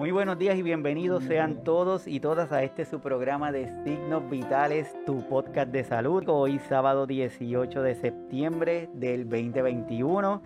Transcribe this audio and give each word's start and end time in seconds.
Muy 0.00 0.12
buenos 0.12 0.38
días 0.38 0.56
y 0.56 0.62
bienvenidos 0.62 1.24
sean 1.24 1.62
todos 1.62 2.08
y 2.08 2.20
todas 2.20 2.52
a 2.52 2.62
este 2.62 2.86
su 2.86 3.00
programa 3.00 3.52
de 3.52 3.68
Signos 3.84 4.30
Vitales, 4.30 4.96
tu 5.04 5.28
podcast 5.28 5.70
de 5.72 5.84
salud. 5.84 6.24
Hoy 6.26 6.58
sábado 6.58 7.06
18 7.06 7.82
de 7.82 7.94
septiembre 7.94 8.88
del 8.94 9.28
2021. 9.28 10.40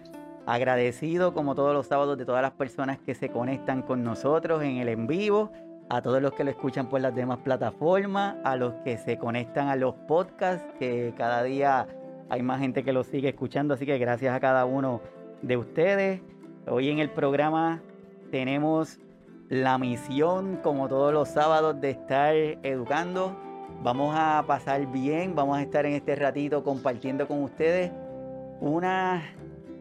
Agradecido 0.45 1.35
como 1.35 1.55
todos 1.55 1.73
los 1.73 1.87
sábados 1.87 2.19
de 2.19 2.25
todas 2.25 2.43
las 2.43 2.51
personas 2.51 2.99
que 2.99 3.15
se 3.15 3.29
conectan 3.29 3.83
con 3.83 4.03
nosotros 4.03 4.61
en 4.65 4.79
el 4.79 4.89
en 4.89 5.07
vivo, 5.07 5.53
a 5.89 6.03
todos 6.03 6.21
los 6.21 6.33
que 6.33 6.43
lo 6.43 6.51
escuchan 6.51 6.89
por 6.89 7.01
las 7.01 7.15
demás 7.15 7.39
plataformas, 7.39 8.35
a 8.43 8.57
los 8.57 8.75
que 8.83 8.99
se 8.99 9.19
conectan 9.19 9.69
a 9.69 9.77
los 9.77 9.95
podcasts, 10.09 10.67
que 10.81 11.15
cada 11.17 11.45
día 11.45 11.87
hay 12.29 12.43
más 12.43 12.59
gente 12.59 12.83
que 12.83 12.93
los 12.93 13.07
sigue 13.07 13.29
escuchando, 13.29 13.75
así 13.75 13.87
que 13.87 13.99
gracias 13.99 14.35
a 14.35 14.41
cada 14.41 14.65
uno 14.65 15.01
de 15.43 15.57
ustedes. 15.57 16.23
Hoy 16.67 16.91
en 16.91 16.99
el 16.99 17.11
programa 17.11 17.81
tenemos 18.33 18.99
la 19.49 19.79
misión, 19.79 20.59
como 20.63 20.89
todos 20.89 21.13
los 21.13 21.29
sábados, 21.29 21.81
de 21.81 21.91
estar 21.91 22.35
educando. 22.35 23.37
Vamos 23.83 24.15
a 24.17 24.45
pasar 24.47 24.87
bien, 24.87 25.35
vamos 25.35 25.59
a 25.59 25.63
estar 25.63 25.85
en 25.87 25.93
este 25.95 26.15
ratito 26.17 26.65
compartiendo 26.65 27.29
con 27.29 27.43
ustedes 27.43 27.91
una 28.61 29.23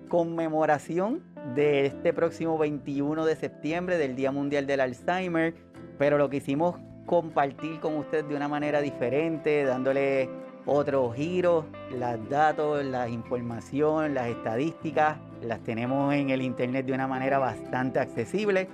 conmemoración 0.09 1.23
de 1.55 1.86
este 1.86 2.13
próximo 2.13 2.58
21 2.58 3.26
de 3.26 3.36
septiembre 3.36 3.98
del 3.98 4.16
Día 4.16 4.31
Mundial 4.31 4.67
del 4.67 4.81
Alzheimer, 4.81 5.53
pero 5.98 6.17
lo 6.17 6.30
que 6.30 6.38
hicimos 6.38 6.75
compartir 7.05 7.80
con 7.80 7.98
ustedes 7.98 8.27
de 8.27 8.36
una 8.36 8.48
manera 8.48 8.81
diferente, 8.81 9.64
dándole 9.64 10.30
otro 10.66 11.11
giro, 11.11 11.66
las 11.91 12.17
datos, 12.30 12.84
la 12.86 13.09
información, 13.09 14.14
las 14.14 14.27
estadísticas, 14.27 15.17
las 15.41 15.61
tenemos 15.61 16.14
en 16.14 16.30
el 16.30 16.41
internet 16.41 16.86
de 16.86 16.94
una 16.94 17.08
manera 17.08 17.38
bastante 17.39 18.00
accesible. 18.00 18.70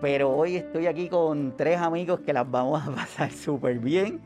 Pero 0.00 0.30
hoy 0.30 0.56
estoy 0.56 0.86
aquí 0.86 1.08
con 1.08 1.56
tres 1.56 1.78
amigos 1.78 2.20
que 2.20 2.32
las 2.32 2.50
vamos 2.50 2.86
a 2.86 2.90
pasar 2.94 3.30
súper 3.30 3.78
bien. 3.78 4.20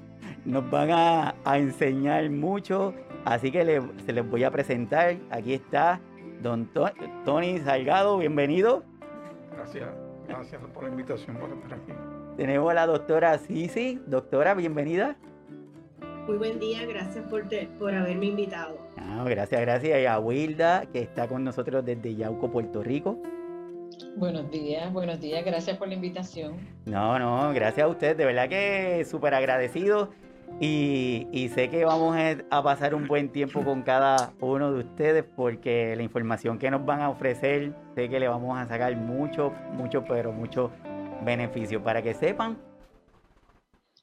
Nos 0.45 0.69
van 0.71 0.91
a, 0.91 1.35
enseñar 1.57 2.29
mucho. 2.31 2.95
Así 3.25 3.53
que 3.53 3.83
se 4.05 4.13
les 4.13 4.29
voy 4.29 4.45
a 4.45 4.51
presentar. 4.51 5.17
Aquí 5.31 5.55
está 5.55 6.01
don 6.43 6.69
Tony 7.25 7.59
Salgado. 7.59 8.19
Bienvenido. 8.19 8.83
Gracias. 9.55 9.89
Gracias 10.27 10.63
por 10.73 10.85
la 10.85 10.91
invitación 10.91 11.37
por 11.37 11.51
estar 11.51 11.75
aquí. 11.75 11.93
Tenemos 12.37 12.71
a 12.71 12.75
la 12.75 12.87
doctora 12.87 13.37
Sisi. 13.39 14.01
Doctora, 14.07 14.55
bienvenida. 14.55 15.17
Muy 16.27 16.39
buen 16.39 16.61
día, 16.61 16.87
gracias 16.87 17.25
por, 17.29 17.45
por 17.79 17.95
haberme 17.95 18.27
invitado. 18.27 18.79
gracias, 19.27 19.61
gracias. 19.61 20.01
Y 20.01 20.07
a 20.07 20.19
Wilda, 20.19 20.87
que 20.93 21.01
está 21.01 21.27
con 21.27 21.45
nosotros 21.45 21.85
desde 21.85 22.15
Yauco, 22.15 22.51
Puerto 22.51 22.83
Rico. 22.83 23.21
Buenos 24.17 24.51
días, 24.51 24.93
buenos 24.93 25.21
días, 25.21 25.45
gracias 25.45 25.77
por 25.77 25.89
la 25.89 25.95
invitación. 25.95 26.57
No, 26.85 27.19
no, 27.19 27.53
gracias 27.53 27.85
a 27.85 27.89
usted, 27.89 28.17
de 28.17 28.25
verdad 28.25 28.49
que 28.49 29.05
súper 29.05 29.35
agradecido 29.35 30.11
y, 30.61 31.27
y, 31.33 31.49
sé 31.49 31.71
que 31.71 31.85
vamos 31.85 32.17
a 32.51 32.63
pasar 32.63 32.95
un 32.95 33.07
buen 33.07 33.31
tiempo 33.31 33.65
con 33.65 33.83
cada 33.83 34.33
uno 34.41 34.73
de 34.73 34.81
ustedes 34.81 35.25
porque 35.37 35.95
la 35.97 36.03
información 36.03 36.59
que 36.59 36.71
nos 36.71 36.85
van 36.85 37.01
a 37.01 37.09
ofrecer, 37.09 37.73
sé 37.95 38.09
que 38.09 38.21
le 38.21 38.29
vamos 38.29 38.59
a 38.59 38.67
sacar 38.67 38.95
mucho, 38.97 39.53
mucho, 39.73 40.05
pero 40.05 40.33
mucho 40.33 40.71
beneficio. 41.25 41.83
Para 41.83 42.03
que 42.03 42.15
sepan, 42.15 42.59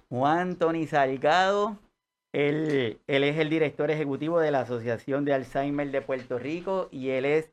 Juan 0.09 0.55
Tony 0.55 0.87
Salgado 0.87 1.77
él, 2.37 2.99
es 3.07 3.37
el 3.37 3.49
director 3.49 3.89
ejecutivo 3.89 4.39
de 4.39 4.51
la 4.51 4.61
Asociación 4.61 5.25
de 5.25 5.33
Alzheimer 5.33 5.89
de 5.89 6.01
Puerto 6.01 6.37
Rico 6.37 6.87
y 6.91 7.09
él 7.09 7.25
es 7.25 7.51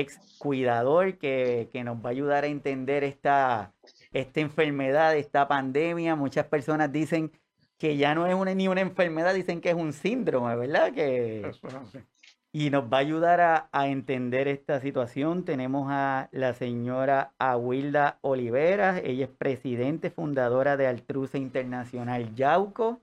ex 0.00 0.18
cuidador 0.38 1.18
que, 1.18 1.68
nos 1.84 1.98
va 1.98 2.08
a 2.08 2.12
ayudar 2.12 2.44
a 2.44 2.48
entender 2.48 3.04
esta, 3.04 3.72
esta 4.12 4.40
enfermedad, 4.40 5.16
esta 5.16 5.48
pandemia. 5.48 6.16
Muchas 6.16 6.46
personas 6.46 6.90
dicen 6.90 7.32
que 7.78 7.96
ya 7.96 8.14
no 8.14 8.26
es 8.26 8.34
una, 8.34 8.54
ni 8.54 8.68
una 8.68 8.80
enfermedad, 8.80 9.34
dicen 9.34 9.60
que 9.60 9.70
es 9.70 9.76
un 9.76 9.92
síndrome, 9.92 10.56
¿verdad? 10.56 10.92
Que, 10.92 11.50
y 12.52 12.70
nos 12.70 12.84
va 12.84 12.98
a 12.98 13.00
ayudar 13.00 13.40
a, 13.40 13.68
a, 13.72 13.88
entender 13.88 14.48
esta 14.48 14.80
situación. 14.80 15.44
Tenemos 15.44 15.88
a 15.90 16.28
la 16.32 16.54
señora 16.54 17.32
Awilda 17.38 18.18
Oliveras, 18.20 19.00
ella 19.04 19.24
es 19.24 19.30
presidente, 19.30 20.10
fundadora 20.10 20.76
de 20.76 20.86
Altruce 20.86 21.38
Internacional 21.38 22.34
Yauco. 22.34 23.00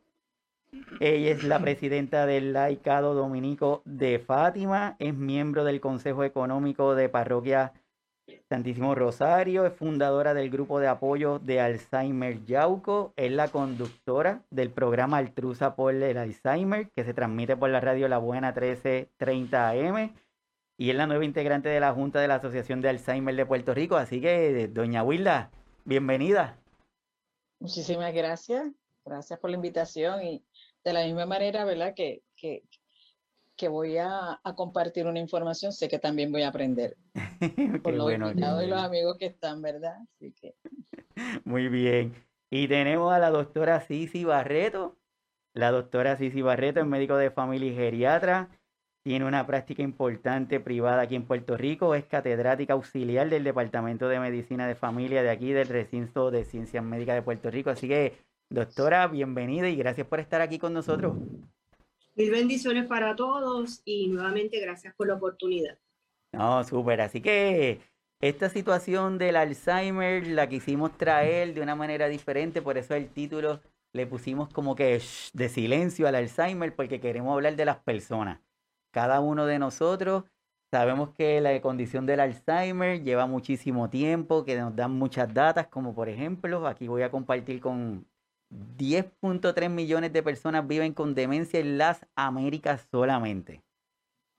Ella 1.00 1.32
es 1.32 1.44
la 1.44 1.60
presidenta 1.60 2.26
del 2.26 2.54
Laicado 2.54 3.14
Dominico 3.14 3.82
de 3.86 4.20
Fátima, 4.20 4.96
es 5.00 5.16
miembro 5.16 5.64
del 5.64 5.80
Consejo 5.80 6.24
Económico 6.24 6.94
de 6.94 7.10
Parroquia 7.10 7.74
Santísimo 8.50 8.94
Rosario, 8.96 9.66
es 9.66 9.74
fundadora 9.74 10.34
del 10.34 10.50
grupo 10.50 10.80
de 10.80 10.88
apoyo 10.88 11.40
de 11.40 11.62
Alzheimer 11.62 12.44
Yauco, 12.46 13.14
es 13.16 13.32
la 13.32 13.48
conductora 13.48 14.44
del 14.52 14.72
programa 14.72 15.18
Altruza 15.18 15.76
por 15.76 15.94
el 15.94 16.18
Alzheimer, 16.18 16.90
que 16.90 17.04
se 17.04 17.14
transmite 17.14 17.58
por 17.58 17.70
la 17.70 17.80
radio 17.80 18.08
La 18.08 18.18
Buena 18.18 18.52
1330 18.52 19.70
AM, 19.70 20.14
y 20.78 20.90
es 20.90 20.96
la 20.96 21.08
nueva 21.08 21.26
integrante 21.26 21.70
de 21.70 21.80
la 21.80 21.94
Junta 21.94 22.20
de 22.20 22.28
la 22.28 22.36
Asociación 22.36 22.82
de 22.82 22.90
Alzheimer 22.90 23.36
de 23.36 23.46
Puerto 23.46 23.74
Rico. 23.74 23.96
Así 23.96 24.22
que, 24.22 24.68
doña 24.68 25.04
Wilda, 25.04 25.50
bienvenida. 25.86 26.58
Muchísimas 27.60 28.14
gracias, 28.14 28.68
gracias 29.06 29.40
por 29.40 29.50
la 29.50 29.56
invitación 29.56 30.24
y 30.24 30.44
de 30.84 30.94
la 30.94 31.04
misma 31.06 31.26
manera, 31.26 31.66
¿verdad? 31.66 31.94
Que, 31.96 32.22
que, 32.36 32.64
que 33.60 33.68
voy 33.68 33.98
a, 33.98 34.40
compartir 34.56 35.06
una 35.06 35.20
información, 35.20 35.74
sé 35.74 35.90
que 35.90 36.00
también 36.00 36.32
voy 36.32 36.44
a 36.44 36.48
aprender. 36.48 36.96
por 37.84 37.94
los 37.94 38.06
bueno, 38.06 38.32
y 38.32 38.68
los 38.68 38.82
amigos 38.82 39.18
que 39.18 39.26
están, 39.26 39.62
¿verdad? 39.62 39.98
Así 40.16 40.34
que. 40.40 40.56
Muy 41.44 41.68
bien. 41.68 42.16
Y 42.50 42.70
tenemos 42.70 43.14
a 43.14 43.20
la 43.20 43.30
doctora 43.30 43.82
Cici 43.82 44.24
Barreto. 44.24 44.98
La 45.54 45.72
doctora 45.72 46.16
Cici 46.16 46.42
Barreto 46.42 46.80
es 46.80 46.86
médico 46.86 47.18
de 47.18 47.32
familia 47.32 47.72
y 47.72 47.76
geriatra. 47.76 48.50
Tiene 49.04 49.26
una 49.26 49.46
práctica 49.46 49.84
importante 49.84 50.62
privada 50.62 51.02
aquí 51.02 51.16
en 51.16 51.26
Puerto 51.26 51.58
Rico. 51.58 51.96
Es 51.96 52.06
catedrática 52.06 52.74
auxiliar 52.74 53.30
del 53.30 53.44
Departamento 53.44 54.08
de 54.08 54.22
Medicina 54.22 54.68
de 54.68 54.76
Familia 54.76 55.22
de 55.22 55.32
aquí, 55.32 55.52
del 55.52 55.68
Recinto 55.68 56.32
de 56.32 56.46
Ciencias 56.46 56.84
Médicas 56.84 57.16
de 57.16 57.24
Puerto 57.24 57.52
Rico. 57.52 57.70
Así 57.70 57.90
que 57.90 58.14
Doctora, 58.52 59.06
bienvenida 59.08 59.70
y 59.70 59.76
gracias 59.76 60.08
por 60.08 60.20
estar 60.20 60.42
aquí 60.42 60.58
con 60.58 60.74
nosotros. 60.74 61.16
Mil 62.16 62.32
bendiciones 62.32 62.88
para 62.88 63.16
todos 63.16 63.84
y 63.86 64.08
nuevamente 64.08 64.60
gracias 64.60 64.96
por 64.96 65.08
la 65.08 65.14
oportunidad. 65.14 65.78
No, 66.32 66.64
súper. 66.64 67.02
Así 67.02 67.22
que 67.22 67.80
esta 68.20 68.50
situación 68.50 69.20
del 69.20 69.36
Alzheimer 69.36 70.26
la 70.26 70.50
quisimos 70.50 70.98
traer 70.98 71.54
de 71.54 71.62
una 71.62 71.76
manera 71.76 72.08
diferente, 72.08 72.64
por 72.64 72.80
eso 72.80 72.96
el 72.96 73.10
título 73.10 73.62
le 73.94 74.08
pusimos 74.08 74.50
como 74.50 74.76
que 74.76 75.00
de 75.34 75.50
silencio 75.50 76.08
al 76.08 76.16
Alzheimer, 76.16 76.76
porque 76.76 77.00
queremos 77.00 77.36
hablar 77.36 77.56
de 77.56 77.66
las 77.66 77.78
personas. 77.78 78.40
Cada 78.92 79.20
uno 79.20 79.46
de 79.46 79.60
nosotros 79.60 80.24
sabemos 80.72 81.12
que 81.12 81.40
la 81.40 81.62
condición 81.62 82.08
del 82.08 82.20
Alzheimer 82.20 83.04
lleva 83.04 83.28
muchísimo 83.28 83.92
tiempo, 83.92 84.44
que 84.44 84.58
nos 84.58 84.76
dan 84.76 84.92
muchas 84.92 85.32
datas, 85.32 85.68
como 85.68 85.94
por 85.94 86.10
ejemplo, 86.10 86.66
aquí 86.68 86.88
voy 86.88 87.04
a 87.04 87.12
compartir 87.12 87.62
con 87.62 88.08
10.3 88.52 89.70
millones 89.70 90.12
de 90.14 90.24
personas 90.24 90.66
viven 90.68 90.94
con 90.94 91.16
demencia 91.16 91.60
en 91.60 91.78
las 91.78 92.06
Américas 92.16 92.88
solamente. 92.92 93.62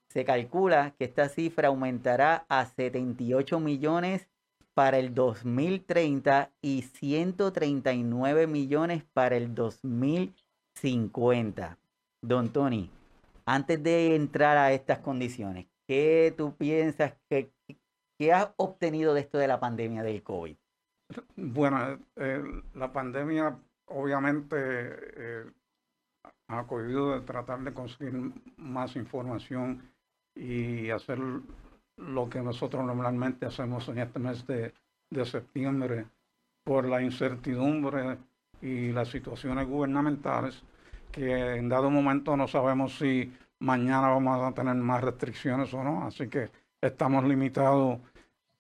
Se 0.09 0.25
calcula 0.25 0.95
que 0.99 1.05
esta 1.05 1.29
cifra 1.29 1.69
aumentará 1.69 2.47
a 2.49 2.67
78 2.67 3.61
millones 3.61 4.27
para 4.75 4.99
el 4.99 5.15
2030 5.15 6.51
y 6.61 6.83
139 6.83 8.49
millones 8.49 9.05
para 9.13 9.37
el 9.37 9.55
2050. 9.55 11.79
Don 12.23 12.53
Tony, 12.53 12.91
antes 13.47 13.83
de 13.83 14.15
entrar 14.17 14.57
a 14.57 14.73
estas 14.73 14.99
condiciones, 14.99 15.67
¿qué 15.87 16.35
tú 16.37 16.57
piensas 16.57 17.15
que, 17.29 17.53
has 18.33 18.51
obtenido 18.57 19.15
de 19.15 19.21
esto 19.21 19.39
de 19.39 19.49
la 19.49 19.61
pandemia 19.61 20.03
del 20.03 20.23
COVID? 20.23 20.57
Bueno, 21.37 21.99
eh, 22.17 22.43
la 22.75 22.93
pandemia 22.93 23.59
obviamente 23.91 24.57
eh, 24.57 25.45
ha 26.49 26.65
cogido 26.65 27.13
de 27.13 27.21
tratar 27.21 27.61
de 27.61 27.73
conseguir 27.73 28.33
más 28.57 28.97
información 28.97 29.83
y 30.35 30.91
hacer 30.91 31.19
lo 31.97 32.29
que 32.29 32.41
nosotros 32.41 32.85
normalmente 32.85 33.47
hacemos 33.47 33.89
en 33.89 33.99
este 33.99 34.19
mes 34.19 34.47
de, 34.47 34.73
septiembre 35.25 36.07
por 36.65 36.87
la 36.89 37.03
incertidumbre 37.03 38.19
y 38.63 38.93
las 38.93 39.09
situaciones 39.09 39.67
gubernamentales 39.67 40.63
que 41.11 41.57
en 41.57 41.69
dado 41.69 41.91
momento 41.91 42.37
no 42.37 42.47
sabemos 42.47 42.97
si 42.97 43.33
mañana 43.59 44.09
vamos 44.09 44.41
a 44.41 44.53
tener 44.55 44.77
más 44.77 45.03
restricciones 45.03 45.75
o 45.75 45.83
no, 45.83 46.05
así 46.05 46.29
que 46.29 46.51
estamos 46.81 47.25
limitados 47.25 47.99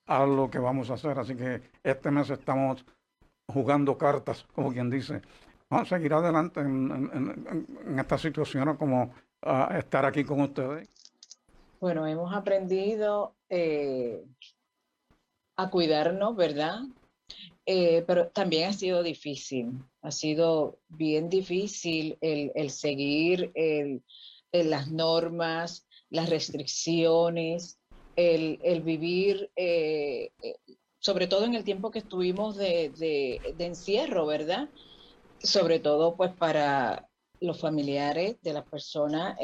a 0.06 0.26
lo 0.26 0.50
que 0.50 0.58
vamos 0.58 0.90
a 0.90 0.94
hacer, 0.94 1.20
así 1.20 1.36
que 1.36 1.62
este 1.84 2.10
mes 2.10 2.30
estamos 2.30 2.84
jugando 3.50 3.96
cartas, 3.98 4.46
como 4.54 4.72
quien 4.72 4.90
dice. 4.90 5.22
Vamos 5.68 5.92
a 5.92 5.96
seguir 5.96 6.12
adelante 6.12 6.60
en, 6.60 7.96
esta 7.98 8.18
situación 8.18 8.76
como 8.76 9.14
estar 9.76 10.04
aquí 10.04 10.24
con 10.24 10.40
ustedes. 10.40 10.88
Bueno, 11.80 12.06
hemos 12.06 12.34
aprendido 12.34 13.34
eh, 13.48 14.22
a 15.56 15.70
cuidarnos, 15.70 16.36
¿verdad? 16.36 16.80
eh, 17.66 18.02
pero 18.06 18.28
también 18.28 18.70
ha 18.70 18.72
sido 18.72 19.02
difícil, 19.02 19.72
ha 20.02 20.10
sido 20.10 20.80
bien 20.88 21.28
difícil 21.28 22.18
el, 22.20 22.70
seguir 22.70 23.52
las 24.52 24.90
normas, 24.90 25.86
las 26.08 26.28
restricciones, 26.28 27.78
el, 28.16 28.82
vivir, 28.82 29.50
eh, 29.54 30.32
sobre 31.00 31.26
todo 31.26 31.44
en 31.44 31.54
el 31.54 31.64
tiempo 31.64 31.90
que 31.90 31.98
estuvimos 31.98 32.56
de, 32.56 33.40
encierro, 33.58 34.26
¿verdad? 34.26 34.68
Sobre 35.42 35.80
todo 35.80 36.16
pues 36.16 36.32
para 36.32 37.08
los 37.40 37.58
familiares 37.58 38.36
de 38.42 38.52
las 38.52 38.66
personas 38.66 39.36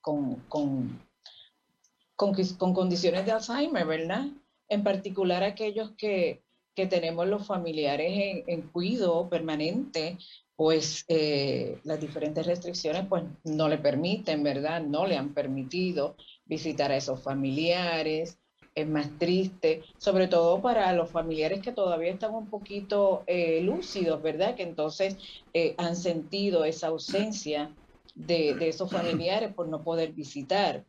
con, 0.00 0.36
con, 0.48 1.00
con 2.16 2.74
condiciones 2.74 3.26
de 3.26 3.32
Alzheimer, 3.32 3.86
¿verdad? 3.86 4.26
En 4.68 4.82
particular 4.82 5.42
aquellos 5.42 5.92
que, 5.98 6.44
que 6.74 6.86
tenemos 6.86 7.26
los 7.26 7.46
familiares 7.46 8.42
en, 8.46 8.62
cuidado 8.62 9.28
permanente, 9.28 10.18
pues 10.56 11.04
eh, 11.08 11.78
las 11.84 12.00
diferentes 12.00 12.46
restricciones 12.46 13.06
pues 13.08 13.24
no 13.44 13.68
le 13.68 13.78
permiten, 13.78 14.42
¿verdad? 14.42 14.82
No 14.82 15.06
le 15.06 15.16
han 15.16 15.34
permitido 15.34 16.16
visitar 16.44 16.90
a 16.90 16.96
esos 16.96 17.22
familiares. 17.22 18.38
Es 18.74 18.88
más 18.88 19.18
triste, 19.18 19.82
sobre 19.98 20.26
todo 20.26 20.60
para 20.60 20.92
los 20.92 21.10
familiares 21.10 21.62
que 21.62 21.72
todavía 21.72 22.10
están 22.10 22.34
un 22.34 22.48
poquito 22.48 23.22
eh, 23.26 23.60
lúcidos, 23.62 24.20
¿verdad? 24.20 24.56
Que 24.56 24.64
entonces 24.64 25.16
eh, 25.52 25.74
han 25.78 25.94
sentido 25.94 26.64
esa 26.64 26.88
ausencia 26.88 27.72
de, 28.14 28.68
esos 28.68 28.90
familiares 28.90 29.54
por 29.54 29.68
no 29.68 29.82
poder 29.82 30.12
visitar. 30.12 30.84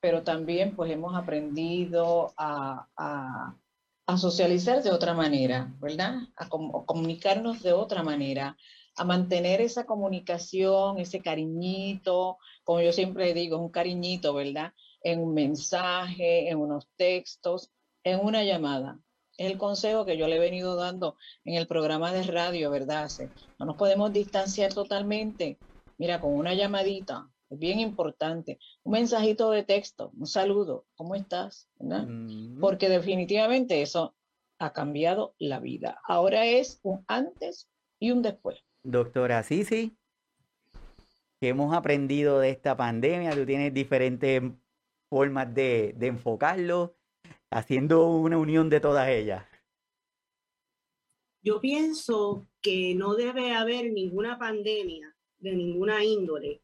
pero 0.00 0.22
también 0.22 0.74
pues 0.74 0.90
hemos 0.90 1.14
aprendido 1.14 2.32
a 2.36 3.56
a 4.06 4.16
socializar 4.16 4.82
de 4.82 4.90
otra 4.90 5.14
manera, 5.14 5.72
¿verdad? 5.80 6.16
A, 6.36 6.48
comunicarnos 6.48 7.62
de 7.62 7.72
otra 7.72 8.02
manera, 8.02 8.56
a 8.96 9.04
mantener 9.04 9.60
esa 9.60 9.86
comunicación, 9.86 10.98
ese 10.98 11.20
cariñito, 11.20 12.38
como 12.64 12.80
yo 12.80 12.92
siempre 12.92 13.32
digo, 13.32 13.58
un 13.58 13.70
cariñito, 13.70 14.34
¿verdad? 14.34 14.72
En 15.04 15.20
un 15.20 15.34
mensaje, 15.34 16.48
en 16.48 16.58
unos 16.58 16.88
textos, 16.96 17.70
en 18.04 18.20
una 18.20 18.44
llamada. 18.44 18.98
Es 19.36 19.50
el 19.50 19.58
consejo 19.58 20.04
que 20.04 20.16
yo 20.16 20.28
le 20.28 20.36
he 20.36 20.40
venido 20.40 20.76
dando 20.76 21.16
en 21.44 21.54
el 21.54 21.66
programa 21.66 22.12
de 22.12 22.22
radio, 22.24 22.70
¿verdad? 22.70 23.10
No 23.58 23.66
nos 23.66 23.76
podemos 23.76 24.12
distanciar 24.12 24.74
totalmente. 24.74 25.58
Mira, 25.98 26.20
con 26.20 26.34
una 26.34 26.54
llamadita, 26.54 27.30
es 27.48 27.58
bien 27.58 27.80
importante. 27.80 28.58
Un 28.82 28.92
mensajito 28.92 29.50
de 29.50 29.62
texto, 29.62 30.12
un 30.18 30.26
saludo, 30.26 30.86
¿cómo 30.96 31.14
estás? 31.14 31.68
Porque 32.60 32.88
definitivamente 32.88 33.82
eso 33.82 34.14
ha 34.58 34.72
cambiado 34.72 35.34
la 35.38 35.60
vida. 35.60 36.00
Ahora 36.06 36.46
es 36.46 36.80
un 36.82 37.04
antes 37.08 37.68
y 37.98 38.10
un 38.10 38.22
después. 38.22 38.58
Doctora 38.82 39.42
Sisi, 39.42 39.96
¿qué 41.40 41.48
hemos 41.48 41.74
aprendido 41.74 42.38
de 42.38 42.50
esta 42.50 42.76
pandemia? 42.76 43.34
Tú 43.34 43.46
tienes 43.46 43.72
diferentes 43.72 44.42
formas 45.12 45.54
de, 45.54 45.92
de 45.98 46.06
enfocarlo, 46.06 46.96
haciendo 47.50 48.08
una 48.08 48.38
unión 48.38 48.70
de 48.70 48.80
todas 48.80 49.10
ellas. 49.10 49.44
Yo 51.44 51.60
pienso 51.60 52.48
que 52.62 52.94
no 52.94 53.14
debe 53.14 53.52
haber 53.52 53.92
ninguna 53.92 54.38
pandemia 54.38 55.14
de 55.38 55.54
ninguna 55.54 56.02
índole 56.02 56.62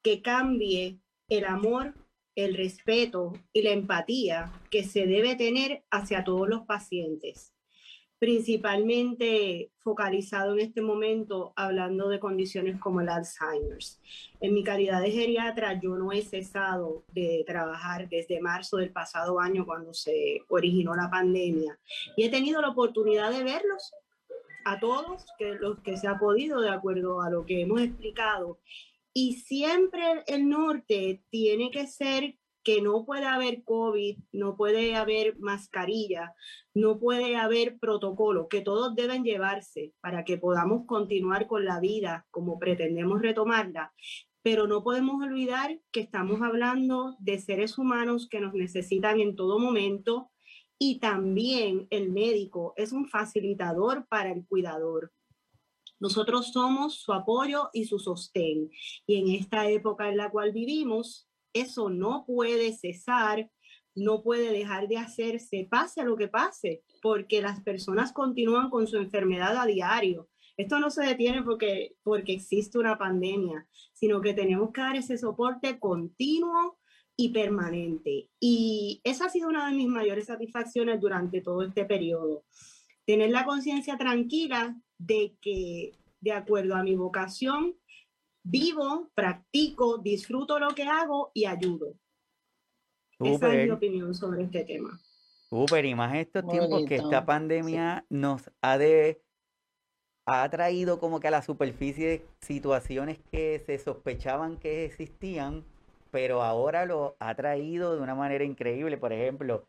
que 0.00 0.22
cambie 0.22 1.00
el 1.28 1.44
amor, 1.44 1.94
el 2.36 2.54
respeto 2.54 3.32
y 3.52 3.62
la 3.62 3.70
empatía 3.70 4.52
que 4.70 4.84
se 4.84 5.08
debe 5.08 5.34
tener 5.34 5.84
hacia 5.90 6.22
todos 6.22 6.48
los 6.48 6.64
pacientes, 6.66 7.52
principalmente 8.22 9.72
focalizado 9.80 10.52
en 10.52 10.60
este 10.60 10.80
momento 10.80 11.52
hablando 11.56 12.08
de 12.08 12.20
condiciones 12.20 12.78
como 12.78 13.00
el 13.00 13.08
Alzheimer's. 13.08 14.00
En 14.40 14.54
mi 14.54 14.62
calidad 14.62 15.02
de 15.02 15.10
geriatra, 15.10 15.80
yo 15.80 15.96
no 15.96 16.12
he 16.12 16.22
cesado 16.22 17.02
de 17.12 17.42
trabajar 17.48 18.08
desde 18.08 18.40
marzo 18.40 18.76
del 18.76 18.92
pasado 18.92 19.40
año 19.40 19.66
cuando 19.66 19.92
se 19.92 20.42
originó 20.46 20.94
la 20.94 21.10
pandemia 21.10 21.76
y 22.16 22.22
he 22.22 22.30
tenido 22.30 22.62
la 22.62 22.68
oportunidad 22.68 23.32
de 23.32 23.42
verlos 23.42 23.92
a 24.64 24.78
todos, 24.78 25.26
que 25.36 25.54
los 25.54 25.80
que 25.80 25.96
se 25.96 26.06
ha 26.06 26.16
podido, 26.20 26.60
de 26.60 26.70
acuerdo 26.70 27.22
a 27.22 27.28
lo 27.28 27.44
que 27.44 27.62
hemos 27.62 27.80
explicado, 27.80 28.60
y 29.12 29.32
siempre 29.38 30.22
el 30.28 30.48
norte 30.48 31.24
tiene 31.28 31.72
que 31.72 31.88
ser 31.88 32.36
que 32.62 32.82
no 32.82 33.04
puede 33.04 33.26
haber 33.26 33.64
COVID, 33.64 34.18
no 34.32 34.56
puede 34.56 34.94
haber 34.94 35.38
mascarilla, 35.38 36.34
no 36.74 36.98
puede 36.98 37.36
haber 37.36 37.78
protocolo, 37.78 38.48
que 38.48 38.60
todos 38.60 38.94
deben 38.94 39.24
llevarse 39.24 39.92
para 40.00 40.24
que 40.24 40.38
podamos 40.38 40.86
continuar 40.86 41.46
con 41.46 41.64
la 41.64 41.80
vida 41.80 42.26
como 42.30 42.58
pretendemos 42.58 43.20
retomarla. 43.20 43.92
Pero 44.42 44.66
no 44.66 44.82
podemos 44.82 45.22
olvidar 45.22 45.78
que 45.92 46.00
estamos 46.00 46.42
hablando 46.42 47.16
de 47.20 47.38
seres 47.38 47.78
humanos 47.78 48.28
que 48.28 48.40
nos 48.40 48.54
necesitan 48.54 49.20
en 49.20 49.36
todo 49.36 49.58
momento 49.58 50.30
y 50.78 50.98
también 50.98 51.86
el 51.90 52.10
médico 52.10 52.74
es 52.76 52.90
un 52.90 53.08
facilitador 53.08 54.06
para 54.08 54.32
el 54.32 54.44
cuidador. 54.44 55.12
Nosotros 56.00 56.50
somos 56.52 56.96
su 56.96 57.12
apoyo 57.12 57.70
y 57.72 57.84
su 57.84 58.00
sostén. 58.00 58.68
Y 59.06 59.14
en 59.14 59.28
esta 59.40 59.70
época 59.70 60.08
en 60.08 60.16
la 60.16 60.32
cual 60.32 60.50
vivimos, 60.50 61.28
eso 61.52 61.90
no 61.90 62.24
puede 62.26 62.72
cesar, 62.72 63.50
no 63.94 64.22
puede 64.22 64.52
dejar 64.52 64.88
de 64.88 64.98
hacerse, 64.98 65.66
pase 65.70 66.04
lo 66.04 66.16
que 66.16 66.28
pase, 66.28 66.82
porque 67.02 67.42
las 67.42 67.62
personas 67.62 68.12
continúan 68.12 68.70
con 68.70 68.86
su 68.86 68.96
enfermedad 68.96 69.56
a 69.56 69.66
diario. 69.66 70.28
Esto 70.56 70.78
no 70.78 70.90
se 70.90 71.04
detiene 71.04 71.42
porque, 71.42 71.96
porque 72.02 72.32
existe 72.32 72.78
una 72.78 72.98
pandemia, 72.98 73.66
sino 73.92 74.20
que 74.20 74.34
tenemos 74.34 74.70
que 74.72 74.80
dar 74.80 74.96
ese 74.96 75.18
soporte 75.18 75.78
continuo 75.78 76.78
y 77.16 77.30
permanente. 77.30 78.28
Y 78.40 79.00
esa 79.04 79.26
ha 79.26 79.30
sido 79.30 79.48
una 79.48 79.68
de 79.68 79.76
mis 79.76 79.88
mayores 79.88 80.26
satisfacciones 80.26 81.00
durante 81.00 81.40
todo 81.40 81.62
este 81.62 81.84
periodo. 81.84 82.44
Tener 83.06 83.30
la 83.30 83.44
conciencia 83.44 83.96
tranquila 83.96 84.76
de 84.98 85.36
que 85.40 85.92
de 86.20 86.32
acuerdo 86.32 86.76
a 86.76 86.84
mi 86.84 86.94
vocación, 86.94 87.74
vivo, 88.42 89.10
practico, 89.14 89.98
disfruto 89.98 90.58
lo 90.58 90.68
que 90.74 90.84
hago 90.84 91.30
y 91.34 91.46
ayudo. 91.46 91.94
Esa 93.18 93.54
es 93.54 93.66
mi 93.66 93.70
opinión 93.70 94.14
sobre 94.14 94.42
este 94.44 94.64
tema. 94.64 95.00
Súper, 95.48 95.84
y 95.84 95.94
más 95.94 96.14
estos 96.14 96.46
tiempos 96.48 96.84
que 96.86 96.96
esta 96.96 97.24
pandemia 97.26 98.06
nos 98.08 98.50
ha 98.62 98.78
de 98.78 99.22
ha 100.26 100.48
traído 100.48 100.98
como 101.00 101.20
que 101.20 101.28
a 101.28 101.32
la 101.32 101.42
superficie 101.42 102.24
situaciones 102.40 103.18
que 103.30 103.60
se 103.66 103.78
sospechaban 103.78 104.56
que 104.56 104.84
existían, 104.84 105.64
pero 106.10 106.42
ahora 106.42 106.86
lo 106.86 107.16
ha 107.18 107.34
traído 107.34 107.96
de 107.96 108.02
una 108.02 108.14
manera 108.14 108.44
increíble. 108.44 108.96
Por 108.96 109.12
ejemplo, 109.12 109.66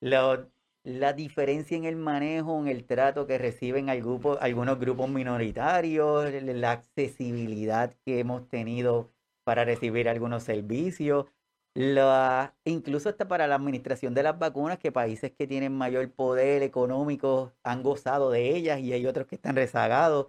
los 0.00 0.40
la 0.84 1.12
diferencia 1.12 1.76
en 1.76 1.84
el 1.84 1.96
manejo, 1.96 2.58
en 2.58 2.68
el 2.68 2.84
trato 2.84 3.26
que 3.26 3.38
reciben 3.38 3.88
algunos 3.88 4.78
grupos 4.78 5.08
minoritarios, 5.08 6.32
la 6.42 6.72
accesibilidad 6.72 7.94
que 8.04 8.18
hemos 8.18 8.48
tenido 8.48 9.10
para 9.44 9.64
recibir 9.64 10.08
algunos 10.08 10.42
servicios, 10.42 11.26
la, 11.74 12.54
incluso 12.64 13.08
hasta 13.08 13.28
para 13.28 13.46
la 13.46 13.54
administración 13.54 14.14
de 14.14 14.24
las 14.24 14.38
vacunas, 14.38 14.78
que 14.78 14.92
países 14.92 15.32
que 15.32 15.46
tienen 15.46 15.72
mayor 15.72 16.10
poder 16.12 16.62
económico 16.62 17.52
han 17.62 17.82
gozado 17.82 18.30
de 18.30 18.54
ellas 18.54 18.80
y 18.80 18.92
hay 18.92 19.06
otros 19.06 19.26
que 19.26 19.36
están 19.36 19.56
rezagados. 19.56 20.28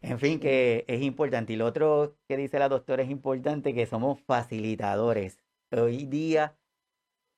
En 0.00 0.18
fin, 0.20 0.38
que 0.38 0.84
es 0.86 1.02
importante. 1.02 1.52
Y 1.52 1.56
lo 1.56 1.66
otro 1.66 2.16
que 2.28 2.36
dice 2.36 2.58
la 2.58 2.68
doctora 2.68 3.02
es 3.02 3.10
importante, 3.10 3.74
que 3.74 3.86
somos 3.86 4.20
facilitadores. 4.20 5.38
Hoy 5.72 6.06
día 6.06 6.57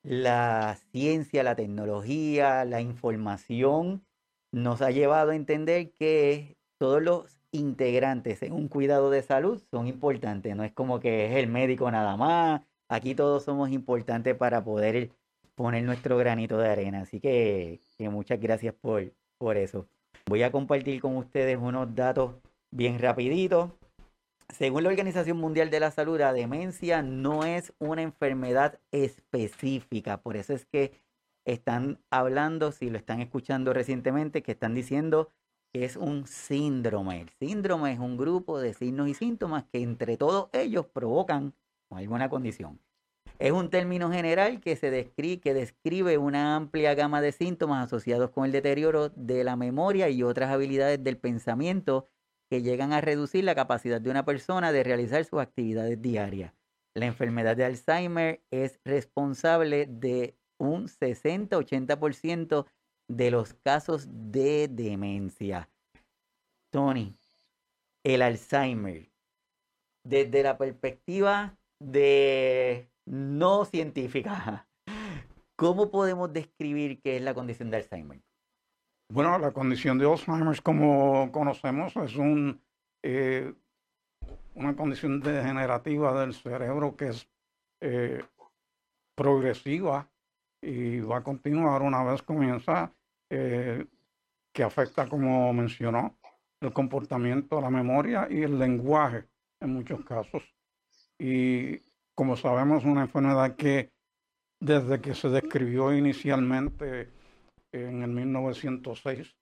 la 0.02 0.76
ciencia, 0.92 1.42
la 1.42 1.56
tecnología, 1.56 2.64
la 2.64 2.80
información 2.80 4.04
nos 4.52 4.82
ha 4.82 4.90
llevado 4.90 5.30
a 5.30 5.36
entender 5.36 5.92
que 5.92 6.56
todos 6.78 7.02
los 7.02 7.38
integrantes 7.52 8.42
en 8.42 8.52
un 8.52 8.68
cuidado 8.68 9.10
de 9.10 9.22
salud 9.22 9.62
son 9.70 9.86
importantes. 9.86 10.56
No 10.56 10.64
es 10.64 10.72
como 10.72 11.00
que 11.00 11.26
es 11.26 11.36
el 11.36 11.48
médico 11.48 11.90
nada 11.90 12.16
más. 12.16 12.62
Aquí 12.88 13.14
todos 13.14 13.44
somos 13.44 13.70
importantes 13.70 14.34
para 14.36 14.64
poder 14.64 15.10
poner 15.54 15.84
nuestro 15.84 16.16
granito 16.16 16.58
de 16.58 16.68
arena. 16.68 17.02
Así 17.02 17.20
que, 17.20 17.80
muchas 17.98 18.40
gracias 18.40 18.74
por, 18.74 19.12
por 19.38 19.56
eso. 19.56 19.86
Voy 20.26 20.42
a 20.42 20.50
compartir 20.50 21.00
con 21.00 21.16
ustedes 21.16 21.58
unos 21.58 21.94
datos 21.94 22.36
bien 22.70 22.98
rapiditos. 22.98 23.70
Según 24.52 24.82
la 24.82 24.88
Organización 24.88 25.38
Mundial 25.38 25.70
de 25.70 25.80
la 25.80 25.90
Salud, 25.90 26.18
la 26.18 26.32
demencia 26.32 27.02
no 27.02 27.44
es 27.44 27.72
una 27.78 28.02
enfermedad 28.02 28.80
específica. 28.90 30.22
Por 30.22 30.36
eso 30.36 30.52
es 30.54 30.66
que 30.66 31.00
están 31.44 31.98
hablando, 32.10 32.72
si 32.72 32.90
lo 32.90 32.98
están 32.98 33.20
escuchando 33.20 33.72
recientemente, 33.72 34.42
que 34.42 34.52
están 34.52 34.74
diciendo 34.74 35.30
que 35.72 35.84
es 35.84 35.96
un 35.96 36.26
síndrome. 36.26 37.20
El 37.20 37.30
síndrome 37.38 37.92
es 37.92 37.98
un 38.00 38.16
grupo 38.16 38.60
de 38.60 38.74
signos 38.74 39.08
y 39.08 39.14
síntomas 39.14 39.64
que 39.72 39.82
entre 39.82 40.16
todos 40.16 40.50
ellos 40.52 40.86
provocan 40.86 41.54
alguna 41.90 42.28
condición. 42.28 42.80
Es 43.38 43.52
un 43.52 43.70
término 43.70 44.10
general 44.10 44.60
que, 44.60 44.76
se 44.76 45.10
que 45.14 45.54
describe 45.54 46.18
una 46.18 46.56
amplia 46.56 46.94
gama 46.94 47.22
de 47.22 47.32
síntomas 47.32 47.86
asociados 47.86 48.30
con 48.30 48.44
el 48.44 48.52
deterioro 48.52 49.08
de 49.10 49.44
la 49.44 49.56
memoria 49.56 50.10
y 50.10 50.22
otras 50.22 50.50
habilidades 50.50 51.02
del 51.02 51.16
pensamiento 51.16 52.06
que 52.50 52.62
llegan 52.62 52.92
a 52.92 53.00
reducir 53.00 53.44
la 53.44 53.54
capacidad 53.54 54.00
de 54.00 54.10
una 54.10 54.24
persona 54.24 54.72
de 54.72 54.82
realizar 54.82 55.24
sus 55.24 55.40
actividades 55.40 56.02
diarias. 56.02 56.52
La 56.94 57.06
enfermedad 57.06 57.56
de 57.56 57.64
Alzheimer 57.64 58.42
es 58.50 58.80
responsable 58.84 59.86
de 59.86 60.36
un 60.58 60.88
60-80% 60.88 62.66
de 63.08 63.30
los 63.30 63.54
casos 63.54 64.08
de 64.10 64.66
demencia. 64.68 65.70
Tony, 66.72 67.16
el 68.04 68.22
Alzheimer, 68.22 69.10
desde 70.04 70.42
la 70.42 70.58
perspectiva 70.58 71.56
de 71.78 72.90
no 73.06 73.64
científica, 73.64 74.68
¿cómo 75.56 75.90
podemos 75.92 76.32
describir 76.32 77.00
qué 77.00 77.16
es 77.16 77.22
la 77.22 77.34
condición 77.34 77.70
de 77.70 77.76
Alzheimer? 77.76 78.20
Bueno, 79.12 79.36
la 79.40 79.50
condición 79.50 79.98
de 79.98 80.08
Alzheimer, 80.08 80.62
como 80.62 81.32
conocemos, 81.32 81.96
es 81.96 82.12
eh, 83.02 83.52
una 84.54 84.76
condición 84.76 85.18
degenerativa 85.20 86.20
del 86.20 86.32
cerebro 86.32 86.94
que 86.94 87.08
es 87.08 87.28
eh, 87.80 88.22
progresiva 89.16 90.08
y 90.62 91.00
va 91.00 91.16
a 91.16 91.24
continuar 91.24 91.82
una 91.82 92.04
vez 92.04 92.22
comienza, 92.22 92.92
eh, 93.30 93.84
que 94.52 94.62
afecta, 94.62 95.08
como 95.08 95.52
mencionó, 95.52 96.16
el 96.60 96.72
comportamiento, 96.72 97.60
la 97.60 97.70
memoria 97.70 98.28
y 98.30 98.42
el 98.42 98.60
lenguaje 98.60 99.24
en 99.58 99.72
muchos 99.72 100.04
casos. 100.04 100.44
Y 101.18 101.80
como 102.14 102.36
sabemos, 102.36 102.84
una 102.84 103.02
enfermedad 103.02 103.56
que 103.56 103.90
desde 104.60 105.00
que 105.00 105.16
se 105.16 105.30
describió 105.30 105.92
inicialmente 105.92 107.19
en 107.72 108.02
el 108.02 108.10
1906, 108.10 109.36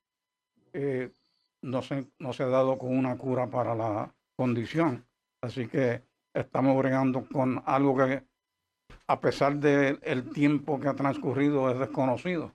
eh, 0.73 1.11
no, 1.63 1.83
se, 1.83 2.07
no 2.19 2.33
se 2.33 2.43
ha 2.43 2.49
dado 2.49 2.79
con 2.79 2.97
una 2.97 3.17
cura 3.17 3.49
para 3.49 3.75
la 3.75 4.15
condición. 4.37 5.07
Así 5.43 5.67
que 5.67 6.03
estamos 6.35 6.77
bregando 6.77 7.27
con 7.29 7.63
algo 7.67 7.97
que, 7.97 8.25
a 9.07 9.21
pesar 9.21 9.57
del 9.57 10.31
tiempo 10.31 10.81
que 10.81 10.89
ha 10.89 10.95
transcurrido, 10.95 11.71
es 11.71 11.79
desconocido, 11.79 12.55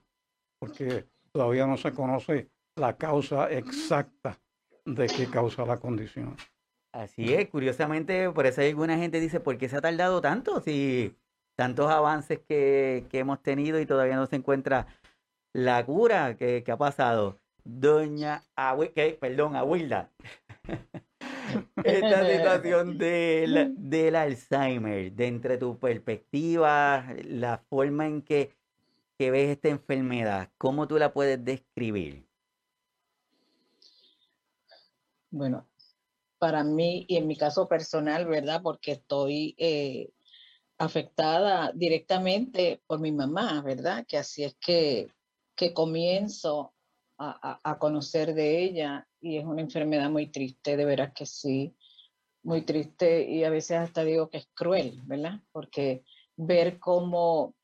porque 0.58 1.06
todavía 1.32 1.66
no 1.66 1.76
se 1.76 1.92
conoce 1.92 2.50
la 2.76 2.96
causa 2.96 3.50
exacta 3.50 4.38
de 4.84 5.06
qué 5.06 5.26
causa 5.26 5.64
la 5.64 5.78
condición. 5.78 6.36
Así 6.92 7.34
es, 7.34 7.48
curiosamente, 7.48 8.30
por 8.30 8.46
eso 8.46 8.60
hay 8.60 8.68
alguna 8.68 8.96
gente 8.96 9.18
dice, 9.18 9.40
¿por 9.40 9.58
qué 9.58 9.68
se 9.68 9.76
ha 9.76 9.80
tardado 9.80 10.20
tanto? 10.20 10.60
Si 10.60 11.16
tantos 11.56 11.90
avances 11.90 12.40
que, 12.48 13.06
hemos 13.12 13.42
tenido 13.42 13.80
y 13.80 13.86
todavía 13.86 14.16
no 14.16 14.26
se 14.26 14.36
encuentra 14.36 14.86
la 15.54 15.86
cura 15.86 16.36
que, 16.36 16.62
ha 16.66 16.76
pasado. 16.76 17.40
Doña 17.64 18.42
que, 18.94 19.16
perdón, 19.18 19.56
Abuela. 19.56 20.10
Esta 21.84 22.26
situación 22.30 22.98
del, 22.98 23.74
del 23.76 24.16
Alzheimer, 24.16 25.12
de 25.12 25.26
entre 25.26 25.56
tu 25.56 25.78
perspectiva, 25.78 27.06
la 27.24 27.58
forma 27.70 28.06
en 28.06 28.22
que, 28.22 28.54
que 29.18 29.30
ves 29.30 29.50
esta 29.50 29.68
enfermedad, 29.68 30.50
¿cómo 30.58 30.88
tú 30.88 30.98
la 30.98 31.12
puedes 31.12 31.42
describir? 31.44 32.26
Bueno, 35.30 35.66
para 36.38 36.64
mí 36.64 37.06
y 37.08 37.16
en 37.16 37.26
mi 37.26 37.36
caso 37.36 37.68
personal, 37.68 38.26
¿verdad? 38.26 38.60
Porque 38.62 38.92
estoy 38.92 39.54
eh, 39.58 40.10
afectada 40.78 41.72
directamente 41.74 42.82
por 42.86 43.00
mi 43.00 43.12
mamá, 43.12 43.62
¿verdad? 43.62 44.04
Que 44.06 44.18
así 44.18 44.44
es 44.44 44.54
que, 44.54 45.08
que 45.56 45.72
comienzo 45.72 46.74
a, 47.18 47.60
a, 47.62 47.78
conocer 47.78 48.34
de 48.34 48.64
ella 48.64 49.06
y 49.20 49.36
es 49.38 49.44
una 49.44 49.62
enfermedad 49.62 50.10
muy 50.10 50.30
triste, 50.30 50.76
de 50.76 50.84
veras 50.84 51.12
que 51.14 51.26
sí, 51.26 51.76
muy 52.42 52.62
triste 52.62 53.28
y 53.30 53.44
a 53.44 53.50
veces 53.50 53.78
hasta 53.78 54.04
digo 54.04 54.28
que 54.28 54.38
es 54.38 54.48
cruel, 54.52 55.00
¿verdad? 55.04 55.40
Porque 55.52 56.04
ver 56.36 56.78
cómo 56.80 57.54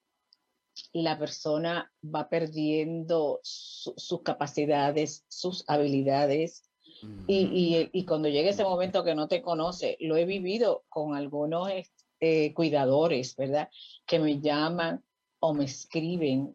la 0.93 1.19
persona 1.19 1.93
va 2.03 2.29
perdiendo 2.29 3.41
sus 3.43 4.23
capacidades, 4.23 5.25
sus 5.29 5.65
habilidades, 5.69 6.71
y, 7.27 7.89
y, 7.93 8.05
cuando 8.05 8.29
llega 8.29 8.51
ese 8.51 8.65
momento 8.65 9.05
que 9.05 9.15
no 9.15 9.27
te 9.27 9.41
conoce, 9.41 9.97
lo 10.01 10.17
he 10.17 10.27
vivido 10.27 10.85
con 10.89 11.15
algunos 11.15 11.71
eh, 12.21 12.53
cuidadores, 12.53 13.37
¿verdad? 13.37 13.71
Que 14.07 14.19
me 14.19 14.41
llaman 14.41 15.03
o 15.39 15.55
me 15.55 15.65
escriben. 15.65 16.55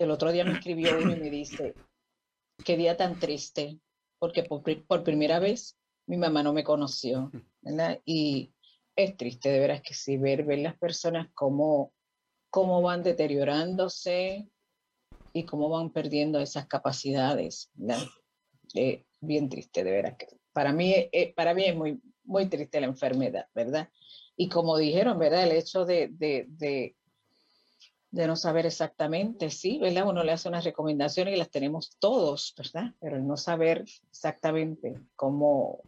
El 0.00 0.10
otro 0.10 0.32
día 0.32 0.46
me 0.46 0.54
escribió 0.54 0.98
uno 0.98 1.14
y 1.14 1.20
me 1.20 1.30
dice, 1.30 1.74
qué 2.64 2.76
día 2.78 2.96
tan 2.96 3.20
triste, 3.20 3.78
porque 4.18 4.42
por, 4.42 4.62
por 4.86 5.04
primera 5.04 5.38
vez 5.38 5.76
mi 6.06 6.16
mamá 6.16 6.42
no 6.42 6.54
me 6.54 6.64
conoció, 6.64 7.30
¿verdad? 7.60 8.00
Y 8.06 8.50
es 8.96 9.14
triste, 9.18 9.50
de 9.50 9.60
veras 9.60 9.82
que 9.82 9.92
sí, 9.92 10.16
ver, 10.16 10.44
ver 10.44 10.60
las 10.60 10.78
personas 10.78 11.28
cómo, 11.34 11.92
cómo 12.48 12.80
van 12.80 13.02
deteriorándose 13.02 14.48
y 15.34 15.44
cómo 15.44 15.68
van 15.68 15.90
perdiendo 15.90 16.40
esas 16.40 16.66
capacidades, 16.66 17.70
¿verdad? 17.74 18.02
Eh, 18.74 19.04
bien 19.20 19.50
triste, 19.50 19.84
de 19.84 19.90
veras. 19.90 20.16
Que 20.16 20.28
para, 20.54 20.72
mí, 20.72 20.94
eh, 21.12 21.34
para 21.34 21.52
mí 21.52 21.66
es 21.66 21.76
muy, 21.76 22.00
muy 22.24 22.46
triste 22.46 22.80
la 22.80 22.86
enfermedad, 22.86 23.48
¿verdad? 23.54 23.90
Y 24.34 24.48
como 24.48 24.78
dijeron, 24.78 25.18
¿verdad? 25.18 25.44
El 25.44 25.52
hecho 25.52 25.84
de, 25.84 26.08
de, 26.08 26.46
de, 26.48 26.96
de 28.10 28.26
no 28.26 28.36
saber 28.36 28.66
exactamente, 28.66 29.50
sí, 29.50 29.78
¿verdad? 29.78 30.08
Uno 30.08 30.24
le 30.24 30.32
hace 30.32 30.48
unas 30.48 30.64
recomendaciones 30.64 31.34
y 31.34 31.38
las 31.38 31.50
tenemos 31.50 31.96
todos, 31.98 32.54
¿verdad? 32.56 32.94
Pero 33.00 33.16
el 33.16 33.26
no 33.26 33.36
saber 33.36 33.84
exactamente 34.10 35.00
cómo 35.14 35.82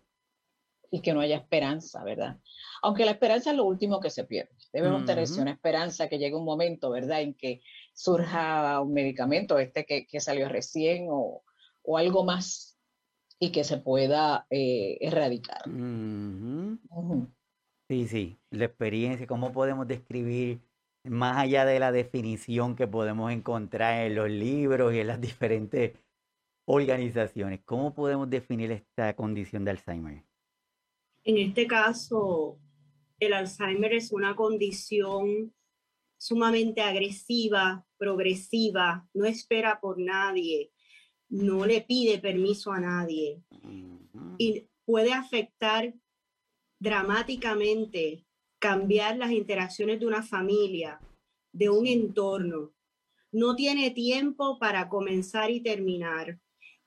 y 0.90 1.00
que 1.00 1.14
no 1.14 1.20
haya 1.20 1.36
esperanza, 1.36 2.04
¿verdad? 2.04 2.38
Aunque 2.82 3.06
la 3.06 3.12
esperanza 3.12 3.50
es 3.50 3.56
lo 3.56 3.64
último 3.64 3.98
que 3.98 4.10
se 4.10 4.24
pierde. 4.24 4.54
Debemos 4.72 5.06
tener 5.06 5.26
una 5.38 5.52
esperanza 5.52 6.08
que 6.08 6.18
llegue 6.18 6.36
un 6.36 6.44
momento, 6.44 6.90
¿verdad? 6.90 7.22
En 7.22 7.34
que 7.34 7.62
surja 7.94 8.78
un 8.80 8.92
medicamento, 8.92 9.58
este 9.58 9.86
que, 9.86 10.06
que 10.06 10.20
salió 10.20 10.48
recién 10.48 11.06
o, 11.10 11.42
o 11.82 11.98
algo 11.98 12.24
más 12.24 12.78
y 13.38 13.50
que 13.50 13.64
se 13.64 13.78
pueda 13.78 14.46
eh, 14.50 14.98
erradicar. 15.00 15.62
Sí, 17.88 18.06
sí, 18.06 18.38
la 18.50 18.66
experiencia, 18.66 19.26
cómo 19.26 19.50
podemos 19.50 19.88
describir 19.88 20.60
más 21.04 21.36
allá 21.38 21.64
de 21.64 21.78
la 21.78 21.92
definición 21.92 22.76
que 22.76 22.86
podemos 22.86 23.32
encontrar 23.32 24.06
en 24.06 24.14
los 24.14 24.30
libros 24.30 24.94
y 24.94 25.00
en 25.00 25.06
las 25.08 25.20
diferentes 25.20 25.92
organizaciones, 26.64 27.60
¿cómo 27.64 27.94
podemos 27.94 28.30
definir 28.30 28.70
esta 28.70 29.14
condición 29.14 29.64
de 29.64 29.72
Alzheimer? 29.72 30.24
En 31.24 31.38
este 31.38 31.66
caso, 31.66 32.58
el 33.18 33.32
Alzheimer 33.32 33.92
es 33.92 34.12
una 34.12 34.34
condición 34.34 35.52
sumamente 36.18 36.80
agresiva, 36.80 37.84
progresiva, 37.96 39.08
no 39.12 39.24
espera 39.24 39.80
por 39.80 39.98
nadie, 39.98 40.72
no 41.28 41.66
le 41.66 41.80
pide 41.80 42.18
permiso 42.18 42.72
a 42.72 42.80
nadie 42.80 43.42
y 44.38 44.68
puede 44.84 45.12
afectar 45.12 45.94
dramáticamente, 46.78 48.24
cambiar 48.62 49.16
las 49.16 49.32
interacciones 49.32 49.98
de 49.98 50.06
una 50.06 50.22
familia, 50.22 51.00
de 51.52 51.68
un 51.68 51.84
entorno. 51.84 52.70
No 53.32 53.56
tiene 53.56 53.90
tiempo 53.90 54.60
para 54.60 54.88
comenzar 54.88 55.50
y 55.50 55.60
terminar. 55.60 56.38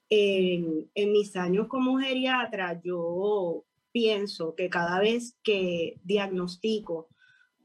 En, 0.08 0.90
en 0.94 1.12
mis 1.12 1.36
años 1.36 1.68
como 1.68 1.98
geriatra, 1.98 2.80
yo 2.82 3.66
pienso 3.92 4.56
que 4.56 4.70
cada 4.70 5.00
vez 5.00 5.38
que 5.44 6.00
diagnostico 6.04 7.10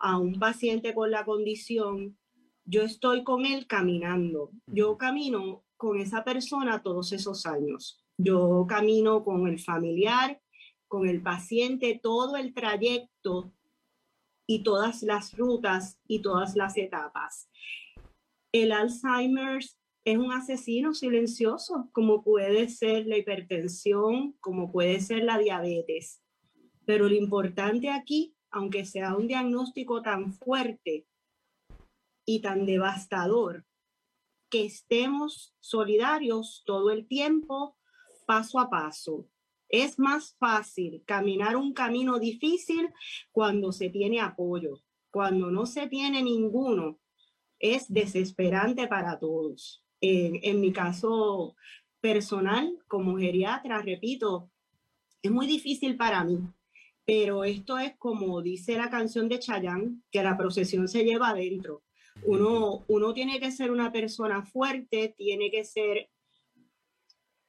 a 0.00 0.18
un 0.18 0.40
paciente 0.40 0.92
con 0.92 1.12
la 1.12 1.24
condición, 1.24 2.18
yo 2.64 2.82
estoy 2.82 3.22
con 3.22 3.46
él 3.46 3.68
caminando. 3.68 4.50
Yo 4.66 4.98
camino 4.98 5.62
con 5.76 6.00
esa 6.00 6.24
persona 6.24 6.82
todos 6.82 7.12
esos 7.12 7.46
años. 7.46 8.04
Yo 8.18 8.66
camino 8.68 9.22
con 9.22 9.46
el 9.46 9.60
familiar, 9.60 10.40
con 10.88 11.06
el 11.06 11.22
paciente, 11.22 12.00
todo 12.02 12.36
el 12.36 12.54
trayecto 12.54 13.52
y 14.50 14.64
todas 14.64 15.04
las 15.04 15.36
rutas 15.38 16.00
y 16.08 16.22
todas 16.22 16.56
las 16.56 16.76
etapas. 16.76 17.48
El 18.50 18.72
Alzheimer 18.72 19.60
es 20.04 20.18
un 20.18 20.32
asesino 20.32 20.92
silencioso, 20.92 21.88
como 21.92 22.24
puede 22.24 22.68
ser 22.68 23.06
la 23.06 23.16
hipertensión, 23.16 24.32
como 24.40 24.72
puede 24.72 24.98
ser 24.98 25.22
la 25.22 25.38
diabetes. 25.38 26.20
Pero 26.84 27.08
lo 27.08 27.14
importante 27.14 27.90
aquí, 27.90 28.34
aunque 28.50 28.84
sea 28.84 29.14
un 29.14 29.28
diagnóstico 29.28 30.02
tan 30.02 30.32
fuerte 30.32 31.06
y 32.26 32.40
tan 32.40 32.66
devastador, 32.66 33.64
que 34.50 34.64
estemos 34.64 35.54
solidarios 35.60 36.64
todo 36.66 36.90
el 36.90 37.06
tiempo, 37.06 37.76
paso 38.26 38.58
a 38.58 38.68
paso. 38.68 39.29
Es 39.70 39.98
más 39.98 40.36
fácil 40.38 41.02
caminar 41.06 41.56
un 41.56 41.72
camino 41.72 42.18
difícil 42.18 42.90
cuando 43.32 43.72
se 43.72 43.88
tiene 43.88 44.20
apoyo. 44.20 44.82
cuando 45.12 45.50
no 45.50 45.66
se 45.66 45.88
tiene 45.88 46.22
ninguno, 46.22 47.00
es 47.58 47.92
desesperante 47.92 48.86
para 48.86 49.18
todos. 49.18 49.84
en 50.00 50.60
mi 50.60 50.72
caso 50.72 51.56
personal, 52.00 52.78
como 52.86 53.18
geriatra, 53.18 53.82
repito, 53.82 54.50
es 55.22 55.30
muy 55.30 55.46
difícil 55.46 55.96
para 55.96 56.24
mí, 56.24 56.38
pero 57.04 57.44
esto 57.44 57.78
es 57.78 57.96
como 57.98 58.40
dice 58.40 58.76
la 58.76 58.88
canción 58.88 59.28
de 59.28 59.38
Chayanne, 59.38 60.00
que 60.10 60.22
la 60.22 60.36
procesión 60.36 60.88
se 60.88 61.04
lleva 61.04 61.30
adentro. 61.30 61.82
Uno, 62.24 62.84
uno 62.88 63.12
tiene 63.12 63.40
que 63.40 63.50
ser 63.50 63.70
una 63.70 63.92
persona 63.92 64.44
fuerte, 64.44 65.14
tiene 65.16 65.50
que 65.50 65.64
ser 65.64 66.08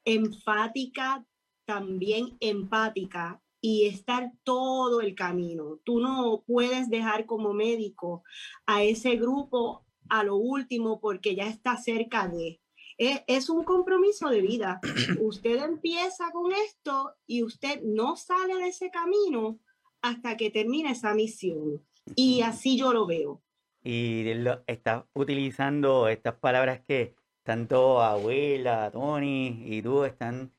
enfática, 0.04 1.26
también 1.66 2.38
empática 2.40 3.42
y 3.62 3.86
estar 3.86 4.32
todo 4.44 5.02
el 5.02 5.16
camino. 5.16 5.80
Tú 5.84 6.00
no 6.00 6.44
puedes 6.46 6.90
dejar 6.90 7.26
como 7.26 7.54
médico 7.54 8.24
a 8.66 8.84
ese 8.84 9.16
grupo 9.16 9.86
a 10.10 10.24
lo 10.24 10.36
último 10.36 11.00
porque 11.00 11.36
ya 11.36 11.48
está 11.48 11.78
cerca 11.78 12.28
de. 12.28 12.60
Es, 12.98 13.22
es, 13.28 13.50
un 13.50 13.64
compromiso 13.64 14.30
de 14.30 14.42
vida. 14.42 14.80
Usted 15.20 15.64
empieza 15.64 16.32
con 16.32 16.52
esto 16.52 17.14
y 17.26 17.44
usted 17.44 17.82
no 17.84 18.16
sale 18.16 18.56
de 18.56 18.68
ese 18.68 18.92
camino 18.92 19.60
hasta 20.02 20.38
que 20.38 20.50
termine 20.50 20.92
esa 20.92 21.14
misión. 21.14 21.82
Y 22.16 22.42
así 22.42 22.78
yo 22.78 22.94
lo 22.94 23.06
veo. 23.06 23.42
Y 23.84 24.34
lo, 24.36 24.64
está 24.68 25.08
utilizando 25.14 26.08
estas 26.08 26.36
palabras 26.36 26.82
que 26.88 27.16
tanto 27.44 28.02
abuela, 28.02 28.92
Tony 28.92 29.64
y 29.66 29.82
tú 29.82 30.04
están 30.04 30.52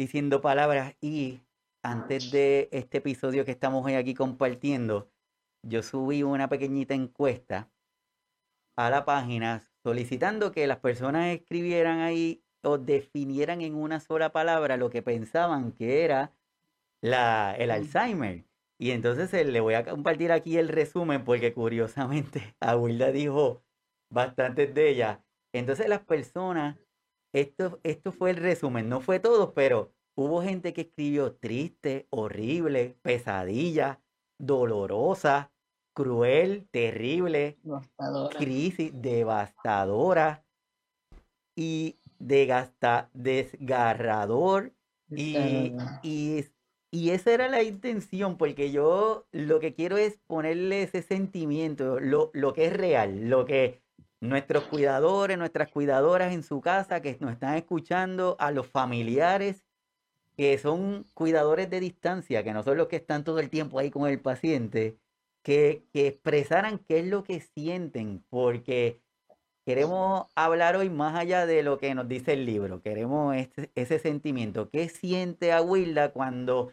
diciendo 0.00 0.40
palabras 0.40 0.96
y 1.02 1.42
antes 1.84 2.30
de 2.30 2.70
este 2.72 2.98
episodio 2.98 3.44
que 3.44 3.50
estamos 3.50 3.84
hoy 3.84 3.96
aquí 3.96 4.14
compartiendo, 4.14 5.10
yo 5.62 5.82
subí 5.82 6.22
una 6.22 6.48
pequeñita 6.48 6.94
encuesta 6.94 7.70
a 8.78 8.88
la 8.88 9.04
página 9.04 9.70
solicitando 9.82 10.52
que 10.52 10.66
las 10.66 10.78
personas 10.78 11.26
escribieran 11.26 11.98
ahí 11.98 12.42
o 12.64 12.78
definieran 12.78 13.60
en 13.60 13.74
una 13.74 14.00
sola 14.00 14.32
palabra 14.32 14.78
lo 14.78 14.88
que 14.88 15.02
pensaban 15.02 15.72
que 15.72 16.02
era 16.02 16.32
la, 17.02 17.54
el 17.58 17.70
Alzheimer. 17.70 18.46
Y 18.78 18.92
entonces 18.92 19.34
eh, 19.34 19.44
le 19.44 19.60
voy 19.60 19.74
a 19.74 19.84
compartir 19.84 20.32
aquí 20.32 20.56
el 20.56 20.68
resumen 20.68 21.24
porque 21.24 21.52
curiosamente 21.52 22.56
Abuela 22.60 23.12
dijo 23.12 23.62
bastantes 24.10 24.72
de 24.72 24.88
ellas. 24.88 25.18
Entonces 25.52 25.90
las 25.90 26.00
personas, 26.00 26.78
esto, 27.32 27.80
esto 27.82 28.12
fue 28.12 28.30
el 28.30 28.36
resumen, 28.36 28.88
no 28.88 29.00
fue 29.00 29.18
todo, 29.20 29.54
pero 29.54 29.92
hubo 30.14 30.42
gente 30.42 30.72
que 30.72 30.82
escribió 30.82 31.32
triste, 31.34 32.06
horrible, 32.10 32.96
pesadilla, 33.02 34.00
dolorosa, 34.38 35.50
cruel, 35.94 36.68
terrible, 36.70 37.58
crisis, 38.36 38.92
devastadora 38.94 40.44
y 41.54 41.98
desgarrador. 42.18 44.72
Y, 45.10 45.74
y, 46.04 46.44
y, 46.92 47.10
esa 47.10 47.32
era 47.32 47.48
la 47.48 47.64
intención, 47.64 48.36
porque 48.36 48.70
yo 48.70 49.26
lo 49.32 49.58
que 49.58 49.74
quiero 49.74 49.98
es 49.98 50.20
ponerle 50.28 50.84
ese 50.84 51.02
sentimiento, 51.02 51.98
lo, 51.98 52.30
lo 52.32 52.52
que 52.52 52.66
es 52.66 52.72
real, 52.72 53.28
lo 53.28 53.44
que 53.44 53.82
nuestros 54.20 54.64
cuidadores, 54.64 55.38
nuestras 55.38 55.68
cuidadoras 55.68 56.32
en 56.32 56.42
su 56.42 56.60
casa 56.60 57.00
que 57.00 57.16
nos 57.20 57.32
están 57.32 57.56
escuchando, 57.56 58.36
a 58.38 58.52
los 58.52 58.66
familiares 58.66 59.64
que 60.40 60.56
son 60.56 61.04
cuidadores 61.12 61.68
de 61.68 61.80
distancia, 61.80 62.42
que 62.42 62.54
no 62.54 62.62
son 62.62 62.78
los 62.78 62.88
que 62.88 62.96
están 62.96 63.24
todo 63.24 63.40
el 63.40 63.50
tiempo 63.50 63.78
ahí 63.78 63.90
con 63.90 64.08
el 64.08 64.20
paciente, 64.22 64.96
que, 65.42 65.84
que 65.92 66.06
expresaran 66.06 66.78
qué 66.78 67.00
es 67.00 67.06
lo 67.06 67.24
que 67.24 67.40
sienten, 67.40 68.24
porque 68.30 69.02
queremos 69.66 70.28
hablar 70.34 70.76
hoy 70.76 70.88
más 70.88 71.14
allá 71.14 71.44
de 71.44 71.62
lo 71.62 71.76
que 71.76 71.94
nos 71.94 72.08
dice 72.08 72.32
el 72.32 72.46
libro, 72.46 72.80
queremos 72.80 73.36
ese, 73.36 73.70
ese 73.74 73.98
sentimiento. 73.98 74.70
¿Qué 74.70 74.88
siente 74.88 75.52
Aguilda 75.52 76.10
cuando, 76.12 76.72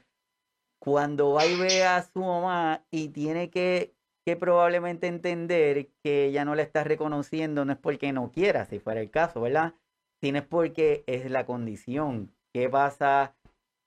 cuando 0.80 1.34
va 1.34 1.46
y 1.46 1.60
ve 1.60 1.84
a 1.84 2.04
su 2.04 2.20
mamá 2.20 2.86
y 2.90 3.10
tiene 3.10 3.50
que, 3.50 3.97
que 4.28 4.36
probablemente 4.36 5.08
entender 5.08 5.88
que 6.04 6.26
ella 6.26 6.44
no 6.44 6.54
la 6.54 6.62
está 6.62 6.84
reconociendo, 6.84 7.64
no 7.64 7.72
es 7.72 7.80
porque 7.80 8.12
no 8.12 8.30
quiera, 8.30 8.66
si 8.66 8.78
fuera 8.78 9.00
el 9.00 9.10
caso, 9.10 9.40
¿verdad? 9.40 9.76
Sino 10.20 10.40
es 10.40 10.46
porque 10.46 11.06
es 11.08 11.32
la 11.32 11.46
condición. 11.46 12.36
¿Qué 12.52 12.68
pasa 12.68 13.38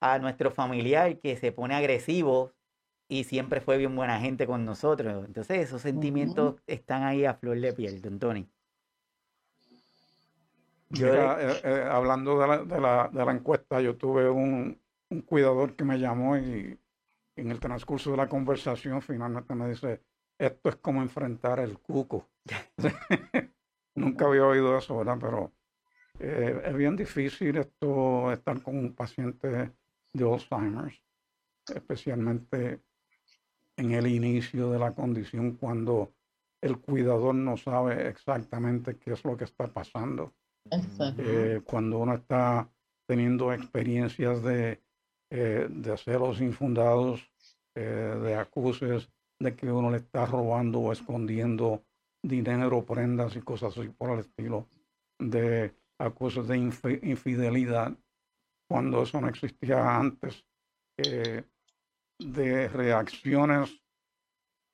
a 0.00 0.18
nuestro 0.18 0.50
familiar 0.50 1.18
que 1.18 1.37
se 1.37 1.53
pone 1.53 1.74
agresivo 1.74 2.55
y 3.07 3.24
siempre 3.24 3.61
fue 3.61 3.76
bien 3.76 3.94
buena 3.94 4.18
gente 4.18 4.46
con 4.46 4.64
nosotros? 4.64 5.26
Entonces 5.26 5.59
esos 5.59 5.83
sentimientos 5.83 6.55
están 6.66 7.03
ahí 7.03 7.26
a 7.26 7.35
flor 7.35 7.61
de 7.61 7.74
piel, 7.74 8.00
don 8.00 8.18
Tony. 8.18 8.48
Eh, 10.98 11.61
eh, 11.64 11.85
hablando 11.87 12.38
de 12.38 12.48
la, 12.48 12.64
de, 12.64 12.81
la, 12.81 13.11
de 13.12 13.24
la, 13.26 13.33
encuesta, 13.33 13.83
yo 13.83 13.94
tuve 13.94 14.31
un, 14.31 14.81
un 15.11 15.20
cuidador 15.20 15.76
que 15.76 15.85
me 15.85 15.98
llamó 15.98 16.38
y 16.38 16.79
en 17.37 17.50
el 17.50 17.61
transcurso 17.61 18.12
de 18.12 18.16
la 18.16 18.29
conversación 18.31 19.03
finalmente 19.03 19.55
me 19.55 19.68
dice, 19.68 20.00
esto 20.40 20.70
es 20.70 20.76
como 20.76 21.03
enfrentar 21.03 21.61
el 21.61 21.79
cuco. 21.79 22.29
Nunca 23.94 24.26
había 24.26 24.46
oído 24.46 24.79
eso, 24.79 24.96
¿verdad? 24.96 25.18
Pero 25.20 25.53
eh, 26.18 26.62
es 26.64 26.74
bien 26.74 26.96
difícil 26.96 27.59
esto, 27.59 28.33
estar 28.33 28.62
con 28.62 28.79
un 28.79 28.94
paciente 28.94 29.72
de 30.12 30.33
Alzheimer, 30.33 30.92
especialmente 31.74 32.81
en 33.76 33.92
el 33.92 34.07
inicio 34.07 34.70
de 34.70 34.79
la 34.79 34.94
condición 34.94 35.53
cuando 35.53 36.14
el 36.62 36.79
cuidador 36.79 37.35
no 37.35 37.57
sabe 37.57 38.09
exactamente 38.09 38.96
qué 38.96 39.12
es 39.12 39.24
lo 39.24 39.37
que 39.37 39.44
está 39.44 39.66
pasando. 39.66 40.35
Eh, 41.18 41.61
cuando 41.64 41.98
uno 41.98 42.14
está 42.14 42.70
teniendo 43.07 43.53
experiencias 43.53 44.42
de, 44.42 44.83
eh, 45.31 45.66
de 45.68 45.96
celos 45.98 46.40
infundados, 46.40 47.31
de 47.74 48.35
acuses, 48.35 49.09
de 49.40 49.57
que 49.57 49.72
uno 49.72 49.90
le 49.90 49.96
está 49.96 50.26
robando 50.26 50.81
o 50.81 50.92
escondiendo 50.92 51.83
dinero, 52.22 52.85
prendas 52.85 53.35
y 53.37 53.40
cosas 53.40 53.76
así 53.76 53.88
por 53.88 54.11
el 54.11 54.20
estilo, 54.20 54.68
de 55.18 55.74
acusos 55.98 56.46
de 56.48 56.59
infidelidad, 56.59 57.96
cuando 58.68 59.03
eso 59.03 59.20
no 59.20 59.29
existía 59.29 59.98
antes, 59.98 60.44
eh, 60.98 61.44
de 62.18 62.68
reacciones 62.68 63.83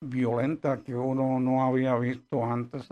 violentas 0.01 0.81
que 0.81 0.93
uno 0.93 1.39
no 1.39 1.63
había 1.63 1.95
visto 1.97 2.43
antes 2.43 2.89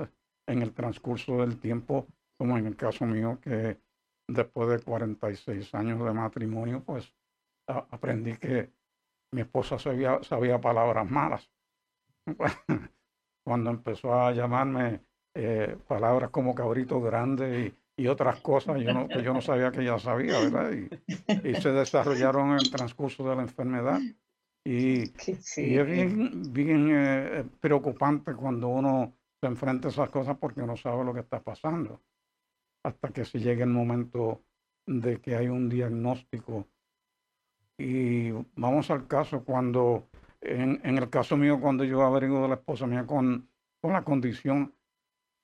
en 0.47 0.61
el 0.61 0.73
transcurso 0.73 1.37
del 1.37 1.59
tiempo, 1.59 2.07
como 2.37 2.57
en 2.57 2.67
el 2.67 2.75
caso 2.75 3.05
mío, 3.05 3.39
que 3.41 3.79
después 4.27 4.69
de 4.69 4.79
46 4.79 5.73
años 5.75 6.03
de 6.03 6.13
matrimonio, 6.13 6.83
pues 6.83 7.13
aprendí 7.67 8.37
que 8.37 8.71
mi 9.33 9.41
esposa 9.41 9.77
sabía, 9.77 10.23
sabía 10.23 10.59
palabras 10.59 11.09
malas. 11.09 11.51
cuando 13.43 13.69
empezó 13.69 14.13
a 14.13 14.31
llamarme 14.31 15.01
eh, 15.35 15.77
palabras 15.87 16.29
como 16.29 16.55
cabrito 16.55 17.01
grande 17.01 17.75
y, 17.97 18.07
otras 18.07 18.41
cosas 18.41 18.81
yo 18.81 18.93
no, 18.93 19.07
que 19.07 19.23
yo 19.23 19.33
no 19.33 19.41
sabía 19.41 19.71
que 19.71 19.81
ella 19.81 19.97
sabía, 19.99 20.39
¿verdad? 20.39 20.71
Y, 20.71 21.55
se 21.55 21.71
desarrollaron 21.71 22.51
en 22.51 22.57
el 22.57 22.69
transcurso 22.69 23.27
de 23.29 23.35
la 23.35 23.41
enfermedad. 23.43 23.99
Y, 24.65 25.03
es 25.27 25.55
bien, 25.55 26.53
bien 26.53 26.89
eh, 26.91 27.45
preocupante 27.61 28.33
cuando 28.33 28.67
uno 28.67 29.13
se 29.39 29.47
enfrenta 29.47 29.87
a 29.87 29.91
esas 29.91 30.09
cosas 30.09 30.37
porque 30.37 30.61
no 30.61 30.75
sabe 30.75 31.05
lo 31.05 31.13
que 31.13 31.21
está 31.21 31.41
pasando. 31.41 32.01
Hasta 32.83 33.09
que 33.09 33.25
se 33.25 33.39
llegue 33.39 33.63
el 33.63 33.69
momento 33.69 34.41
de 34.85 35.21
que 35.21 35.35
hay 35.35 35.47
un 35.47 35.69
diagnóstico. 35.69 36.67
Y 37.77 38.31
vamos 38.55 38.91
al 38.91 39.07
caso 39.07 39.43
cuando 39.43 40.07
en, 40.45 40.97
el 40.97 41.09
caso 41.09 41.37
mío, 41.37 41.59
cuando 41.59 41.83
yo 41.83 42.03
averiguo 42.03 42.41
de 42.41 42.49
la 42.49 42.55
esposa 42.55 42.85
mía 42.87 43.05
con, 43.05 43.49
con 43.81 43.93
la 43.93 44.03
condición, 44.03 44.73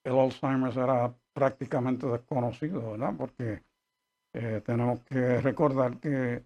el 0.04 0.18
Alzheimer 0.18 0.78
era 0.78 1.14
prácticamente 1.34 2.08
desconocido, 2.08 2.92
¿verdad? 2.92 3.14
Porque 3.18 3.64
eh, 4.34 4.62
tenemos 4.66 5.02
que 5.04 5.42
recordar 5.42 6.00
que 6.00 6.44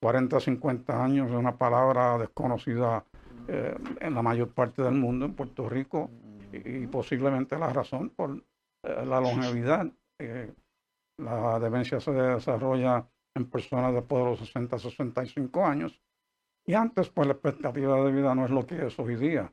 40, 0.00 0.40
50 0.40 1.04
años 1.04 1.30
es 1.30 1.36
una 1.36 1.56
palabra 1.56 2.18
desconocida 2.18 3.04
eh, 3.48 3.76
en 4.00 4.14
la 4.14 4.22
mayor 4.22 4.52
parte 4.52 4.82
del 4.82 4.94
mundo, 4.94 5.26
en 5.26 5.34
Puerto 5.34 5.68
Rico, 5.68 6.10
y, 6.52 6.86
posiblemente 6.86 7.58
la 7.58 7.72
razón 7.72 8.10
por 8.10 8.42
eh, 8.84 9.04
la 9.06 9.20
longevidad. 9.20 9.86
la 11.18 11.58
demencia 11.58 12.00
se 12.00 12.12
desarrolla 12.12 13.06
en 13.34 13.50
personas 13.50 13.92
después 13.92 14.24
de 14.24 14.30
los 14.30 14.38
60, 14.40 14.78
65 14.78 15.64
años 15.64 16.00
y 16.68 16.74
antes, 16.74 17.08
pues 17.08 17.26
la 17.26 17.32
expectativa 17.32 17.96
de 18.04 18.12
vida 18.12 18.34
no 18.34 18.44
es 18.44 18.50
lo 18.50 18.66
que 18.66 18.86
es 18.86 18.98
hoy 18.98 19.16
día. 19.16 19.50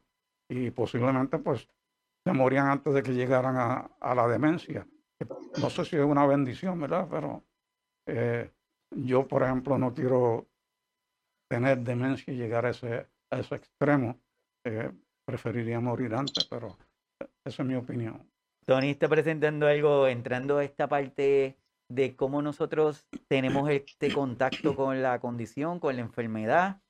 Y 0.49 0.69
posiblemente, 0.71 1.37
pues, 1.37 1.65
se 2.25 2.33
morían 2.33 2.67
antes 2.67 2.93
de 2.93 3.01
que 3.01 3.13
llegaran 3.13 3.55
a, 3.57 4.15
la 4.15 4.27
demencia. 4.27 4.85
No 5.61 5.69
sé 5.69 5.85
si 5.85 5.95
es 5.95 6.03
una 6.03 6.25
bendición, 6.27 6.77
¿verdad? 6.81 7.07
Pero 7.09 7.45
eh, 8.05 8.51
yo, 8.91 9.25
por 9.29 9.43
ejemplo, 9.43 9.77
no 9.77 9.93
quiero 9.93 10.49
tener 11.49 11.79
demencia 11.79 12.33
y 12.33 12.37
llegar 12.37 12.65
a 12.65 12.71
ese, 12.71 13.07
a 13.31 13.39
ese 13.39 13.55
extremo. 13.55 14.19
Eh, 14.65 14.91
preferiría 15.25 15.79
morir 15.79 16.13
antes, 16.15 16.43
pero 16.43 16.75
esa 17.45 17.63
es 17.63 17.67
mi 17.67 17.75
opinión. 17.75 18.29
Tony 18.65 18.89
está 18.89 19.07
presentando 19.07 19.67
algo, 19.67 20.09
entrando 20.09 20.57
a 20.57 20.65
esta 20.65 20.89
parte 20.89 21.55
de 21.89 22.15
cómo 22.17 22.41
nosotros 22.41 23.07
tenemos 23.29 23.69
este 23.69 24.13
contacto 24.13 24.75
con 24.75 25.01
la 25.01 25.19
condición, 25.19 25.79
con 25.79 25.95
la 25.95 26.01
enfermedad. 26.01 26.81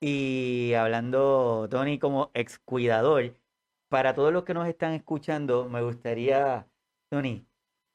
Y 0.00 0.72
hablando, 0.74 1.68
Tony, 1.70 1.98
como 1.98 2.30
ex 2.32 2.58
cuidador, 2.58 3.34
para 3.88 4.14
todos 4.14 4.32
los 4.32 4.44
que 4.44 4.54
nos 4.54 4.66
están 4.66 4.94
escuchando, 4.94 5.68
me 5.68 5.82
gustaría, 5.82 6.66
Tony, 7.10 7.46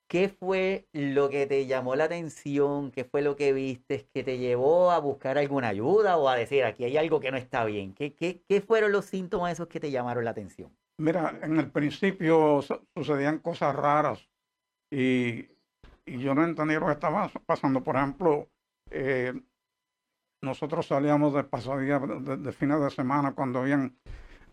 ¿qué 0.08 0.30
fue 0.30 0.88
lo 0.94 1.30
que 1.30 1.48
te 1.48 1.66
llamó 1.66 1.96
la 1.96 2.04
atención? 2.04 2.92
¿Qué 2.92 3.06
fue 3.06 3.24
lo 3.24 3.36
que 3.36 3.54
viste 3.54 4.08
que 4.14 4.24
te 4.24 4.38
llevó 4.38 4.92
a 4.92 5.00
buscar 5.00 5.38
alguna 5.40 5.70
ayuda 5.70 6.18
o 6.18 6.30
a 6.30 6.36
decir, 6.36 6.64
aquí 6.64 6.84
hay 6.84 6.98
algo 6.98 7.20
que 7.20 7.32
no 7.32 7.38
está 7.38 7.66
bien? 7.66 7.94
¿Qué, 7.94 8.14
qué, 8.14 8.44
qué 8.48 8.62
fueron 8.62 8.92
los 8.92 9.06
síntomas 9.06 9.54
esos 9.54 9.68
que 9.68 9.80
te 9.80 9.90
llamaron 9.90 10.26
la 10.26 10.32
atención? 10.32 10.72
Mira, 10.98 11.38
en 11.42 11.60
el 11.60 11.72
principio 11.72 12.62
sucedían 12.96 13.40
cosas 13.40 13.76
raras 13.76 14.30
y, 14.92 15.48
yo 16.06 16.36
no 16.36 16.44
entendía 16.44 16.80
lo 16.80 16.86
que 16.86 16.94
estaba 16.94 17.32
pasando. 17.48 17.84
Por 17.84 17.96
ejemplo, 17.96 18.48
eh, 18.92 19.34
nosotros 20.46 20.88
salíamos 20.88 21.34
de 21.34 21.44
pasadía 21.44 22.00
de, 22.00 22.52
fines 22.52 22.80
de 22.80 22.90
semana 22.90 23.34
cuando 23.34 23.60
habían 23.60 23.98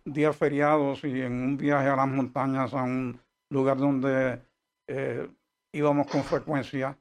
días 0.05 0.37
feriados 0.37 1.05
y 1.05 1.21
en 1.21 1.33
un 1.33 1.57
viaje 1.57 1.89
a 1.89 1.97
las 1.97 2.09
montañas, 2.09 2.75
a 2.75 2.83
un 2.83 3.21
lugar 3.51 3.77
donde 3.77 4.43
eh, 4.89 5.31
íbamos 5.73 6.07
con 6.09 6.25
frecuencia. 6.25 6.99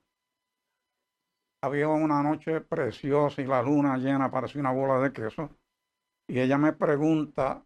Había 1.63 1.87
una 1.87 2.21
noche 2.21 2.61
preciosa 2.61 3.41
y 3.41 3.45
la 3.45 3.61
luna 3.61 3.97
llena, 3.97 4.29
parecía 4.29 4.61
una 4.61 4.71
bola 4.71 4.99
de 4.99 5.13
queso. 5.13 5.49
Y 6.27 6.39
ella 6.39 6.57
me 6.57 6.73
pregunta 6.73 7.65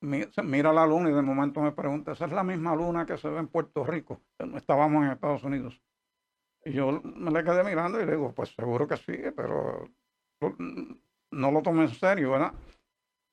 mira 0.00 0.72
la 0.72 0.86
luna 0.86 1.10
y 1.10 1.12
de 1.12 1.22
momento 1.22 1.60
me 1.60 1.72
pregunta, 1.72 2.12
¿esa 2.12 2.26
es 2.26 2.32
la 2.32 2.44
misma 2.44 2.74
luna 2.74 3.06
que 3.06 3.16
se 3.16 3.28
ve 3.28 3.38
en 3.38 3.48
Puerto 3.48 3.84
Rico? 3.84 4.20
Estábamos 4.54 5.04
en 5.04 5.10
Estados 5.10 5.42
Unidos. 5.44 5.80
Y 6.64 6.72
yo 6.72 7.00
me 7.02 7.30
le 7.30 7.44
quedé 7.44 7.64
mirando 7.64 8.00
y 8.00 8.06
le 8.06 8.12
digo, 8.12 8.32
pues 8.32 8.50
seguro 8.54 8.86
que 8.86 8.96
sí, 8.96 9.16
pero 9.34 9.88
no 10.40 11.50
lo 11.50 11.62
tomé 11.62 11.82
en 11.82 11.94
serio, 11.94 12.32
¿verdad? 12.32 12.52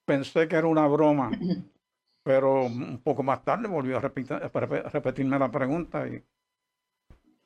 Pensé 0.06 0.48
que 0.48 0.56
era 0.56 0.68
una 0.68 0.88
broma, 0.88 1.32
pero 2.24 2.64
un 2.64 3.02
poco 3.02 3.24
más 3.24 3.44
tarde 3.44 3.68
volvió 3.68 3.98
a, 3.98 4.02
repetir, 4.02 4.34
a 4.34 4.90
repetirme 4.90 5.40
la 5.40 5.52
pregunta 5.52 6.08
y 6.08 6.24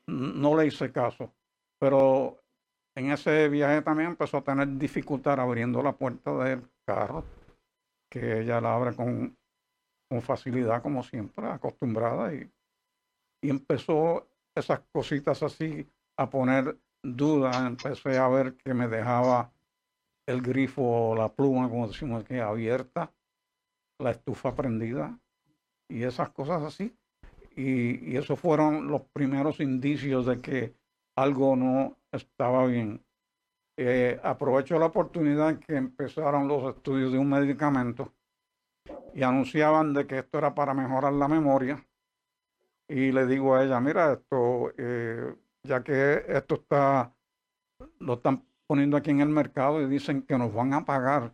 no 0.08 0.58
le 0.58 0.68
hice 0.68 0.92
caso. 0.92 1.34
Pero 1.80 2.42
en 2.96 3.12
ese 3.12 3.48
viaje 3.50 3.82
también 3.82 4.10
empezó 4.10 4.38
a 4.38 4.44
tener 4.44 4.68
dificultad 4.78 5.40
abriendo 5.40 5.82
la 5.82 5.94
puerta 5.94 6.34
del 6.44 6.64
carro 6.86 7.24
que 8.10 8.42
ella 8.42 8.60
la 8.60 8.74
abre 8.74 8.96
con, 8.96 9.38
con 10.10 10.22
facilidad, 10.22 10.82
como 10.82 11.04
siempre, 11.04 11.48
acostumbrada, 11.48 12.34
y, 12.34 12.52
y 13.42 13.50
empezó 13.50 14.28
esas 14.56 14.82
cositas 14.92 15.44
así 15.44 15.88
a 16.18 16.30
poner 16.30 16.76
dudas. 17.04 17.56
Empecé 17.66 18.18
a 18.18 18.28
ver 18.28 18.56
que 18.56 18.74
me 18.74 18.88
dejaba 18.88 19.52
el 20.28 20.42
grifo 20.42 20.82
o 20.84 21.16
la 21.16 21.30
pluma, 21.30 21.70
como 21.70 21.88
decimos 21.88 22.24
aquí, 22.24 22.38
abierta, 22.38 23.14
la 24.00 24.12
estufa 24.12 24.56
prendida 24.56 25.20
y 25.90 26.04
esas 26.04 26.30
cosas 26.30 26.62
así. 26.64 26.96
Y, 27.56 28.12
y 28.12 28.18
esos 28.18 28.40
fueron 28.40 28.88
los 28.88 29.02
primeros 29.14 29.60
indicios 29.60 30.26
de 30.26 30.40
que 30.42 30.76
algo 31.16 31.56
no 31.56 31.98
estaba 32.12 32.66
bien. 32.66 33.04
Eh, 33.78 34.20
aprovecho 34.24 34.78
la 34.78 34.88
oportunidad 34.88 35.58
que 35.60 35.76
empezaron 35.78 36.48
los 36.48 36.76
estudios 36.76 37.14
de 37.14 37.18
un 37.18 37.30
medicamento 37.30 38.14
y 39.14 39.24
anunciaban 39.24 39.94
de 39.94 40.06
que 40.06 40.20
esto 40.20 40.38
era 40.38 40.54
para 40.54 40.74
mejorar 40.74 41.14
la 41.14 41.28
memoria. 41.28 41.86
Y 42.88 43.12
le 43.12 43.26
digo 43.26 43.56
a 43.56 43.64
ella, 43.64 43.80
mira, 43.80 44.14
esto, 44.14 44.74
eh, 44.78 45.34
ya 45.64 45.84
que 45.84 46.26
esto 46.28 46.56
está, 46.56 47.14
lo 48.00 48.14
están 48.16 48.46
poniendo 48.68 48.98
aquí 48.98 49.10
en 49.12 49.22
el 49.22 49.30
mercado 49.30 49.82
y 49.82 49.88
dicen 49.88 50.22
que 50.22 50.38
nos 50.38 50.54
van 50.54 50.74
a 50.74 50.86
pagar 50.86 51.34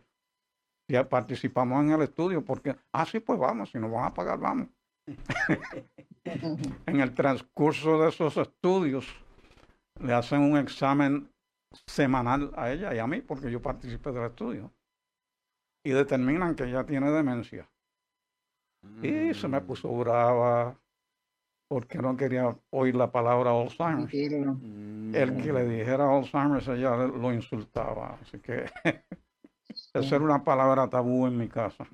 si 0.88 0.96
participamos 1.04 1.84
en 1.84 1.92
el 1.92 2.02
estudio, 2.02 2.44
porque, 2.44 2.76
ah, 2.92 3.04
sí, 3.04 3.20
pues 3.20 3.38
vamos, 3.38 3.70
si 3.70 3.78
nos 3.78 3.90
van 3.90 4.04
a 4.04 4.14
pagar, 4.14 4.38
vamos. 4.38 4.68
en 6.24 7.00
el 7.00 7.14
transcurso 7.14 8.00
de 8.00 8.08
esos 8.08 8.36
estudios, 8.36 9.06
le 10.00 10.12
hacen 10.12 10.40
un 10.40 10.56
examen 10.56 11.30
semanal 11.86 12.52
a 12.56 12.70
ella 12.70 12.94
y 12.94 12.98
a 12.98 13.06
mí, 13.06 13.20
porque 13.20 13.50
yo 13.50 13.60
participé 13.60 14.12
del 14.12 14.26
estudio. 14.26 14.72
Y 15.84 15.90
determinan 15.90 16.54
que 16.54 16.64
ella 16.64 16.84
tiene 16.84 17.10
demencia. 17.10 17.68
Y 19.02 19.34
se 19.34 19.48
me 19.48 19.60
mm. 19.60 19.66
puso 19.66 19.92
brava 19.96 20.78
porque 21.68 21.98
no 21.98 22.16
quería 22.16 22.56
oír 22.70 22.94
la 22.94 23.10
palabra 23.10 23.50
Alzheimer. 23.50 24.08
El 24.14 25.42
que 25.42 25.52
le 25.52 25.64
mm. 25.64 25.70
dijera 25.70 26.16
Alzheimer, 26.16 26.62
ella 26.62 26.96
lo 26.96 27.32
insultaba. 27.32 28.18
Así 28.22 28.38
que 28.38 28.66
esa 29.94 30.16
era 30.16 30.24
una 30.24 30.44
palabra 30.44 30.88
tabú 30.88 31.26
en 31.26 31.36
mi 31.36 31.48
casa. 31.48 31.86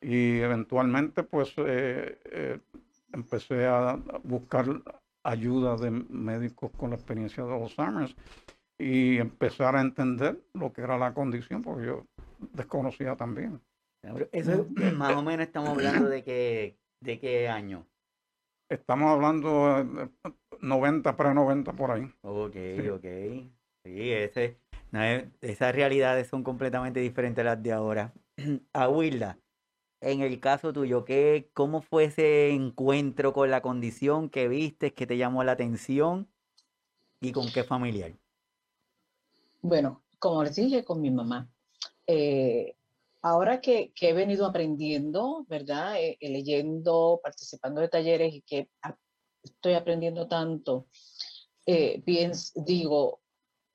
Y 0.00 0.38
eventualmente, 0.40 1.22
pues, 1.22 1.52
eh, 1.58 2.18
eh, 2.24 2.58
empecé 3.12 3.66
a 3.66 3.98
buscar 4.24 4.66
ayuda 5.24 5.76
de 5.76 5.90
médicos 5.90 6.70
con 6.76 6.90
la 6.90 6.96
experiencia 6.96 7.44
de 7.44 7.54
Alzheimer 7.54 8.14
y 8.78 9.18
empezar 9.18 9.76
a 9.76 9.80
entender 9.80 10.42
lo 10.54 10.72
que 10.72 10.80
era 10.80 10.98
la 10.98 11.14
condición, 11.14 11.62
porque 11.62 11.86
yo 11.86 12.06
desconocía 12.52 13.16
también. 13.16 13.60
Eso 14.32 14.66
más 14.96 15.14
o 15.14 15.22
menos 15.22 15.46
estamos 15.46 15.70
hablando 15.70 16.08
de 16.08 16.24
que, 16.24 16.76
de 17.00 17.20
qué 17.20 17.48
año. 17.48 17.86
Estamos 18.72 19.10
hablando 19.10 19.84
de 19.84 20.10
90, 20.62 21.14
pre-90 21.14 21.76
por 21.76 21.90
ahí. 21.90 22.10
Ok, 22.22 22.56
ok. 22.94 23.04
Sí, 23.84 24.12
ese, 24.12 24.56
esas 25.42 25.74
realidades 25.74 26.28
son 26.28 26.42
completamente 26.42 27.00
diferentes 27.00 27.42
a 27.42 27.44
las 27.44 27.62
de 27.62 27.70
ahora. 27.70 28.14
Aguilda, 28.72 29.38
en 30.00 30.22
el 30.22 30.40
caso 30.40 30.72
tuyo, 30.72 31.04
¿qué, 31.04 31.50
¿cómo 31.52 31.82
fue 31.82 32.04
ese 32.04 32.48
encuentro 32.48 33.34
con 33.34 33.50
la 33.50 33.60
condición 33.60 34.30
que 34.30 34.48
viste, 34.48 34.94
que 34.94 35.06
te 35.06 35.18
llamó 35.18 35.44
la 35.44 35.52
atención 35.52 36.28
y 37.20 37.32
con 37.32 37.52
qué 37.52 37.64
familiar? 37.64 38.14
Bueno, 39.60 40.02
como 40.18 40.44
les 40.44 40.56
dije, 40.56 40.82
con 40.82 41.02
mi 41.02 41.10
mamá. 41.10 41.46
Eh, 42.06 42.74
ahora 43.22 43.60
que, 43.60 43.92
he 44.00 44.12
venido 44.12 44.46
aprendiendo, 44.46 45.46
¿verdad? 45.48 46.00
Eh, 46.00 46.18
eh, 46.20 46.30
leyendo, 46.30 47.20
participando 47.22 47.80
de 47.80 47.88
talleres 47.88 48.34
y 48.34 48.42
que 48.42 48.68
estoy 49.42 49.74
aprendiendo 49.74 50.28
tanto, 50.28 50.88
digo, 51.64 53.20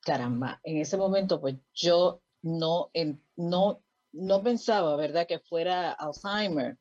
caramba, 0.02 0.60
en 0.64 0.78
ese 0.78 0.98
momento 0.98 1.42
pues 1.42 1.56
yo 1.74 2.22
no, 2.42 2.92
no 3.36 3.82
no 4.18 4.42
pensaba, 4.42 4.96
¿verdad?, 4.96 5.28
que 5.28 5.40
fuera 5.40 5.92
Alzheimer. 5.92 6.78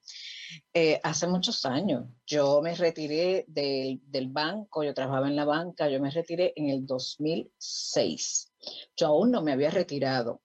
Eh, 0.72 1.00
hace 1.02 1.26
muchos 1.26 1.64
años, 1.66 2.04
yo 2.26 2.60
me 2.62 2.74
retiré 2.74 3.44
del, 3.48 4.28
banco, 4.28 4.82
yo 4.82 4.94
trabajaba 4.94 5.28
en 5.28 5.36
la 5.36 5.44
banca, 5.44 5.88
yo 5.88 6.00
me 6.00 6.10
retiré 6.10 6.52
en 6.56 6.70
el 6.70 6.86
2006. 6.86 8.52
Yo 8.96 9.08
aún 9.08 9.30
no 9.30 9.42
me 9.42 9.52
había 9.52 9.70
retirado. 9.70 10.40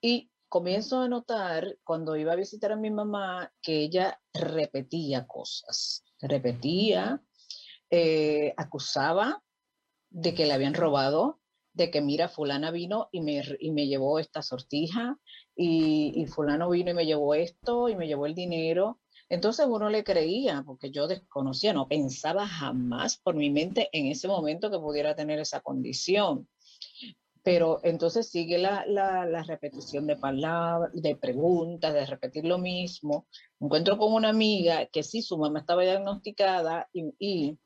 Y 0.00 0.30
comienzo 0.54 1.00
a 1.00 1.08
notar 1.08 1.78
cuando 1.82 2.14
iba 2.14 2.32
a 2.32 2.36
visitar 2.36 2.70
a 2.70 2.76
mi 2.76 2.88
mamá 2.88 3.52
que 3.60 3.80
ella 3.80 4.20
repetía 4.32 5.26
cosas, 5.26 6.04
repetía, 6.20 7.20
eh, 7.90 8.54
acusaba 8.56 9.42
de 10.10 10.32
que 10.32 10.46
le 10.46 10.52
habían 10.52 10.74
robado, 10.74 11.40
de 11.72 11.90
que 11.90 12.00
mira, 12.00 12.28
fulana 12.28 12.70
vino 12.70 13.08
y 13.10 13.20
me, 13.22 13.42
y 13.58 13.72
me 13.72 13.88
llevó 13.88 14.20
esta 14.20 14.42
sortija, 14.42 15.18
y, 15.56 16.24
fulano 16.26 16.70
vino 16.70 16.92
y 16.92 16.94
me 16.94 17.06
llevó 17.06 17.34
esto 17.34 17.88
y 17.88 17.96
me 17.96 18.06
llevó 18.06 18.26
el 18.26 18.36
dinero. 18.36 19.00
Entonces 19.28 19.66
uno 19.68 19.90
le 19.90 20.04
creía, 20.04 20.62
porque 20.64 20.92
yo 20.92 21.08
desconocía, 21.08 21.72
no 21.72 21.88
pensaba 21.88 22.46
jamás 22.46 23.16
por 23.16 23.34
mi 23.34 23.50
mente 23.50 23.88
en 23.90 24.06
ese 24.06 24.28
momento 24.28 24.70
que 24.70 24.78
pudiera 24.78 25.16
tener 25.16 25.40
esa 25.40 25.62
condición. 25.62 26.48
Pero 27.44 27.78
entonces 27.84 28.28
sigue 28.28 28.58
la, 28.58 28.84
la, 28.86 29.42
repetición 29.44 30.06
de 30.06 30.16
palabras, 30.16 30.90
de 30.94 31.14
preguntas, 31.14 31.94
de 31.94 32.06
repetir 32.06 32.44
lo 32.44 32.58
mismo. 32.58 33.28
Encuentro 33.60 33.98
con 33.98 34.12
una 34.12 34.30
amiga 34.30 34.86
que 34.86 35.04
sí, 35.04 35.22
su 35.22 35.38
mamá 35.38 35.60
estaba 35.60 35.82
diagnosticada 35.82 36.88
y, 36.92 37.14
y, 37.18 37.58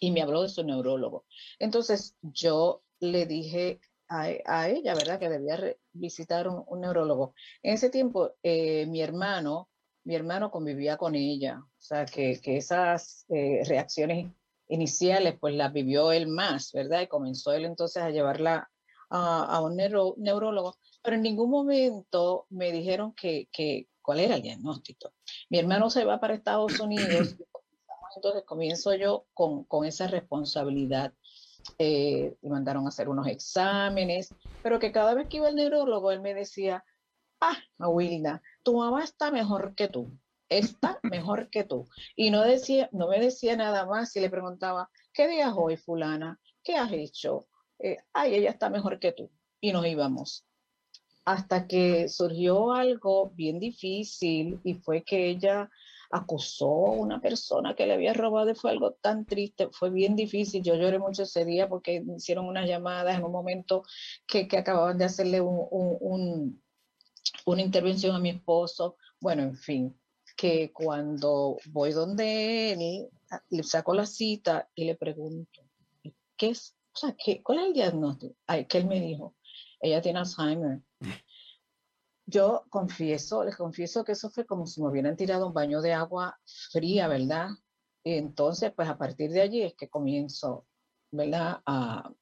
y 0.00 0.10
me 0.12 0.22
habló 0.22 0.42
de 0.42 0.48
su 0.48 0.64
neurólogo. 0.64 1.26
Entonces 1.58 2.16
yo 2.22 2.82
le 3.00 3.26
dije, 3.26 3.80
a, 4.12 4.68
ella, 4.68 4.94
¿verdad? 4.94 5.18
Que 5.18 5.28
debía 5.28 5.58
visitar 5.92 6.48
un, 6.48 6.80
neurólogo. 6.80 7.34
En 7.62 7.74
ese 7.74 7.90
tiempo, 7.90 8.32
eh, 8.42 8.86
mi 8.86 9.00
hermano, 9.00 9.70
mi 10.04 10.14
hermano 10.14 10.50
convivía 10.50 10.96
con 10.96 11.14
ella, 11.14 11.60
o 11.60 11.80
sea, 11.80 12.04
que, 12.04 12.40
que 12.40 12.56
esas 12.56 13.24
eh, 13.30 13.62
reacciones 13.66 14.32
iniciales, 14.68 15.36
pues 15.40 15.54
las 15.54 15.72
vivió 15.72 16.12
él 16.12 16.28
más, 16.28 16.72
¿verdad? 16.72 17.02
Y 17.02 17.06
comenzó 17.06 17.52
él 17.52 17.64
entonces 17.64 18.02
a 18.02 18.10
llevarla 18.10 18.70
a, 19.12 19.44
a 19.44 19.60
un 19.60 19.76
neurólogo, 19.76 20.76
pero 21.02 21.16
en 21.16 21.22
ningún 21.22 21.50
momento 21.50 22.46
me 22.50 22.72
dijeron 22.72 23.12
que, 23.14 23.48
que, 23.52 23.88
¿Cuál 24.02 24.18
era 24.18 24.34
el 24.34 24.42
diagnóstico? 24.42 25.12
Mi 25.48 25.58
hermano 25.58 25.88
se 25.88 26.04
va 26.04 26.18
para 26.18 26.34
Estados 26.34 26.80
Unidos, 26.80 27.36
entonces 28.16 28.42
comienzo 28.44 28.94
yo 28.94 29.26
con, 29.32 29.64
con 29.64 29.84
esa 29.84 30.08
responsabilidad. 30.08 31.14
Eh, 31.78 32.36
me 32.42 32.50
mandaron 32.50 32.84
a 32.84 32.88
hacer 32.88 33.08
unos 33.08 33.28
exámenes, 33.28 34.34
pero 34.62 34.80
que 34.80 34.90
cada 34.90 35.14
vez 35.14 35.28
que 35.28 35.36
iba 35.36 35.48
el 35.48 35.54
neurólogo, 35.54 36.10
él 36.10 36.20
me 36.20 36.34
decía, 36.34 36.84
ah, 37.40 37.56
Wilda, 37.78 38.42
tu 38.64 38.76
mamá 38.78 39.04
está 39.04 39.30
mejor 39.30 39.74
que 39.76 39.86
tú, 39.86 40.10
está 40.48 40.98
mejor 41.02 41.48
que 41.50 41.62
tú. 41.62 41.88
Y 42.16 42.30
no, 42.30 42.42
decía, 42.42 42.88
no 42.92 43.08
me 43.08 43.20
decía 43.20 43.56
nada 43.56 43.86
más 43.86 44.14
y 44.16 44.20
le 44.20 44.30
preguntaba, 44.30 44.90
¿qué 45.12 45.28
día 45.28 45.48
es 45.48 45.54
hoy, 45.56 45.76
fulana? 45.76 46.40
¿Qué 46.64 46.74
has 46.74 46.90
hecho? 46.92 47.46
Eh, 47.82 47.98
ay, 48.12 48.36
ella 48.36 48.50
está 48.50 48.70
mejor 48.70 48.98
que 48.98 49.12
tú. 49.12 49.30
Y 49.60 49.72
nos 49.72 49.86
íbamos. 49.86 50.44
Hasta 51.24 51.66
que 51.66 52.08
surgió 52.08 52.72
algo 52.72 53.30
bien 53.30 53.58
difícil 53.58 54.60
y 54.64 54.74
fue 54.74 55.02
que 55.04 55.28
ella 55.28 55.68
acusó 56.10 56.88
a 56.88 56.92
una 56.92 57.20
persona 57.20 57.74
que 57.74 57.86
le 57.86 57.94
había 57.94 58.12
robado 58.12 58.50
y 58.50 58.54
fue 58.54 58.70
algo 58.70 58.92
tan 58.92 59.24
triste, 59.24 59.68
fue 59.72 59.90
bien 59.90 60.14
difícil. 60.14 60.62
Yo 60.62 60.74
lloré 60.74 60.98
mucho 60.98 61.22
ese 61.22 61.44
día 61.44 61.68
porque 61.68 62.04
hicieron 62.16 62.46
unas 62.46 62.68
llamadas 62.68 63.16
en 63.16 63.24
un 63.24 63.32
momento 63.32 63.82
que, 64.26 64.46
que 64.46 64.58
acababan 64.58 64.98
de 64.98 65.06
hacerle 65.06 65.40
un, 65.40 65.66
un, 65.70 66.62
una 67.46 67.62
intervención 67.62 68.14
a 68.14 68.20
mi 68.20 68.30
esposo. 68.30 68.96
Bueno, 69.20 69.42
en 69.42 69.56
fin, 69.56 69.98
que 70.36 70.72
cuando 70.72 71.56
voy 71.66 71.92
donde 71.92 72.72
él, 72.72 73.08
le 73.48 73.62
saco 73.62 73.94
la 73.94 74.06
cita 74.06 74.68
y 74.74 74.84
le 74.84 74.96
pregunto, 74.96 75.62
¿qué 76.36 76.50
es? 76.50 76.76
O 76.94 76.98
sea, 76.98 77.16
¿qué, 77.16 77.42
¿cuál 77.42 77.60
es 77.60 77.66
el 77.66 77.72
diagnóstico? 77.72 78.36
Ay, 78.46 78.66
que 78.66 78.78
él 78.78 78.86
me 78.86 79.00
dijo, 79.00 79.34
ella 79.80 80.00
tiene 80.00 80.20
Alzheimer. 80.20 80.80
Yo 82.26 82.64
confieso, 82.70 83.44
les 83.44 83.56
confieso 83.56 84.04
que 84.04 84.12
eso 84.12 84.30
fue 84.30 84.46
como 84.46 84.66
si 84.66 84.80
me 84.80 84.88
hubieran 84.88 85.16
tirado 85.16 85.46
un 85.46 85.54
baño 85.54 85.80
de 85.80 85.92
agua 85.92 86.38
fría, 86.70 87.08
¿verdad? 87.08 87.48
Y 88.04 88.14
entonces, 88.14 88.72
pues 88.74 88.88
a 88.88 88.98
partir 88.98 89.30
de 89.30 89.40
allí 89.40 89.62
es 89.62 89.74
que 89.74 89.88
comienzo, 89.88 90.66
¿verdad? 91.10 91.60
A, 91.66 92.12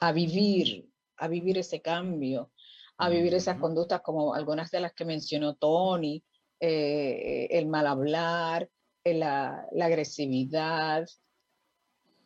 a 0.00 0.12
vivir, 0.12 0.90
a 1.16 1.28
vivir 1.28 1.58
ese 1.58 1.80
cambio, 1.80 2.52
a 2.98 3.08
vivir 3.08 3.34
esas 3.34 3.58
conductas 3.58 4.02
como 4.02 4.34
algunas 4.34 4.70
de 4.70 4.80
las 4.80 4.92
que 4.92 5.04
mencionó 5.04 5.54
Tony, 5.54 6.22
eh, 6.58 7.48
el 7.50 7.66
mal 7.66 7.86
hablar, 7.86 8.68
eh, 9.04 9.14
la, 9.14 9.66
la, 9.72 9.86
agresividad, 9.86 11.06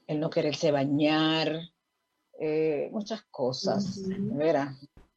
el 0.09 0.18
no 0.18 0.31
quererse 0.31 0.73
bañar, 0.73 1.61
eh, 2.40 2.88
muchas 2.92 3.23
cosas, 3.31 4.03
¿verdad? 4.09 4.73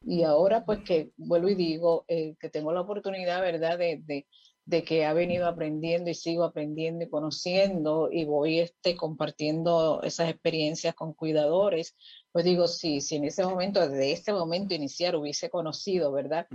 Y 0.06 0.23
ahora 0.23 0.65
pues 0.65 0.80
que 0.84 1.12
vuelvo 1.17 1.49
y 1.49 1.56
digo 1.56 2.06
eh, 2.08 2.36
que 2.39 2.49
tengo 2.49 2.71
la 2.71 2.82
oportunidad, 2.82 3.41
¿verdad? 3.41 3.77
De, 3.77 4.01
de, 4.06 4.27
de, 4.65 4.84
que 4.84 5.06
ha 5.06 5.13
venido 5.13 5.47
aprendiendo 5.47 6.10
y 6.10 6.13
sigo 6.13 6.43
aprendiendo 6.43 7.03
y 7.03 7.10
conociendo 7.10 8.10
y 8.12 8.25
voy 8.25 8.60
este, 8.60 8.95
compartiendo 8.95 10.01
esas 10.03 10.30
experiencias 10.30 10.95
con 10.95 11.13
cuidadores, 11.13 11.95
pues 12.32 12.45
digo, 12.45 12.67
sí, 12.67 13.01
si 13.01 13.15
en 13.15 13.25
ese 13.25 13.43
momento, 13.43 13.88
desde 13.88 14.12
este 14.12 14.32
momento 14.32 14.75
iniciar 14.75 15.15
hubiese 15.15 15.49
conocido, 15.49 16.12
¿verdad? 16.12 16.47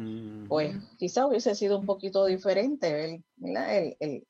Pues 0.48 0.76
quizá 0.98 1.26
hubiese 1.26 1.54
sido 1.54 1.78
un 1.78 1.86
poquito 1.86 2.24
diferente, 2.26 3.20
¿verdad? 3.36 3.76
El, 3.76 3.96
el, 4.00 4.26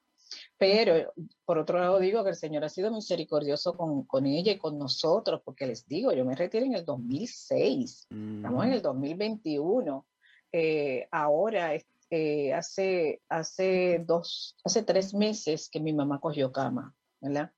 pero 0.58 1.12
por 1.44 1.58
otro 1.58 1.78
lado 1.78 1.98
digo 1.98 2.22
que 2.22 2.30
el 2.30 2.36
Señor 2.36 2.64
ha 2.64 2.68
sido 2.68 2.90
misericordioso 2.92 3.76
con, 3.76 4.04
con, 4.04 4.26
ella 4.26 4.52
y 4.52 4.58
con 4.58 4.78
nosotros, 4.78 5.40
porque 5.44 5.66
les 5.66 5.86
digo, 5.86 6.12
yo 6.12 6.24
me 6.24 6.36
retiré 6.36 6.66
en 6.66 6.74
el 6.74 6.84
2006, 6.84 8.08
estamos 8.10 8.64
en 8.64 8.72
el 8.72 8.82
2021. 8.82 10.06
Eh, 10.52 11.08
ahora, 11.10 11.72
eh, 12.10 12.52
hace, 12.52 13.22
hace, 13.28 14.04
dos, 14.06 14.56
hace 14.64 14.82
tres 14.82 15.14
meses 15.14 15.68
que 15.70 15.80
mi 15.80 15.92
mamá 15.92 16.20
cogió 16.20 16.52
cama, 16.52 16.94
¿verdad? 17.20 17.50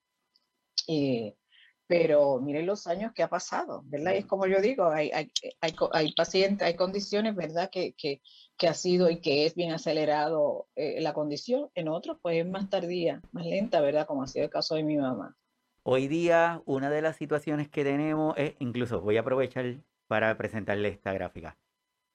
Eh, 0.86 1.36
pero 1.86 2.40
miren 2.40 2.66
los 2.66 2.86
años 2.86 3.12
que 3.14 3.22
ha 3.22 3.28
pasado, 3.28 3.82
¿verdad? 3.86 4.14
Y 4.14 4.18
es 4.18 4.26
como 4.26 4.46
yo 4.46 4.60
digo, 4.60 4.88
hay, 4.88 5.10
hay, 5.10 5.30
hay, 5.60 5.74
hay 5.92 6.12
pacientes, 6.12 6.66
hay 6.66 6.76
condiciones, 6.76 7.34
¿verdad? 7.34 7.68
Que, 7.70 7.94
que, 7.94 8.22
que, 8.56 8.68
ha 8.68 8.74
sido 8.74 9.10
y 9.10 9.20
que 9.20 9.44
es 9.44 9.54
bien 9.54 9.72
acelerado 9.72 10.68
eh, 10.76 11.00
la 11.00 11.12
condición, 11.12 11.68
en 11.74 11.88
otros 11.88 12.18
pues 12.22 12.38
es 12.38 12.46
más 12.46 12.70
tardía, 12.70 13.20
más 13.32 13.44
lenta, 13.44 13.80
¿verdad? 13.80 14.06
Como 14.06 14.22
ha 14.22 14.26
sido 14.26 14.44
el 14.44 14.50
caso 14.50 14.76
de 14.76 14.82
mi 14.82 14.96
mamá. 14.96 15.36
Hoy 15.82 16.08
día 16.08 16.62
una 16.64 16.88
de 16.88 17.02
las 17.02 17.16
situaciones 17.16 17.68
que 17.68 17.84
tenemos 17.84 18.34
es, 18.38 18.54
incluso 18.58 19.00
voy 19.02 19.18
a 19.18 19.20
aprovechar 19.20 19.76
para 20.06 20.36
presentarle 20.38 20.88
esta 20.88 21.12
gráfica. 21.12 21.58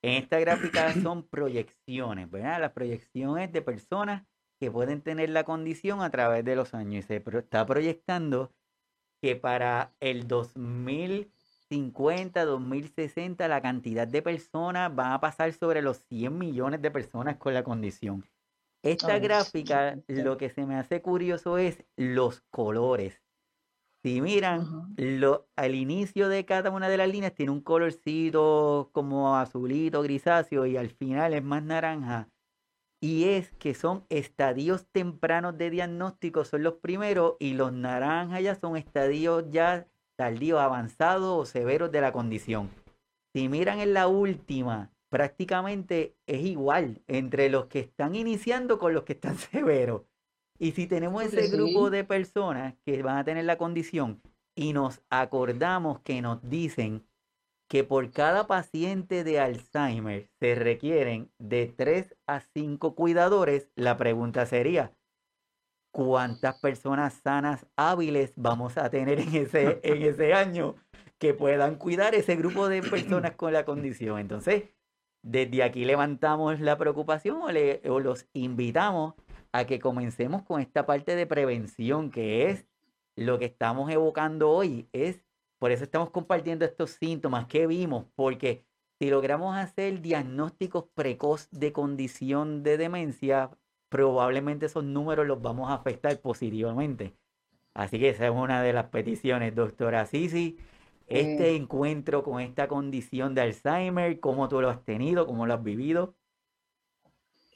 En 0.02 0.14
esta 0.14 0.40
gráfica 0.40 0.94
son 1.04 1.28
proyecciones, 1.28 2.32
¿verdad? 2.32 2.62
Las 2.62 2.72
proyecciones 2.72 3.52
de 3.52 3.62
personas 3.62 4.26
que 4.60 4.72
pueden 4.72 5.02
tener 5.02 5.30
la 5.30 5.44
condición 5.44 6.02
a 6.02 6.10
través 6.10 6.44
de 6.44 6.56
los 6.56 6.74
años 6.74 7.06
y 7.06 7.08
se 7.08 7.24
está 7.38 7.66
proyectando 7.66 8.52
que 9.22 9.36
para 9.36 9.92
el 10.00 10.28
2050, 10.28 12.46
2060, 12.46 13.48
la 13.48 13.62
cantidad 13.62 14.08
de 14.08 14.22
personas 14.22 14.92
va 14.98 15.14
a 15.14 15.20
pasar 15.20 15.52
sobre 15.54 15.82
los 15.82 15.98
100 16.10 16.38
millones 16.38 16.82
de 16.82 16.92
personas 16.92 17.38
con 17.38 17.54
la 17.54 17.64
condición. 17.64 18.26
Esta 18.82 19.20
gráfica, 19.20 19.98
lo 20.08 20.38
que 20.38 20.50
se 20.50 20.66
me 20.66 20.76
hace 20.76 21.02
curioso 21.02 21.58
es 21.58 21.84
los 21.98 22.42
colores. 22.50 23.22
Si 24.02 24.22
miran, 24.22 24.94
lo, 24.96 25.50
al 25.58 25.76
inicio 25.76 26.30
de 26.30 26.46
cada 26.46 26.72
una 26.72 26.88
de 26.88 26.96
las 26.96 27.10
líneas 27.10 27.34
tiene 27.34 27.52
un 27.52 27.60
colorcito 27.60 28.90
como 28.94 29.36
azulito, 29.36 30.02
grisáceo 30.02 30.66
y 30.66 30.78
al 30.78 30.90
final 30.90 31.34
es 31.34 31.44
más 31.44 31.62
naranja 31.64 32.30
y 33.02 33.26
es 33.26 33.52
que 33.54 33.74
son 33.74 34.06
estadios 34.10 34.86
tempranos 34.92 35.58
de 35.58 35.70
diagnóstico, 35.70 36.44
son 36.44 36.64
los 36.64 36.76
primeros, 36.76 37.36
y 37.40 37.54
los 37.54 37.72
naranjas 37.72 38.42
ya 38.42 38.56
son 38.56 38.76
estadios 38.76 39.46
ya 39.50 39.88
tardíos, 40.18 40.60
avanzados 40.60 41.40
o 41.40 41.46
severos 41.46 41.92
de 41.92 42.02
la 42.02 42.12
condición. 42.12 42.70
Si 43.34 43.48
miran 43.48 43.80
en 43.80 43.94
la 43.94 44.08
última, 44.08 44.92
prácticamente 45.10 46.16
es 46.28 46.42
igual 46.42 47.02
entre 47.08 47.50
los 47.50 47.68
que 47.68 47.80
están 47.80 48.16
iniciando 48.16 48.80
con 48.80 48.94
los 48.94 49.04
que 49.04 49.14
están 49.14 49.38
severos. 49.38 50.04
Y 50.58 50.74
si 50.74 50.88
tenemos 50.88 51.24
ese 51.24 51.48
grupo 51.48 51.90
de 51.90 52.04
personas 52.04 52.76
que 52.86 53.02
van 53.02 53.18
a 53.18 53.24
tener 53.24 53.46
la 53.46 53.58
condición 53.58 54.22
y 54.56 54.74
nos 54.74 55.02
acordamos 55.10 56.02
que 56.02 56.22
nos 56.22 56.42
dicen 56.50 57.06
que 57.70 57.84
por 57.84 58.12
cada 58.12 58.48
paciente 58.48 59.24
de 59.24 59.40
Alzheimer 59.40 60.28
se 60.40 60.56
requieren 60.56 61.32
de 61.38 61.68
3 61.68 62.16
a 62.26 62.40
5 62.40 62.96
cuidadores, 62.96 63.70
la 63.76 63.96
pregunta 63.96 64.48
sería, 64.48 64.92
¿cuántas 65.92 66.60
personas 66.60 67.14
sanas, 67.24 67.68
hábiles 67.78 68.34
vamos 68.36 68.76
a 68.78 68.90
tener 68.90 69.20
en 69.20 69.36
ese, 69.36 69.80
en 69.84 70.02
ese 70.02 70.34
año 70.34 70.76
que 71.20 71.36
puedan 71.36 71.76
cuidar 71.76 72.16
ese 72.16 72.36
grupo 72.36 72.68
de 72.70 72.82
personas 72.82 73.36
con 73.36 73.54
la 73.54 73.66
condición? 73.66 74.18
Entonces, 74.18 74.64
desde 75.22 75.62
aquí 75.62 75.86
levantamos 75.86 76.60
la 76.60 76.76
preocupación 76.76 77.40
o, 77.44 77.52
le, 77.52 77.82
o 77.88 78.00
los 78.00 78.28
invitamos 78.34 79.14
a 79.52 79.66
que 79.66 79.80
comencemos 79.80 80.42
con 80.42 80.60
esta 80.60 80.88
parte 80.88 81.16
de 81.16 81.28
prevención, 81.28 82.10
que 82.10 82.50
es 82.50 82.66
lo 83.16 83.38
que 83.38 83.46
estamos 83.46 83.92
evocando 83.92 84.50
hoy, 84.50 84.90
es 84.92 85.24
por 85.60 85.72
eso 85.72 85.84
estamos 85.84 86.10
compartiendo 86.10 86.66
estos 86.66 86.92
síntomas 86.92 87.46
que 87.46 87.68
vimos, 87.68 88.06
porque 88.16 88.66
si 88.98 89.10
logramos 89.10 89.56
hacer 89.56 90.02
diagnósticos 90.02 90.86
precoz 90.94 91.50
de 91.52 91.72
condición 91.74 92.64
de 92.64 92.78
demencia, 92.78 93.52
probablemente 93.90 94.66
esos 94.66 94.84
números 94.84 95.28
los 95.28 95.42
vamos 95.42 95.70
a 95.70 95.76
afectar 95.76 96.20
positivamente. 96.22 97.16
Así 97.74 98.00
que 98.00 98.10
esa 98.10 98.26
es 98.26 98.32
una 98.32 98.64
de 98.64 98.74
las 98.74 98.86
peticiones, 98.88 99.54
doctora 99.54 100.06
Sisi. 100.06 100.58
Este 101.08 101.56
encuentro 101.56 102.24
con 102.24 102.40
esta 102.40 102.68
condición 102.68 103.34
de 103.36 103.42
Alzheimer, 103.42 104.20
¿cómo 104.20 104.48
tú 104.48 104.62
lo 104.62 104.70
has 104.70 104.84
tenido? 104.84 105.26
¿Cómo 105.26 105.48
lo 105.48 105.56
has 105.56 105.64
vivido? 105.64 106.16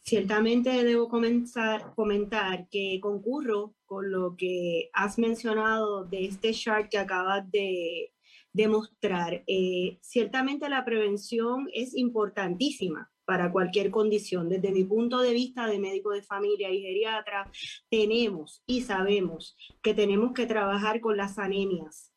Ciertamente 0.02 0.84
debo 0.84 1.08
comenzar, 1.08 1.94
comentar 1.96 2.68
que 2.70 3.00
concurro 3.02 3.74
lo 4.02 4.36
que 4.36 4.90
has 4.94 5.18
mencionado 5.18 6.06
de 6.06 6.26
este 6.26 6.54
chart 6.54 6.90
que 6.90 6.98
acabas 6.98 7.50
de 7.52 8.14
demostrar. 8.54 9.44
Eh, 9.48 9.98
ciertamente 10.02 10.70
la 10.70 10.86
prevención 10.86 11.68
es 11.74 11.96
importantísima 11.96 13.12
para 13.26 13.52
cualquier 13.52 13.90
condición. 13.92 14.50
Desde 14.50 14.72
mi 14.72 14.84
punto 14.84 15.20
de 15.22 15.34
vista 15.34 15.68
de 15.68 15.80
médico 15.80 16.12
de 16.12 16.22
familia 16.22 16.70
y 16.70 16.82
geriatra, 16.82 17.50
tenemos 17.90 18.62
y 18.66 18.82
sabemos 18.82 19.58
que 19.82 19.94
tenemos 19.94 20.34
que 20.34 20.46
trabajar 20.46 21.02
con 21.02 21.18
las 21.18 21.38
anemias, 21.40 22.12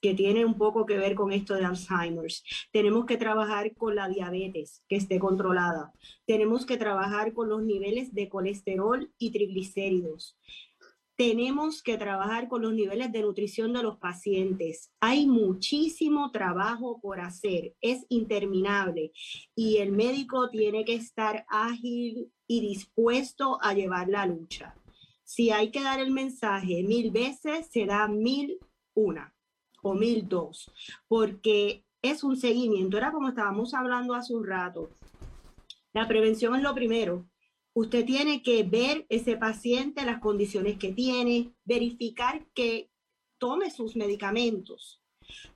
que 0.00 0.14
tiene 0.14 0.44
un 0.44 0.56
poco 0.56 0.86
que 0.86 0.98
ver 0.98 1.14
con 1.14 1.32
esto 1.32 1.54
de 1.54 1.64
Alzheimer's. 1.64 2.44
Tenemos 2.70 3.06
que 3.06 3.16
trabajar 3.16 3.74
con 3.74 3.96
la 3.96 4.08
diabetes 4.08 4.84
que 4.88 4.96
esté 4.96 5.18
controlada. 5.18 5.92
Tenemos 6.26 6.66
que 6.66 6.76
trabajar 6.76 7.32
con 7.32 7.48
los 7.48 7.62
niveles 7.62 8.14
de 8.14 8.28
colesterol 8.28 9.10
y 9.18 9.32
triglicéridos. 9.32 10.38
Tenemos 11.16 11.82
que 11.82 11.96
trabajar 11.96 12.46
con 12.46 12.62
los 12.62 12.74
niveles 12.74 13.10
de 13.10 13.22
nutrición 13.22 13.72
de 13.72 13.82
los 13.82 13.98
pacientes. 13.98 14.92
Hay 15.00 15.26
muchísimo 15.26 16.30
trabajo 16.30 17.00
por 17.00 17.20
hacer, 17.20 17.74
es 17.80 18.04
interminable 18.10 19.12
y 19.54 19.78
el 19.78 19.92
médico 19.92 20.50
tiene 20.50 20.84
que 20.84 20.94
estar 20.94 21.46
ágil 21.48 22.30
y 22.46 22.60
dispuesto 22.60 23.58
a 23.62 23.72
llevar 23.72 24.08
la 24.08 24.26
lucha. 24.26 24.74
Si 25.24 25.50
hay 25.50 25.70
que 25.70 25.82
dar 25.82 26.00
el 26.00 26.12
mensaje 26.12 26.82
mil 26.82 27.10
veces, 27.10 27.66
se 27.70 27.86
da 27.86 28.06
mil 28.08 28.58
una 28.94 29.34
o 29.82 29.94
mil 29.94 30.28
dos, 30.28 30.70
porque 31.08 31.84
es 32.02 32.22
un 32.24 32.36
seguimiento. 32.36 32.98
Era 32.98 33.10
como 33.10 33.28
estábamos 33.28 33.72
hablando 33.74 34.14
hace 34.14 34.34
un 34.34 34.46
rato. 34.46 34.90
La 35.92 36.06
prevención 36.06 36.54
es 36.54 36.62
lo 36.62 36.74
primero. 36.74 37.26
Usted 37.76 38.06
tiene 38.06 38.42
que 38.42 38.62
ver 38.62 39.04
ese 39.10 39.36
paciente, 39.36 40.06
las 40.06 40.18
condiciones 40.20 40.78
que 40.78 40.92
tiene, 40.92 41.52
verificar 41.66 42.46
que 42.54 42.90
tome 43.36 43.70
sus 43.70 43.96
medicamentos. 43.96 45.02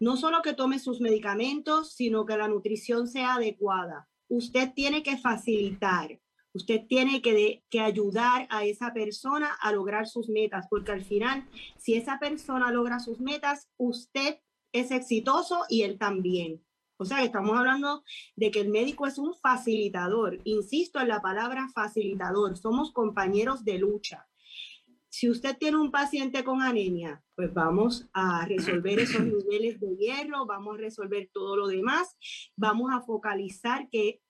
No 0.01 0.19
solo 0.19 0.43
que 0.43 0.53
tome 0.53 0.79
sus 0.81 1.01
medicamentos, 1.01 1.95
sino 1.95 2.27
que 2.27 2.37
la 2.37 2.47
nutrición 2.47 3.09
sea 3.09 3.37
adecuada. 3.37 4.07
Usted 4.29 4.75
tiene 4.75 5.03
que 5.03 5.17
facilitar, 5.17 6.21
usted 6.53 6.83
tiene 6.87 7.23
que, 7.23 7.65
que 7.71 7.81
ayudar 7.81 8.47
a 8.51 8.67
esa 8.67 8.93
persona 8.93 9.57
a 9.59 9.73
lograr 9.73 10.07
sus 10.07 10.29
metas, 10.29 10.67
porque 10.69 10.93
al 10.93 11.03
final, 11.03 11.49
si 11.79 11.95
esa 11.95 12.19
persona 12.19 12.71
logra 12.71 13.01
sus 13.01 13.19
metas, 13.19 13.71
usted 13.79 14.41
es 14.73 14.91
exitoso 14.91 15.65
y 15.71 15.85
él 15.85 15.97
también. 15.97 16.63
O 17.01 17.07
sea, 17.07 17.25
estamos 17.25 17.57
hablando 17.57 18.05
de 18.37 18.51
que 18.51 18.61
el 18.61 18.69
médico 18.69 19.07
es 19.07 19.17
un 19.17 19.35
facilitador. 19.35 20.39
Insisto 20.45 21.01
en 21.01 21.09
la 21.09 21.23
palabra 21.23 21.67
facilitador. 21.75 22.59
Somos 22.59 22.93
compañeros 22.93 23.65
de 23.65 23.79
lucha. 23.79 24.29
Si 25.09 25.31
usted 25.31 25.57
tiene 25.57 25.79
un 25.79 25.91
paciente 25.91 26.45
con 26.45 26.61
anemia, 26.61 27.25
pues 27.37 27.55
vamos 27.55 28.11
a 28.13 28.45
resolver 28.45 28.99
esos 28.99 29.23
niveles 29.25 29.81
de 29.81 29.97
hierro, 29.97 30.45
vamos 30.45 30.75
a 30.75 30.83
resolver 30.83 31.31
todo 31.33 31.57
lo 31.57 31.69
demás, 31.69 32.19
vamos 32.55 32.91
a 32.93 33.01
focalizar 33.01 33.89
que 33.89 34.21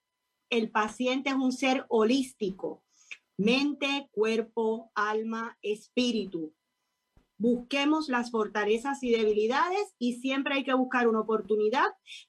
el 0.49 0.71
paciente 0.71 1.31
es 1.31 1.37
un 1.37 1.51
ser 1.51 1.87
holístico, 1.89 2.85
mente, 3.37 4.09
cuerpo, 4.13 4.93
alma, 4.95 5.59
espíritu 5.61 6.55
busquemos 7.41 8.09
las 8.11 8.31
fortalezas 8.31 9.03
y 9.03 9.11
debilidades 9.11 9.95
y 9.99 10.21
siempre 10.21 10.55
hay 10.55 10.63
que 10.63 10.75
buscar 10.75 11.09
una 11.09 11.21
oportunidad 11.21 11.87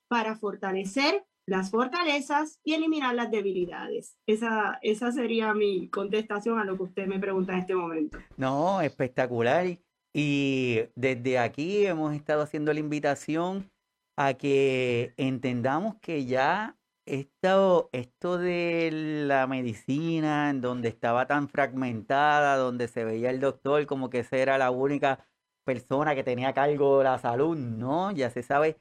para 0.08 0.38
fortalecer 0.38 1.26
las 1.45 1.69
fortalezas 1.69 2.60
y 2.63 2.76
eliminar 2.76 3.13
las 3.13 3.30
debilidades. 3.30 4.15
Esa, 4.26 4.80
esa 4.82 5.12
sería 5.12 5.54
mi 5.54 5.89
contestación 5.89 6.60
a 6.60 6.63
lo 6.63 6.78
que 6.78 6.84
usted 6.84 7.08
me 7.08 7.19
pregunta 7.19 7.54
en 7.54 7.60
este 7.60 7.76
momento. 7.76 8.17
No, 8.38 8.80
espectacular. 8.82 9.78
Y 10.13 10.80
desde 10.95 11.39
aquí 11.39 11.86
hemos 11.86 12.15
estado 12.15 12.43
haciendo 12.43 12.71
la 12.74 12.80
invitación 12.80 13.69
a 14.15 14.34
que 14.34 15.13
entendamos 15.17 15.95
que 16.00 16.26
ya 16.26 16.78
esto, 17.06 17.90
esto 17.92 18.38
de 18.38 18.90
la 19.28 19.48
medicina, 19.48 20.50
en 20.50 20.62
donde 20.62 20.90
estaba 20.90 21.28
tan 21.28 21.50
fragmentada, 21.50 22.58
donde 22.58 22.88
se 22.88 23.04
veía 23.04 23.30
el 23.30 23.40
doctor 23.40 23.86
como 23.86 24.10
que 24.10 24.20
esa 24.20 24.38
era 24.38 24.58
la 24.58 24.72
única 24.72 25.26
persona 25.64 26.16
que 26.16 26.24
tenía 26.24 26.54
cargo 26.54 27.04
la 27.04 27.20
salud, 27.20 27.58
no, 27.58 28.12
ya 28.12 28.30
se 28.30 28.44
sabe 28.44 28.78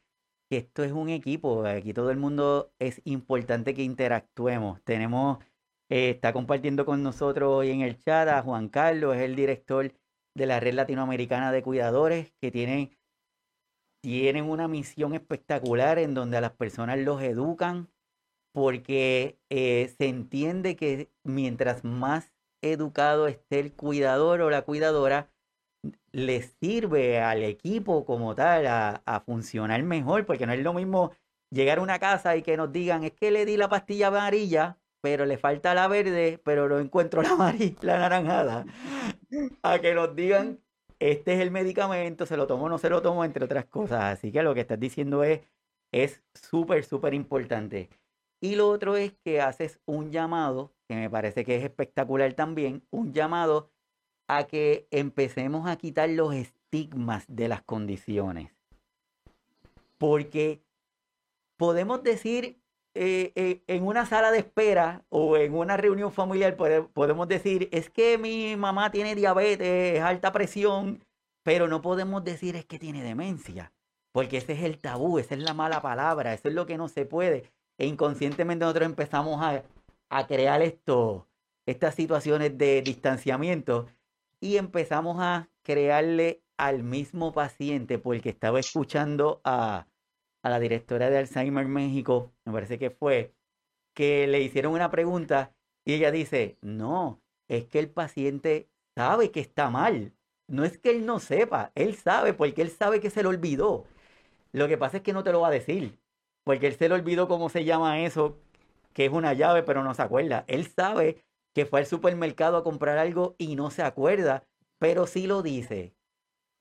que 0.51 0.59
esto 0.59 0.83
es 0.85 0.93
un 0.93 1.09
equipo, 1.09 1.65
aquí 1.65 1.95
todo 1.95 2.11
el 2.11 2.19
mundo 2.19 2.73
es 2.79 3.01
importante 3.05 3.75
que 3.75 3.83
interactuemos. 3.83 4.83
Tenemos, 4.85 5.39
eh, 5.89 6.11
está 6.11 6.33
compartiendo 6.33 6.85
con 6.87 7.03
nosotros 7.03 7.51
hoy 7.51 7.71
en 7.71 7.83
el 7.83 7.99
chat 7.99 8.29
a 8.29 8.43
Juan 8.43 8.69
Carlos, 8.69 9.17
es 9.17 9.23
el 9.23 9.37
director 9.37 9.93
de 10.35 10.47
la 10.47 10.61
Red 10.61 10.75
Latinoamericana 10.75 11.53
de 11.53 11.63
Cuidadores, 11.63 12.33
que 12.41 12.51
tienen, 12.51 12.97
tienen 14.03 14.45
una 14.51 14.69
misión 14.69 15.15
espectacular 15.15 15.99
en 15.99 16.15
donde 16.15 16.39
a 16.39 16.41
las 16.41 16.53
personas 16.53 16.99
los 16.99 17.23
educan, 17.23 17.89
porque 18.53 19.39
eh, 19.51 19.93
se 19.97 20.09
entiende 20.09 20.77
que 20.77 21.11
mientras 21.25 21.85
más 21.85 22.33
educado 22.63 23.27
esté 23.27 23.61
el 23.61 23.73
cuidador 23.73 24.41
o 24.43 24.51
la 24.51 24.63
cuidadora, 24.63 25.31
le 26.13 26.43
sirve 26.43 27.21
al 27.21 27.43
equipo 27.43 28.05
como 28.05 28.35
tal 28.35 28.67
a, 28.67 29.23
funcionar 29.25 29.83
mejor, 29.83 30.27
porque 30.27 30.47
no 30.47 30.53
es 30.53 30.61
lo 30.61 30.75
mismo 30.75 31.13
llegar 31.51 31.79
a 31.79 31.83
una 31.83 31.99
casa 31.99 32.37
y 32.37 32.43
que 32.43 32.57
nos 32.57 32.73
digan, 32.73 33.05
es 33.05 33.13
que 33.13 33.31
le 33.31 33.47
di 33.47 33.57
la 33.57 33.69
pastilla 33.69 34.09
amarilla, 34.09 34.79
pero 35.01 35.25
le 35.25 35.39
falta 35.39 35.75
la 35.75 35.89
verde, 35.89 36.41
pero 36.45 36.69
no 36.69 36.79
encuentro 36.79 37.23
la 37.23 37.31
amarilla, 37.31 37.79
la 37.83 37.99
naranjada, 37.99 38.67
a 39.63 39.79
que 39.79 39.95
nos 39.95 40.15
digan, 40.15 40.61
este 40.99 41.35
es 41.35 41.41
el 41.41 41.51
medicamento, 41.51 42.27
se 42.27 42.37
lo 42.37 42.47
tomo 42.47 42.67
o 42.67 42.69
no 42.69 42.79
se 42.79 42.91
lo 42.91 43.01
tomo, 43.01 43.25
entre 43.25 43.45
otras 43.45 43.65
cosas. 43.67 44.05
Así 44.05 44.31
que 44.33 44.43
lo 44.43 44.55
que 44.55 44.61
estás 44.61 44.79
diciendo 44.79 45.25
es 45.25 45.41
es 45.93 46.23
súper, 46.35 46.85
súper 46.85 47.15
importante. 47.15 47.91
Y 48.41 48.57
lo 48.57 48.69
otro 48.69 48.97
es 48.97 49.13
que 49.23 49.41
haces 49.41 49.81
un 49.85 50.11
llamado, 50.11 50.73
que 50.89 50.97
me 50.97 51.11
parece 51.11 51.45
que 51.45 51.57
es 51.57 51.65
espectacular 51.65 52.33
también, 52.33 52.83
un 52.91 53.13
llamado 53.13 53.71
a 54.29 54.45
que 54.45 54.89
empecemos 54.91 55.69
a 55.69 55.77
quitar 55.77 56.09
los 56.09 56.35
estigmas 56.35 57.25
de 57.29 57.49
las 57.49 57.63
condiciones. 57.63 58.51
Porque 59.99 60.63
podemos 61.59 62.03
decir 62.03 62.59
eh, 62.95 63.33
eh, 63.35 63.63
en 63.67 63.87
una 63.87 64.07
sala 64.07 64.31
de 64.31 64.39
espera 64.39 65.05
o 65.11 65.37
en 65.37 65.55
una 65.55 65.77
reunión 65.77 66.11
familiar, 66.11 66.57
podemos 66.57 67.29
decir, 67.29 67.69
es 67.73 67.91
que 67.91 68.17
mi 68.17 68.57
mamá 68.57 68.91
tiene 68.91 69.15
diabetes, 69.15 70.01
alta 70.01 70.33
presión, 70.33 71.05
pero 71.43 71.69
no 71.69 71.83
podemos 71.83 72.25
decir 72.25 72.57
es 72.57 72.65
que 72.65 72.79
tiene 72.79 73.03
demencia, 73.03 73.73
porque 74.13 74.39
ese 74.39 74.55
es 74.55 74.63
el 74.63 74.79
tabú, 74.79 75.19
esa 75.19 75.35
es 75.35 75.43
la 75.43 75.53
mala 75.53 75.83
palabra, 75.83 76.33
eso 76.33 76.49
es 76.49 76.55
lo 76.55 76.65
que 76.65 76.79
no 76.79 76.89
se 76.89 77.05
puede 77.05 77.53
e 77.81 77.87
inconscientemente 77.87 78.63
nosotros 78.63 78.87
empezamos 78.87 79.41
a, 79.43 79.65
crear 80.27 80.61
esto, 80.61 81.27
estas 81.65 81.95
situaciones 81.95 82.59
de 82.59 82.83
distanciamiento 82.83 83.87
y 84.39 84.59
empezamos 84.59 85.17
a 85.19 85.49
crearle 85.63 86.43
al 86.59 86.83
mismo 86.83 87.33
paciente, 87.33 87.99
porque 87.99 88.29
estaba 88.29 88.61
escuchando 88.61 89.41
a, 89.45 89.87
a 90.43 90.51
la 90.51 90.61
directora 90.61 91.09
de 91.09 91.19
Alzheimer 91.19 91.67
México, 91.69 92.35
me 92.45 92.53
parece 92.53 92.79
que 92.79 92.91
fue, 92.91 93.35
que 93.95 94.27
le 94.27 94.43
hicieron 94.43 94.75
una 94.75 94.91
pregunta 94.91 95.55
y 95.87 95.95
ella 95.95 96.11
dice, 96.11 96.59
no, 96.61 97.23
es 97.49 97.65
que 97.65 97.79
el 97.79 97.89
paciente 97.89 98.69
sabe 98.95 99.31
que 99.31 99.41
está 99.41 99.71
mal. 99.71 100.13
No 100.49 100.65
es 100.65 100.77
que 100.77 100.91
él 100.91 101.07
no 101.07 101.19
sepa, 101.19 101.73
él 101.75 101.95
sabe 101.95 102.35
porque 102.35 102.61
él 102.61 102.71
sabe 102.71 103.01
que 103.01 103.09
se 103.09 103.23
lo 103.23 103.31
olvidó. 103.31 103.87
Lo 104.53 104.69
que 104.69 104.77
pasa 104.77 104.99
es 104.99 105.03
que 105.03 105.15
no 105.15 105.25
te 105.25 105.33
lo 105.33 105.41
va 105.41 105.49
a 105.49 105.53
decir 105.53 106.00
porque 106.45 106.67
él 106.67 106.75
se 106.75 106.89
le 106.89 106.95
olvidó 106.95 107.29
cómo 107.29 107.49
se 107.49 107.65
llama 107.65 108.01
eso, 108.01 108.39
que 108.93 109.07
es 109.07 109.13
una 109.13 109.33
llave, 109.35 109.63
pero 109.63 109.85
no 109.85 109.95
se 109.95 110.03
acuerda. 110.03 110.45
Él 110.49 110.67
sabe 110.67 111.25
que 111.55 111.67
fue 111.67 111.81
al 111.81 111.87
supermercado 111.87 112.57
a 112.57 112.65
comprar 112.65 112.99
algo 112.99 113.35
y 113.39 113.57
no 113.57 113.71
se 113.71 113.83
acuerda, 113.83 114.45
pero 114.79 115.07
sí 115.07 115.27
lo 115.27 115.43
dice. 115.43 115.95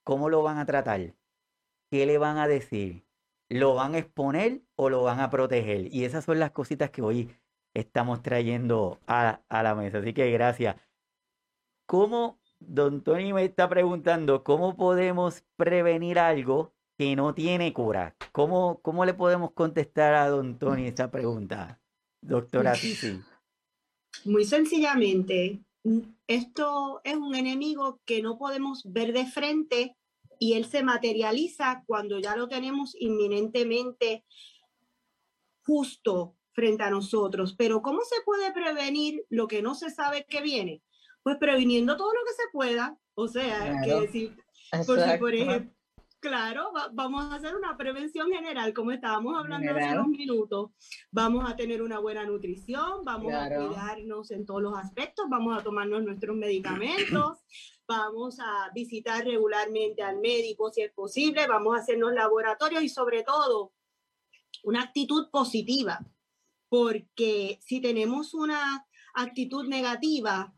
¿Cómo 0.03 0.29
lo 0.29 0.41
van 0.43 0.57
a 0.57 0.65
tratar? 0.65 1.13
¿Qué 1.91 2.05
le 2.05 2.17
van 2.17 2.37
a 2.37 2.47
decir? 2.47 3.05
¿Lo 3.49 3.75
van 3.75 3.95
a 3.95 3.99
exponer 3.99 4.61
o 4.75 4.89
lo 4.89 5.03
van 5.03 5.19
a 5.19 5.29
proteger? 5.29 5.93
Y 5.93 6.05
esas 6.05 6.25
son 6.25 6.39
las 6.39 6.51
cositas 6.51 6.91
que 6.91 7.01
hoy 7.01 7.35
estamos 7.73 8.21
trayendo 8.21 8.99
a, 9.07 9.41
a 9.49 9.63
la 9.63 9.75
mesa. 9.75 9.99
Así 9.99 10.13
que 10.13 10.29
gracias. 10.31 10.75
¿Cómo, 11.87 12.39
don 12.59 13.03
Tony 13.03 13.33
me 13.33 13.43
está 13.43 13.67
preguntando, 13.67 14.43
cómo 14.43 14.75
podemos 14.75 15.43
prevenir 15.55 16.19
algo 16.19 16.73
que 16.99 17.15
no 17.15 17.33
tiene 17.33 17.71
cura. 17.71 18.13
¿Cómo, 18.33 18.81
cómo 18.81 19.05
le 19.05 19.13
podemos 19.13 19.53
contestar 19.53 20.15
a 20.15 20.27
don 20.27 20.59
Tony 20.59 20.85
esta 20.85 21.09
pregunta, 21.09 21.79
doctora 22.19 22.73
Titi? 22.73 23.21
Muy 24.25 24.43
sencillamente, 24.43 25.61
esto 26.27 26.99
es 27.05 27.15
un 27.15 27.35
enemigo 27.35 28.01
que 28.03 28.21
no 28.21 28.37
podemos 28.37 28.83
ver 28.83 29.13
de 29.13 29.25
frente 29.25 29.95
y 30.39 30.55
él 30.55 30.65
se 30.65 30.83
materializa 30.83 31.85
cuando 31.87 32.19
ya 32.19 32.35
lo 32.35 32.49
tenemos 32.49 32.93
inminentemente 32.99 34.25
justo 35.65 36.35
frente 36.51 36.83
a 36.83 36.89
nosotros. 36.89 37.55
Pero 37.57 37.81
¿cómo 37.81 38.01
se 38.01 38.17
puede 38.25 38.51
prevenir 38.51 39.23
lo 39.29 39.47
que 39.47 39.61
no 39.61 39.73
se 39.73 39.89
sabe 39.89 40.25
que 40.27 40.41
viene? 40.41 40.81
Pues 41.23 41.37
previniendo 41.37 41.95
todo 41.95 42.11
lo 42.11 42.25
que 42.25 42.33
se 42.33 42.49
pueda. 42.51 42.99
O 43.13 43.29
sea, 43.29 43.79
que 43.85 44.01
decir, 44.01 44.35
por 45.19 45.33
ejemplo, 45.33 45.78
Claro, 46.19 46.73
vamos 46.91 47.23
a 47.23 47.35
hacer 47.35 47.55
una 47.55 47.77
prevención 47.77 48.29
general, 48.29 48.73
como 48.73 48.91
estábamos 48.91 49.37
hablando 49.37 49.71
hace 49.71 49.93
unos 49.93 50.09
minutos. 50.09 50.71
Vamos 51.11 51.49
a 51.49 51.55
tener 51.55 51.81
una 51.81 51.99
buena 51.99 52.25
nutrición, 52.25 53.05
vamos 53.05 53.33
a 53.33 53.47
cuidarnos 53.47 54.29
en 54.31 54.45
todos 54.45 54.61
los 54.61 54.77
aspectos, 54.77 55.27
vamos 55.29 55.57
a 55.57 55.63
tomarnos 55.63 56.03
nuestros 56.03 56.35
medicamentos, 56.35 57.37
vamos 57.87 58.37
a 58.41 58.69
visitar 58.75 59.23
regularmente 59.23 60.01
al 60.03 60.19
médico 60.19 60.69
si 60.71 60.81
es 60.81 60.91
posible, 60.91 61.47
vamos 61.47 61.77
a 61.77 61.81
hacernos 61.81 62.11
laboratorios 62.11 62.83
y 62.83 62.89
sobre 62.89 63.23
todo 63.23 63.71
una 64.63 64.81
actitud 64.83 65.29
positiva, 65.31 66.05
porque 66.67 67.59
si 67.61 67.79
tenemos 67.79 68.33
una 68.33 68.85
actitud 69.13 69.69
negativa, 69.69 70.53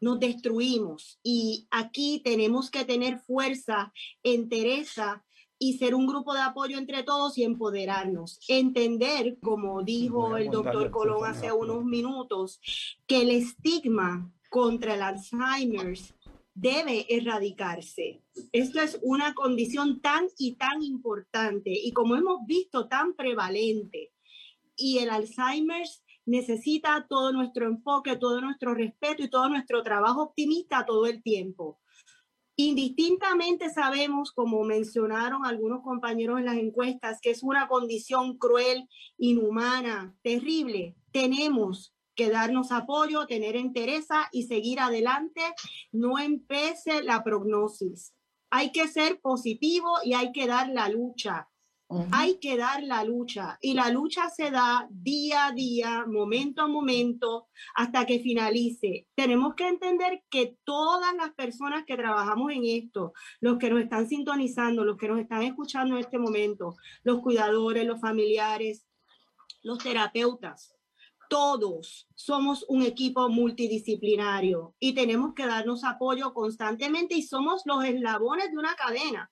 nos 0.00 0.18
destruimos. 0.18 1.20
Y 1.22 1.68
aquí 1.70 2.20
tenemos 2.24 2.70
que 2.70 2.84
tener 2.84 3.18
fuerza, 3.18 3.92
entereza 4.22 5.24
y 5.58 5.74
ser 5.74 5.94
un 5.94 6.06
grupo 6.06 6.32
de 6.32 6.40
apoyo 6.40 6.78
entre 6.78 7.02
todos 7.02 7.36
y 7.36 7.44
empoderarnos. 7.44 8.40
Entender, 8.48 9.38
como 9.40 9.82
dijo 9.82 10.36
el 10.36 10.50
doctor 10.50 10.90
Colón 10.90 11.26
hace 11.26 11.52
unos 11.52 11.84
minutos, 11.84 12.60
que 13.06 13.22
el 13.22 13.30
estigma 13.30 14.32
contra 14.48 14.94
el 14.94 15.02
Alzheimer 15.02 15.98
debe 16.54 17.06
erradicarse. 17.08 18.22
Esto 18.52 18.80
es 18.80 18.98
una 19.02 19.34
condición 19.34 20.00
tan 20.00 20.26
y 20.38 20.56
tan 20.56 20.82
importante 20.82 21.70
y 21.70 21.92
como 21.92 22.16
hemos 22.16 22.46
visto, 22.46 22.88
tan 22.88 23.14
prevalente. 23.14 24.12
Y 24.76 24.98
el 24.98 25.10
Alzheimer 25.10 25.86
necesita 26.30 27.06
todo 27.08 27.32
nuestro 27.32 27.66
enfoque, 27.66 28.16
todo 28.16 28.40
nuestro 28.40 28.72
respeto 28.72 29.22
y 29.24 29.28
todo 29.28 29.48
nuestro 29.48 29.82
trabajo 29.82 30.22
optimista 30.22 30.86
todo 30.86 31.06
el 31.06 31.22
tiempo. 31.22 31.80
Indistintamente 32.54 33.68
sabemos, 33.70 34.30
como 34.30 34.62
mencionaron 34.62 35.44
algunos 35.44 35.82
compañeros 35.82 36.38
en 36.38 36.44
las 36.44 36.56
encuestas, 36.56 37.18
que 37.20 37.30
es 37.30 37.42
una 37.42 37.66
condición 37.66 38.38
cruel, 38.38 38.88
inhumana, 39.18 40.14
terrible. 40.22 40.94
Tenemos 41.10 41.94
que 42.14 42.30
darnos 42.30 42.70
apoyo, 42.70 43.26
tener 43.26 43.56
entereza 43.56 44.28
y 44.30 44.44
seguir 44.44 44.78
adelante. 44.78 45.42
No 45.90 46.18
empece 46.18 47.02
la 47.02 47.24
prognosis. 47.24 48.12
Hay 48.50 48.70
que 48.70 48.86
ser 48.86 49.20
positivo 49.20 49.88
y 50.04 50.14
hay 50.14 50.30
que 50.30 50.46
dar 50.46 50.68
la 50.68 50.88
lucha. 50.88 51.49
Hay 52.12 52.38
que 52.38 52.56
dar 52.56 52.84
la 52.84 53.02
lucha 53.02 53.58
y 53.60 53.74
la 53.74 53.90
lucha 53.90 54.30
se 54.30 54.52
da 54.52 54.86
día 54.90 55.46
a 55.46 55.52
día, 55.52 56.04
momento 56.06 56.62
a 56.62 56.68
momento, 56.68 57.48
hasta 57.74 58.06
que 58.06 58.20
finalice. 58.20 59.08
Tenemos 59.16 59.54
que 59.54 59.66
entender 59.66 60.22
que 60.30 60.56
todas 60.62 61.12
las 61.16 61.34
personas 61.34 61.84
que 61.84 61.96
trabajamos 61.96 62.52
en 62.52 62.64
esto, 62.64 63.12
los 63.40 63.58
que 63.58 63.70
nos 63.70 63.80
están 63.80 64.08
sintonizando, 64.08 64.84
los 64.84 64.96
que 64.96 65.08
nos 65.08 65.18
están 65.18 65.42
escuchando 65.42 65.96
en 65.96 66.02
este 66.02 66.18
momento, 66.18 66.76
los 67.02 67.20
cuidadores, 67.20 67.84
los 67.84 68.00
familiares, 68.00 68.86
los 69.62 69.78
terapeutas, 69.78 70.76
todos 71.28 72.08
somos 72.14 72.64
un 72.68 72.82
equipo 72.82 73.28
multidisciplinario 73.28 74.74
y 74.78 74.94
tenemos 74.94 75.34
que 75.34 75.46
darnos 75.46 75.82
apoyo 75.84 76.34
constantemente 76.34 77.14
y 77.14 77.22
somos 77.22 77.62
los 77.64 77.84
eslabones 77.84 78.50
de 78.52 78.58
una 78.58 78.74
cadena 78.74 79.30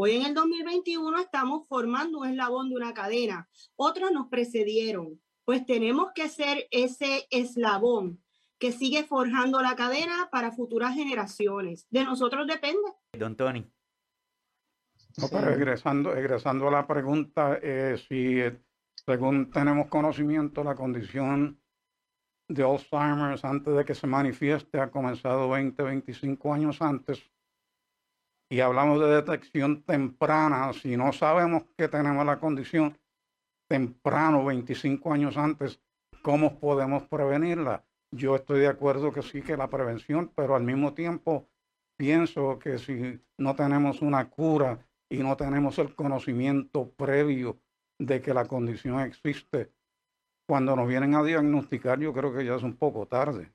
Hoy 0.00 0.12
en 0.12 0.26
el 0.26 0.32
2021 0.32 1.18
estamos 1.18 1.66
formando 1.66 2.20
un 2.20 2.28
eslabón 2.28 2.68
de 2.68 2.76
una 2.76 2.94
cadena. 2.94 3.48
Otros 3.74 4.12
nos 4.12 4.28
precedieron. 4.28 5.20
Pues 5.44 5.66
tenemos 5.66 6.12
que 6.14 6.28
ser 6.28 6.68
ese 6.70 7.26
eslabón 7.32 8.22
que 8.60 8.70
sigue 8.70 9.02
forjando 9.02 9.60
la 9.60 9.74
cadena 9.74 10.28
para 10.30 10.52
futuras 10.52 10.94
generaciones. 10.94 11.88
De 11.90 12.04
nosotros 12.04 12.46
depende. 12.46 12.92
Don 13.18 13.34
Tony. 13.34 13.68
No, 15.16 15.26
pero 15.32 15.50
egresando, 15.50 16.14
egresando 16.14 16.68
a 16.68 16.70
la 16.70 16.86
pregunta, 16.86 17.58
eh, 17.60 18.00
si 18.08 18.40
eh, 18.40 18.56
según 19.04 19.50
tenemos 19.50 19.88
conocimiento, 19.88 20.62
la 20.62 20.76
condición 20.76 21.60
de 22.46 22.62
Alzheimer 22.62 23.36
antes 23.42 23.74
de 23.74 23.84
que 23.84 23.96
se 23.96 24.06
manifieste 24.06 24.78
ha 24.78 24.92
comenzado 24.92 25.48
20, 25.48 25.82
25 25.82 26.54
años 26.54 26.80
antes 26.82 27.20
y 28.50 28.60
hablamos 28.60 29.00
de 29.00 29.08
detección 29.08 29.82
temprana, 29.82 30.72
si 30.72 30.96
no 30.96 31.12
sabemos 31.12 31.64
que 31.76 31.88
tenemos 31.88 32.24
la 32.24 32.40
condición 32.40 32.96
temprano, 33.68 34.44
25 34.44 35.12
años 35.12 35.36
antes, 35.36 35.80
¿cómo 36.22 36.58
podemos 36.58 37.02
prevenirla? 37.04 37.84
Yo 38.10 38.36
estoy 38.36 38.60
de 38.60 38.68
acuerdo 38.68 39.12
que 39.12 39.22
sí 39.22 39.42
que 39.42 39.56
la 39.56 39.68
prevención, 39.68 40.32
pero 40.34 40.54
al 40.54 40.62
mismo 40.62 40.94
tiempo 40.94 41.46
pienso 41.98 42.58
que 42.58 42.78
si 42.78 43.20
no 43.36 43.54
tenemos 43.54 44.00
una 44.00 44.30
cura 44.30 44.86
y 45.10 45.18
no 45.18 45.36
tenemos 45.36 45.78
el 45.78 45.94
conocimiento 45.94 46.90
previo 46.92 47.58
de 47.98 48.22
que 48.22 48.32
la 48.32 48.46
condición 48.46 49.00
existe, 49.00 49.70
cuando 50.46 50.74
nos 50.74 50.88
vienen 50.88 51.14
a 51.14 51.22
diagnosticar, 51.22 51.98
yo 52.00 52.14
creo 52.14 52.32
que 52.32 52.46
ya 52.46 52.54
es 52.54 52.62
un 52.62 52.76
poco 52.76 53.04
tarde. 53.06 53.52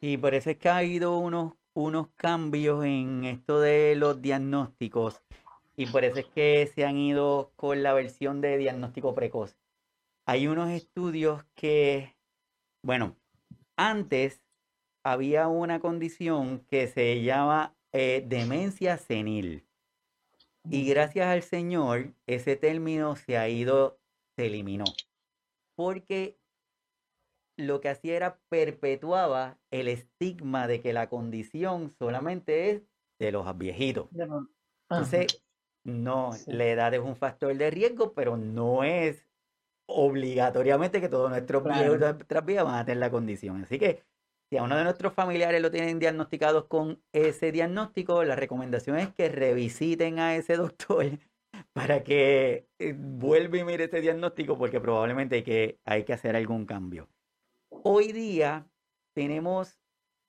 Y 0.00 0.20
es 0.22 0.56
que 0.58 0.68
ha 0.68 0.78
habido 0.78 1.16
unos 1.16 1.54
unos 1.74 2.08
cambios 2.16 2.84
en 2.84 3.24
esto 3.24 3.60
de 3.60 3.94
los 3.96 4.22
diagnósticos 4.22 5.20
y 5.76 5.86
por 5.86 6.04
eso 6.04 6.20
es 6.20 6.26
que 6.26 6.70
se 6.72 6.84
han 6.84 6.96
ido 6.96 7.52
con 7.56 7.82
la 7.82 7.92
versión 7.92 8.40
de 8.40 8.56
diagnóstico 8.58 9.14
precoz. 9.14 9.56
Hay 10.24 10.46
unos 10.46 10.70
estudios 10.70 11.44
que, 11.54 12.14
bueno, 12.82 13.16
antes 13.76 14.40
había 15.02 15.48
una 15.48 15.80
condición 15.80 16.60
que 16.70 16.86
se 16.86 17.22
llama 17.22 17.76
eh, 17.92 18.24
demencia 18.26 18.96
senil. 18.96 19.66
Y 20.70 20.88
gracias 20.88 21.26
al 21.26 21.42
Señor, 21.42 22.14
ese 22.26 22.56
término 22.56 23.16
se 23.16 23.36
ha 23.36 23.48
ido, 23.48 23.98
se 24.36 24.46
eliminó. 24.46 24.84
Porque 25.74 26.38
lo 27.56 27.80
que 27.80 27.88
hacía 27.88 28.16
era 28.16 28.38
perpetuaba 28.48 29.58
el 29.70 29.88
estigma 29.88 30.66
de 30.66 30.80
que 30.80 30.92
la 30.92 31.08
condición 31.08 31.94
solamente 31.98 32.70
es 32.70 32.82
de 33.18 33.32
los 33.32 33.56
viejitos. 33.56 34.08
Entonces, 34.88 35.44
no, 35.84 36.30
la 36.46 36.66
edad 36.66 36.94
es 36.94 37.00
un 37.00 37.16
factor 37.16 37.54
de 37.56 37.70
riesgo, 37.70 38.12
pero 38.14 38.36
no 38.36 38.84
es 38.84 39.28
obligatoriamente 39.86 41.00
que 41.00 41.08
todos 41.08 41.30
nuestros 41.30 41.62
viejos 41.62 41.98
nuestras 41.98 42.44
vidas 42.44 42.64
van 42.64 42.76
a 42.76 42.84
tener 42.84 42.98
la 42.98 43.10
condición. 43.10 43.62
Así 43.62 43.78
que 43.78 44.02
si 44.50 44.56
a 44.56 44.62
uno 44.62 44.76
de 44.76 44.84
nuestros 44.84 45.12
familiares 45.12 45.60
lo 45.60 45.70
tienen 45.70 45.98
diagnosticados 45.98 46.64
con 46.66 47.02
ese 47.12 47.52
diagnóstico, 47.52 48.24
la 48.24 48.36
recomendación 48.36 48.98
es 48.98 49.12
que 49.12 49.28
revisiten 49.28 50.18
a 50.18 50.36
ese 50.36 50.56
doctor 50.56 51.06
para 51.72 52.02
que 52.02 52.66
eh, 52.78 52.94
vuelva 52.96 53.58
y 53.58 53.64
mire 53.64 53.84
ese 53.84 54.00
diagnóstico 54.00 54.56
porque 54.56 54.80
probablemente 54.80 55.36
hay 55.36 55.42
que, 55.42 55.78
hay 55.84 56.04
que 56.04 56.12
hacer 56.12 56.36
algún 56.36 56.66
cambio. 56.66 57.08
Hoy 57.86 58.12
día 58.12 58.66
tenemos 59.14 59.78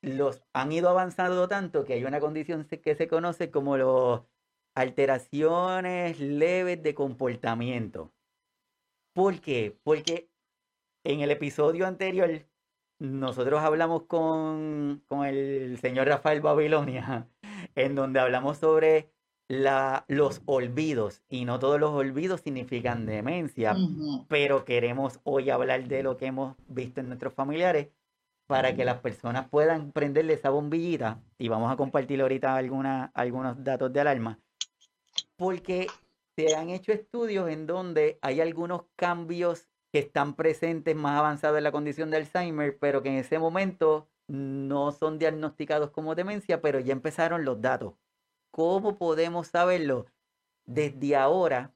los 0.02 0.44
han 0.52 0.74
ido 0.74 0.90
avanzando 0.90 1.48
tanto 1.48 1.86
que 1.86 1.94
hay 1.94 2.04
una 2.04 2.20
condición 2.20 2.66
que 2.66 2.96
se 2.96 3.08
conoce 3.08 3.50
como 3.50 3.78
las 3.78 4.24
alteraciones 4.76 6.20
leves 6.20 6.84
de 6.84 6.94
comportamiento. 6.94 8.14
¿Por 9.14 9.40
qué? 9.40 9.80
Porque 9.84 10.30
en 11.06 11.22
el 11.22 11.32
episodio 11.32 11.88
anterior 11.88 12.46
nosotros 13.00 13.62
hablamos 13.62 14.04
con, 14.04 15.06
con 15.08 15.26
el 15.26 15.78
señor 15.80 16.08
Rafael 16.10 16.42
Babilonia, 16.42 17.30
en 17.76 17.96
donde 17.96 18.20
hablamos 18.20 18.58
sobre 18.58 19.15
la, 19.48 20.06
los 20.08 20.42
olvidos, 20.46 21.22
y 21.30 21.46
no 21.46 21.60
todos 21.60 21.80
los 21.80 21.92
olvidos 21.92 22.42
significan 22.42 23.06
demencia, 23.06 23.76
pero 24.28 24.66
queremos 24.66 25.20
hoy 25.24 25.50
hablar 25.50 25.88
de 25.88 26.04
lo 26.04 26.18
que 26.18 26.28
hemos 26.28 26.56
visto 26.68 27.00
en 27.00 27.08
nuestros 27.08 27.34
familiares 27.34 27.90
para 28.48 28.76
que 28.76 28.86
las 28.86 29.00
personas 29.00 29.48
puedan 29.50 29.92
prenderle 29.92 30.34
esa 30.34 30.50
bombillita, 30.50 31.22
y 31.38 31.48
vamos 31.48 31.72
a 31.72 31.76
compartir 31.76 32.22
ahorita 32.22 32.56
alguna, 32.56 33.12
algunos 33.14 33.64
datos 33.64 33.94
de 33.94 34.00
alarma, 34.00 34.40
porque 35.36 35.88
se 36.36 36.56
han 36.56 36.70
hecho 36.70 36.92
estudios 36.92 37.50
en 37.50 37.68
donde 37.68 38.18
hay 38.22 38.42
algunos 38.42 38.84
cambios 38.96 39.68
que 39.92 40.00
están 40.00 40.36
presentes 40.36 40.96
más 40.96 41.18
avanzados 41.18 41.58
en 41.58 41.64
la 41.64 41.72
condición 41.72 42.12
de 42.12 42.18
Alzheimer, 42.18 42.78
pero 42.80 43.02
que 43.02 43.10
en 43.10 43.16
ese 43.16 43.40
momento 43.40 44.10
no 44.28 44.92
son 44.92 45.18
diagnosticados 45.20 45.92
como 45.92 46.16
demencia, 46.16 46.62
pero 46.62 46.80
ya 46.80 46.92
empezaron 46.92 47.46
los 47.46 47.62
datos. 47.62 47.94
¿Cómo 48.56 48.98
podemos 48.98 49.48
saberlo? 49.48 50.06
Desde 50.66 51.18
ahora, 51.18 51.74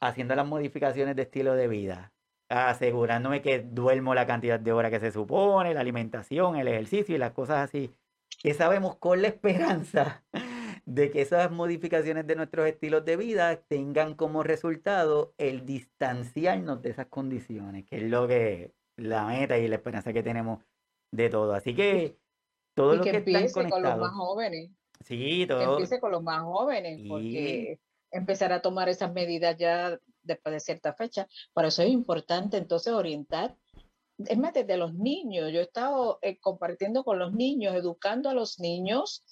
haciendo 0.00 0.34
las 0.34 0.44
modificaciones 0.44 1.14
de 1.14 1.22
estilo 1.22 1.54
de 1.54 1.68
vida, 1.68 2.12
asegurándome 2.48 3.40
que 3.40 3.60
duermo 3.60 4.12
la 4.16 4.26
cantidad 4.26 4.58
de 4.58 4.72
horas 4.72 4.90
que 4.90 4.98
se 4.98 5.12
supone, 5.12 5.72
la 5.72 5.82
alimentación, 5.82 6.56
el 6.56 6.66
ejercicio 6.66 7.14
y 7.14 7.18
las 7.18 7.30
cosas 7.30 7.58
así, 7.58 7.94
que 8.42 8.52
sabemos 8.52 8.96
con 8.96 9.22
la 9.22 9.28
esperanza 9.28 10.24
de 10.86 11.12
que 11.12 11.22
esas 11.22 11.52
modificaciones 11.52 12.26
de 12.26 12.34
nuestros 12.34 12.66
estilos 12.66 13.04
de 13.04 13.16
vida 13.16 13.54
tengan 13.54 14.14
como 14.14 14.42
resultado 14.42 15.34
el 15.38 15.66
distanciarnos 15.66 16.82
de 16.82 16.90
esas 16.90 17.06
condiciones, 17.06 17.84
que 17.84 17.98
es 17.98 18.02
lo 18.10 18.26
que 18.26 18.72
la 18.96 19.24
meta 19.24 19.56
y 19.56 19.68
la 19.68 19.76
esperanza 19.76 20.12
que 20.12 20.24
tenemos 20.24 20.64
de 21.12 21.30
todo. 21.30 21.54
Así 21.54 21.76
que 21.76 22.18
todo 22.74 22.96
lo 22.96 23.04
que, 23.04 23.18
están 23.18 23.70
con 23.70 23.82
los 23.84 23.98
más 23.98 24.12
jóvenes. 24.14 24.72
Sí, 25.04 25.46
todo. 25.46 25.72
empiece 25.72 26.00
con 26.00 26.12
los 26.12 26.22
más 26.22 26.42
jóvenes, 26.42 27.00
porque 27.08 27.80
empezar 28.10 28.52
a 28.52 28.62
tomar 28.62 28.88
esas 28.88 29.12
medidas 29.12 29.56
ya 29.56 29.98
después 30.22 30.52
de 30.52 30.60
cierta 30.60 30.92
fecha. 30.92 31.26
Por 31.52 31.64
eso 31.64 31.82
es 31.82 31.90
importante 31.90 32.56
entonces 32.56 32.92
orientar. 32.92 33.56
Es 34.18 34.36
más, 34.36 34.52
desde 34.52 34.76
los 34.76 34.94
niños. 34.94 35.50
Yo 35.52 35.60
he 35.60 35.64
estado 35.64 36.18
eh, 36.22 36.38
compartiendo 36.38 37.04
con 37.04 37.18
los 37.18 37.32
niños, 37.32 37.74
educando 37.74 38.28
a 38.28 38.34
los 38.34 38.58
niños 38.60 39.24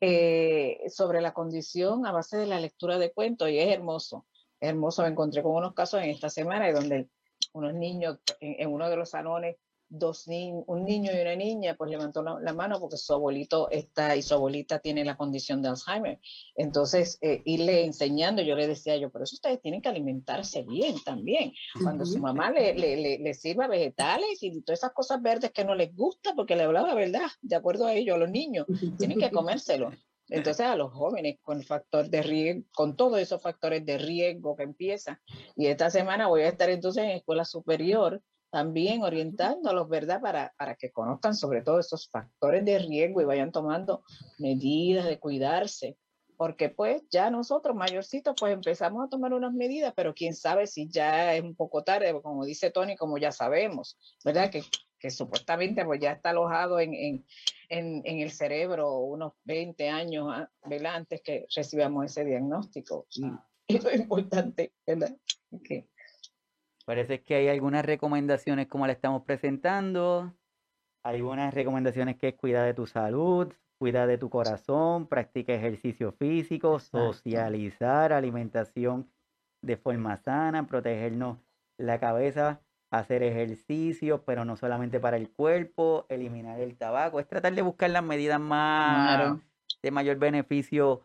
eh, 0.00 0.80
sobre 0.88 1.20
la 1.20 1.34
condición 1.34 2.06
a 2.06 2.12
base 2.12 2.36
de 2.36 2.46
la 2.46 2.60
lectura 2.60 2.98
de 2.98 3.12
cuentos 3.12 3.50
y 3.50 3.58
es 3.58 3.68
hermoso. 3.68 4.26
hermoso. 4.60 5.02
Me 5.02 5.08
encontré 5.08 5.42
con 5.42 5.56
unos 5.56 5.74
casos 5.74 6.02
en 6.02 6.10
esta 6.10 6.30
semana 6.30 6.70
donde 6.72 7.08
unos 7.52 7.74
niños 7.74 8.18
en, 8.40 8.60
en 8.60 8.72
uno 8.72 8.88
de 8.88 8.96
los 8.96 9.10
salones 9.10 9.56
dos 9.88 10.26
un 10.26 10.84
niño 10.84 11.12
y 11.12 11.20
una 11.20 11.34
niña, 11.34 11.74
pues 11.76 11.90
levantó 11.90 12.22
la, 12.22 12.52
mano 12.52 12.78
porque 12.80 12.96
su 12.96 13.12
abuelito 13.12 13.70
está 13.70 14.16
y 14.16 14.22
su 14.22 14.34
abuelita 14.34 14.78
tiene 14.80 15.04
la 15.04 15.16
condición 15.16 15.62
de 15.62 15.68
Alzheimer. 15.68 16.20
Entonces, 16.56 17.18
eh, 17.20 17.42
irle 17.44 17.84
enseñando, 17.84 18.42
yo 18.42 18.54
le 18.54 18.66
decía 18.66 18.96
yo, 18.96 19.10
pero 19.10 19.24
eso 19.24 19.36
ustedes 19.36 19.60
tienen 19.60 19.80
que 19.80 19.88
alimentarse 19.88 20.62
bien 20.62 20.96
también. 21.04 21.52
Cuando 21.82 22.04
su 22.04 22.18
mamá 22.18 22.50
le, 22.50 22.74
le, 22.74 23.18
le, 23.18 23.34
sirva 23.34 23.66
vegetales 23.66 24.42
y 24.42 24.60
todas 24.62 24.80
esas 24.80 24.92
cosas 24.92 25.22
verdes 25.22 25.52
que 25.52 25.64
no 25.64 25.74
les 25.74 25.94
gusta, 25.94 26.34
porque 26.34 26.56
le 26.56 26.64
hablaba 26.64 26.94
verdad, 26.94 27.28
de 27.40 27.56
acuerdo 27.56 27.86
a 27.86 27.94
ellos, 27.94 28.16
a 28.16 28.18
los 28.18 28.30
niños, 28.30 28.66
tienen 28.98 29.18
que 29.18 29.30
comérselo. 29.30 29.90
Entonces 30.30 30.66
a 30.66 30.76
los 30.76 30.92
jóvenes 30.92 31.38
con 31.42 31.62
factor 31.62 32.10
de 32.10 32.22
riesgo, 32.22 32.64
con 32.74 32.96
todos 32.96 33.18
esos 33.18 33.40
factores 33.40 33.84
de 33.86 33.96
riesgo 33.98 34.56
que 34.56 34.64
empiezan. 34.64 35.18
Y 35.56 35.66
esta 35.66 35.90
semana 35.90 36.26
voy 36.26 36.42
a 36.42 36.48
estar 36.48 36.68
entonces 36.68 37.04
en 37.04 37.10
escuela 37.10 37.44
superior 37.44 38.22
también 38.50 39.02
orientándolos, 39.02 39.88
¿verdad? 39.88 40.20
Para, 40.20 40.54
para 40.58 40.74
que 40.74 40.90
conozcan 40.90 41.34
sobre 41.34 41.62
todo 41.62 41.78
esos 41.78 42.08
factores 42.08 42.64
de 42.64 42.78
riesgo 42.78 43.20
y 43.20 43.24
vayan 43.24 43.52
tomando 43.52 44.02
medidas 44.38 45.06
de 45.06 45.18
cuidarse. 45.18 45.96
Porque 46.36 46.68
pues 46.68 47.02
ya 47.10 47.30
nosotros 47.30 47.74
mayorcitos 47.74 48.36
pues 48.38 48.52
empezamos 48.52 49.04
a 49.04 49.08
tomar 49.08 49.32
unas 49.32 49.52
medidas, 49.52 49.92
pero 49.96 50.14
quién 50.14 50.34
sabe 50.34 50.68
si 50.68 50.88
ya 50.88 51.34
es 51.34 51.42
un 51.42 51.56
poco 51.56 51.82
tarde, 51.82 52.20
como 52.22 52.44
dice 52.44 52.70
Tony, 52.70 52.94
como 52.96 53.18
ya 53.18 53.32
sabemos, 53.32 53.98
¿verdad? 54.24 54.48
Que, 54.48 54.62
que 55.00 55.10
supuestamente 55.10 55.84
pues 55.84 56.00
ya 56.00 56.12
está 56.12 56.30
alojado 56.30 56.78
en, 56.78 56.94
en, 56.94 57.26
en, 57.68 58.02
en 58.04 58.20
el 58.20 58.30
cerebro 58.30 58.98
unos 59.00 59.32
20 59.44 59.88
años 59.88 60.28
ah, 60.30 60.48
¿verdad? 60.64 60.94
antes 60.94 61.22
que 61.22 61.46
recibamos 61.54 62.06
ese 62.06 62.24
diagnóstico. 62.24 63.08
Y 63.66 63.76
eso 63.76 63.88
es 63.90 64.00
importante, 64.00 64.72
¿verdad? 64.86 65.16
Okay. 65.50 65.88
Parece 66.88 67.22
que 67.22 67.34
hay 67.34 67.48
algunas 67.48 67.84
recomendaciones 67.84 68.66
como 68.66 68.86
la 68.86 68.94
estamos 68.94 69.22
presentando. 69.24 70.32
Hay 71.04 71.16
algunas 71.16 71.52
recomendaciones 71.52 72.16
que 72.16 72.28
es 72.28 72.34
cuida 72.34 72.64
de 72.64 72.72
tu 72.72 72.86
salud, 72.86 73.52
cuida 73.78 74.06
de 74.06 74.16
tu 74.16 74.30
corazón, 74.30 75.06
practica 75.06 75.52
ejercicio 75.52 76.12
físico, 76.12 76.78
socializar, 76.78 78.14
alimentación 78.14 79.12
de 79.62 79.76
forma 79.76 80.16
sana, 80.16 80.66
protegernos 80.66 81.36
la 81.78 82.00
cabeza, 82.00 82.62
hacer 82.90 83.22
ejercicio, 83.22 84.24
pero 84.24 84.46
no 84.46 84.56
solamente 84.56 84.98
para 84.98 85.18
el 85.18 85.30
cuerpo, 85.30 86.06
eliminar 86.08 86.58
el 86.58 86.78
tabaco, 86.78 87.20
es 87.20 87.28
tratar 87.28 87.54
de 87.54 87.60
buscar 87.60 87.90
las 87.90 88.02
medidas 88.02 88.40
más 88.40 89.38
de 89.82 89.90
mayor 89.90 90.16
beneficio 90.16 91.02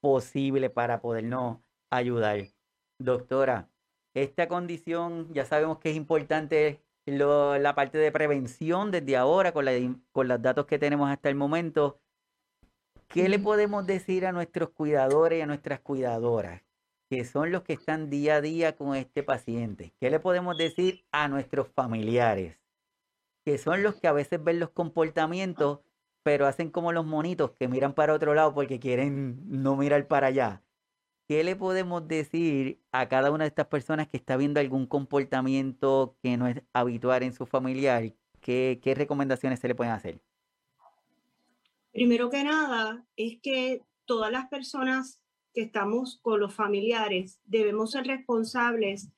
posible 0.00 0.70
para 0.70 1.00
podernos 1.00 1.58
ayudar. 1.88 2.48
Doctora, 2.98 3.68
esta 4.14 4.48
condición 4.48 5.32
ya 5.32 5.44
sabemos 5.44 5.78
que 5.78 5.90
es 5.90 5.96
importante 5.96 6.80
la 7.06 7.74
parte 7.74 7.98
de 7.98 8.12
prevención 8.12 8.90
desde 8.90 9.16
ahora 9.16 9.52
con, 9.52 9.66
con 10.12 10.28
los 10.28 10.42
datos 10.42 10.66
que 10.66 10.78
tenemos 10.78 11.10
hasta 11.10 11.28
el 11.28 11.34
momento. 11.34 12.00
¿Qué 13.08 13.28
le 13.28 13.38
podemos 13.38 13.86
decir 13.86 14.26
a 14.26 14.32
nuestros 14.32 14.70
cuidadores 14.70 15.38
y 15.38 15.42
a 15.42 15.46
nuestras 15.46 15.80
cuidadoras, 15.80 16.62
que 17.08 17.24
son 17.24 17.50
los 17.50 17.62
que 17.62 17.72
están 17.72 18.08
día 18.08 18.36
a 18.36 18.40
día 18.40 18.76
con 18.76 18.94
este 18.94 19.22
paciente? 19.22 19.92
¿Qué 19.98 20.10
le 20.10 20.20
podemos 20.20 20.56
decir 20.56 21.04
a 21.10 21.26
nuestros 21.26 21.68
familiares, 21.68 22.56
que 23.44 23.58
son 23.58 23.82
los 23.82 23.96
que 23.96 24.06
a 24.06 24.12
veces 24.12 24.42
ven 24.42 24.60
los 24.60 24.70
comportamientos, 24.70 25.80
pero 26.22 26.46
hacen 26.46 26.70
como 26.70 26.92
los 26.92 27.04
monitos 27.04 27.52
que 27.52 27.66
miran 27.66 27.94
para 27.94 28.14
otro 28.14 28.34
lado 28.34 28.54
porque 28.54 28.78
quieren 28.78 29.40
no 29.48 29.74
mirar 29.74 30.06
para 30.06 30.28
allá? 30.28 30.62
¿Qué 31.30 31.44
le 31.44 31.54
podemos 31.54 32.08
decir 32.08 32.80
a 32.90 33.08
cada 33.08 33.30
una 33.30 33.44
de 33.44 33.48
estas 33.50 33.68
personas 33.68 34.08
que 34.08 34.16
está 34.16 34.36
viendo 34.36 34.58
algún 34.58 34.84
comportamiento 34.84 36.16
que 36.20 36.36
no 36.36 36.48
es 36.48 36.60
habitual 36.72 37.22
en 37.22 37.32
su 37.32 37.46
familiar? 37.46 38.12
¿Qué, 38.40 38.80
recomendaciones 38.96 39.60
se 39.60 39.68
le 39.68 39.76
pueden 39.76 39.92
hacer? 39.92 40.20
Primero 41.92 42.30
que 42.30 42.42
nada, 42.42 43.06
es 43.14 43.38
que 43.40 43.84
todas 44.06 44.32
las 44.32 44.48
personas 44.48 45.22
que 45.54 45.60
estamos 45.60 46.18
con 46.20 46.40
los 46.40 46.52
familiares 46.52 47.40
debemos 47.44 47.92
ser 47.92 48.08
responsables 48.08 49.12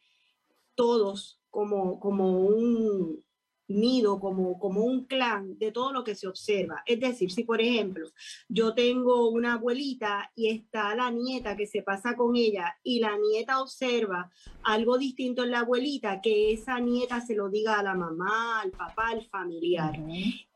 todos 0.75 1.41
como, 1.49 1.99
como 1.99 2.41
un, 2.41 3.25
nido, 3.69 4.21
como, 4.21 4.59
como 4.59 4.85
un 4.85 5.05
clan 5.05 5.59
de 5.59 5.73
todo 5.73 5.93
lo 5.93 6.05
que 6.05 6.15
se 6.15 6.29
observa. 6.29 6.83
Es 6.87 7.01
decir, 7.01 7.31
si 7.31 7.45
por 7.45 7.61
ejemplo 7.61 8.09
yo 8.49 8.75
tengo 8.75 9.31
una 9.31 9.55
abuelita 9.55 10.31
y 10.35 10.49
está 10.49 10.95
la 10.95 11.11
nieta 11.11 11.57
que 11.57 11.67
se 11.67 11.83
pasa 11.83 12.17
con 12.17 12.37
ella 12.37 12.77
y 12.83 13.01
la 13.01 13.17
nieta 13.17 13.61
observa 13.61 14.31
algo 14.63 14.99
distinto 14.99 15.45
en 15.45 15.51
la 15.51 15.61
abuelita, 15.61 16.21
que 16.21 16.53
esa 16.53 16.79
nieta 16.81 17.21
se 17.21 17.35
lo 17.35 17.49
diga 17.49 17.79
a 17.79 17.83
la 17.83 17.95
mamá, 17.95 18.61
al 18.61 18.71
papá, 18.71 19.09
al 19.09 19.25
familiar. 19.27 19.99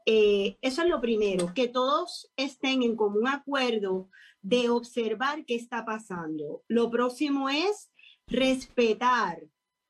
Eh, 0.04 0.56
eso 0.60 0.82
es 0.82 0.88
lo 0.88 1.00
primero, 1.00 1.52
que 1.54 1.68
todos 1.68 2.30
estén 2.36 2.82
en 2.82 2.96
común 2.96 3.26
acuerdo 3.26 4.08
de 4.42 4.68
observar 4.70 5.44
qué 5.44 5.56
está 5.56 5.84
pasando. 5.84 6.62
Lo 6.68 6.90
próximo 6.90 7.48
es 7.48 7.90
respetar 8.28 9.42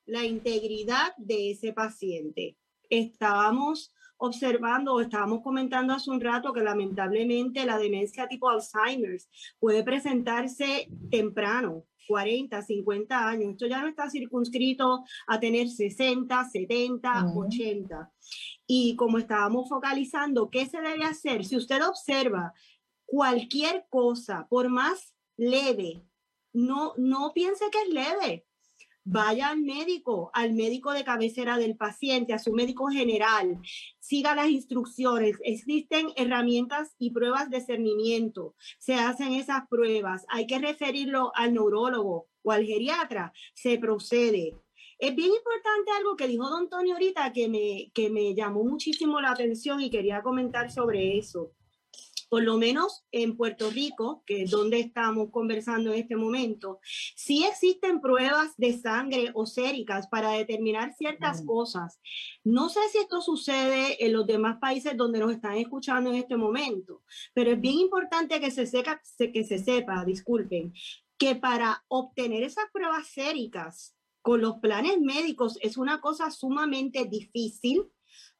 la 0.07 0.25
integridad 0.25 1.14
de 1.19 1.51
ese 1.51 1.73
paciente 1.73 2.57
estábamos 2.91 3.93
observando 4.18 4.95
o 4.95 5.01
estábamos 5.01 5.43
comentando 5.43 5.93
hace 5.93 6.11
un 6.11 6.20
rato 6.20 6.53
que 6.53 6.62
lamentablemente 6.62 7.66
la 7.66 7.78
demencia 7.78 8.28
tipo 8.28 8.49
Alzheimer's 8.49 9.28
puede 9.59 9.82
presentarse 9.82 10.89
temprano, 11.11 11.84
40, 12.09 12.62
50 12.62 13.28
años. 13.28 13.51
Esto 13.53 13.66
ya 13.66 13.82
no 13.82 13.89
está 13.89 14.09
circunscrito 14.09 15.05
a 15.26 15.41
tener 15.41 15.68
60, 15.68 16.45
70, 16.45 17.32
80. 17.34 18.12
Y 18.66 18.97
como 18.97 19.18
estábamos 19.18 19.68
focalizando, 19.68 20.51
¿qué 20.51 20.66
se 20.66 20.80
debe 20.80 21.05
hacer? 21.05 21.45
Si 21.45 21.57
usted 21.57 21.84
observa 21.87 22.53
cualquier 23.05 23.87
cosa, 23.91 24.47
por 24.49 24.68
más 24.68 25.14
leve, 25.37 26.03
no, 26.53 26.95
no 26.97 27.32
piense 27.34 27.66
que 27.70 27.82
es 27.82 27.89
leve 27.89 28.45
vaya 29.07 29.50
al 29.50 29.62
médico, 29.62 30.30
al 30.34 30.52
médico 30.52 30.92
de 30.92 31.04
cabecera 31.04 31.59
del 31.59 31.76
paciente, 31.76 32.34
a 32.34 32.40
su 32.40 32.52
médico 32.52 32.88
general, 32.88 33.59
siga 34.00 34.34
las 34.34 34.48
instrucciones. 34.48 35.36
Existen 35.44 36.09
herramientas 36.16 36.94
y 36.98 37.12
pruebas 37.12 37.48
de 37.48 37.61
cernimiento. 37.61 38.57
Se 38.78 38.94
hacen 38.94 39.32
esas 39.32 39.68
pruebas. 39.68 40.26
Hay 40.28 40.46
que 40.48 40.59
referirlo 40.59 41.30
al 41.36 41.54
neurólogo 41.54 42.26
o 42.42 42.50
al 42.50 42.64
geriatra. 42.64 43.32
Se 43.54 43.78
procede. 43.78 44.57
Es 44.98 45.14
bien 45.14 45.30
importante 45.30 45.92
algo 45.96 46.16
que 46.16 46.26
dijo 46.26 46.48
don 46.48 46.62
Antonio 46.62 46.94
ahorita 46.94 47.32
que 47.32 47.48
me, 47.48 47.92
que 47.94 48.11
me 48.11 48.34
llamó 48.34 48.64
muchísimo 48.64 49.20
la 49.20 49.30
atención 49.30 49.80
y 49.80 49.90
quería 49.90 50.22
comentar 50.22 50.70
sobre 50.70 51.16
eso 51.16 51.52
por 52.29 52.43
lo 52.43 52.59
menos 52.59 53.05
en 53.12 53.37
Puerto 53.37 53.70
Rico, 53.70 54.22
que 54.27 54.43
es 54.43 54.51
donde 54.51 54.81
estamos 54.81 55.31
conversando 55.31 55.93
en 55.93 56.01
este 56.01 56.16
momento, 56.16 56.81
sí 57.14 57.45
existen 57.45 58.01
pruebas 58.01 58.57
de 58.57 58.79
sangre 58.79 59.31
o 59.35 59.47
séricas 59.47 60.09
para 60.09 60.31
determinar 60.31 60.95
ciertas 60.95 61.43
cosas. 61.45 62.01
No 62.45 62.68
sé 62.68 62.81
si 62.91 62.99
esto 62.99 63.20
sucede 63.20 64.05
en 64.05 64.12
los 64.12 64.27
demás 64.27 64.59
países 64.59 64.97
donde 64.97 65.20
nos 65.20 65.33
están 65.33 65.57
escuchando 65.57 66.11
en 66.11 66.16
este 66.16 66.37
momento, 66.37 67.03
pero 67.33 67.53
es 67.53 67.61
bien 67.61 67.79
importante 67.79 68.41
que 68.41 68.51
se, 68.51 68.66
sepa, 68.66 69.01
que 69.18 69.45
se 69.45 69.59
sepa, 69.59 70.05
disculpen, 70.05 70.72
que 71.18 71.37
para 71.37 71.85
obtener 71.89 72.43
esas 72.43 72.66
pruebas 72.72 73.07
séricas 73.09 73.95
con 74.20 74.41
los 74.41 74.57
planes 74.59 75.01
médicos 75.01 75.59
es 75.62 75.77
una 75.77 76.01
cosa 76.01 76.31
sumamente 76.31 77.05
difícil, 77.05 77.85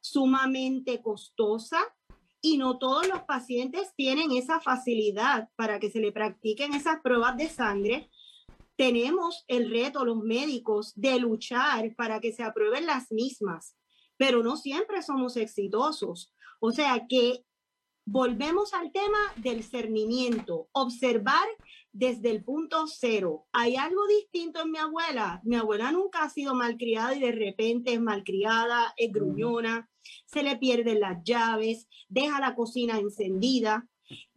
sumamente 0.01 1.01
costosa 1.01 1.79
y 2.47 2.57
no 2.57 2.77
todos 2.77 3.07
los 3.09 3.23
pacientes 3.23 3.93
tienen 3.97 4.31
esa 4.31 4.61
facilidad 4.61 5.49
para 5.57 5.79
que 5.79 5.91
se 5.91 5.99
le 5.99 6.13
practiquen 6.13 6.73
esas 6.73 7.01
pruebas 7.01 7.35
de 7.35 7.49
sangre. 7.49 8.09
Tenemos 8.77 9.43
el 9.49 9.69
reto, 9.69 10.05
los 10.05 10.19
médicos, 10.23 10.93
de 10.95 11.19
luchar 11.19 11.93
para 11.95 12.21
que 12.21 12.31
se 12.31 12.43
aprueben 12.43 12.85
las 12.85 13.11
mismas, 13.11 13.75
pero 14.15 14.43
no 14.43 14.55
siempre 14.55 15.01
somos 15.01 15.35
exitosos. 15.35 16.33
O 16.61 16.71
sea 16.71 17.05
que 17.09 17.43
volvemos 18.05 18.73
al 18.73 18.93
tema 18.93 19.19
del 19.35 19.61
cernimiento, 19.63 20.69
observar 20.71 21.47
desde 21.91 22.29
el 22.29 22.43
punto 22.43 22.85
cero. 22.87 23.47
¿Hay 23.51 23.75
algo 23.75 24.05
distinto 24.07 24.61
en 24.61 24.71
mi 24.71 24.77
abuela? 24.77 25.41
Mi 25.43 25.55
abuela 25.55 25.91
nunca 25.91 26.23
ha 26.23 26.29
sido 26.29 26.53
malcriada 26.53 27.15
y 27.15 27.19
de 27.19 27.31
repente 27.31 27.93
es 27.93 28.01
malcriada, 28.01 28.93
es 28.97 29.11
gruñona, 29.11 29.89
se 30.25 30.43
le 30.43 30.57
pierden 30.57 30.99
las 30.99 31.23
llaves, 31.23 31.87
deja 32.07 32.39
la 32.39 32.55
cocina 32.55 32.99
encendida, 32.99 33.87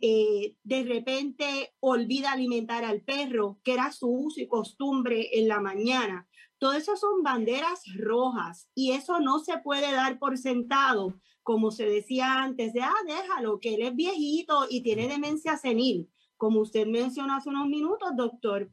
eh, 0.01 0.57
de 0.65 0.83
repente 0.85 1.75
olvida 1.81 2.33
alimentar 2.33 2.85
al 2.85 3.03
perro, 3.03 3.61
que 3.63 3.75
era 3.75 3.93
su 3.93 4.09
uso 4.09 4.41
y 4.41 4.49
costumbre 4.49 5.39
en 5.39 5.49
la 5.49 5.61
mañana. 5.61 6.29
Todo 6.59 6.73
eso 6.75 6.97
son 6.97 7.23
banderas 7.23 7.83
rojas 7.97 8.69
y 8.75 8.93
eso 8.93 9.21
no 9.21 9.39
se 9.39 9.59
puede 9.59 9.93
dar 9.93 10.19
por 10.19 10.37
sentado, 10.39 11.21
como 11.43 11.71
se 11.71 11.87
decía 11.87 12.43
antes, 12.43 12.73
de, 12.73 12.83
ah, 12.83 12.93
déjalo, 13.07 13.61
que 13.61 13.75
él 13.75 13.83
es 13.83 13.95
viejito 13.95 14.67
y 14.69 14.83
tiene 14.83 15.09
demencia 15.09 15.57
senil 15.57 16.11
como 16.41 16.61
usted 16.61 16.87
mencionó 16.87 17.35
hace 17.35 17.51
unos 17.51 17.69
minutos, 17.69 18.13
doctor, 18.17 18.71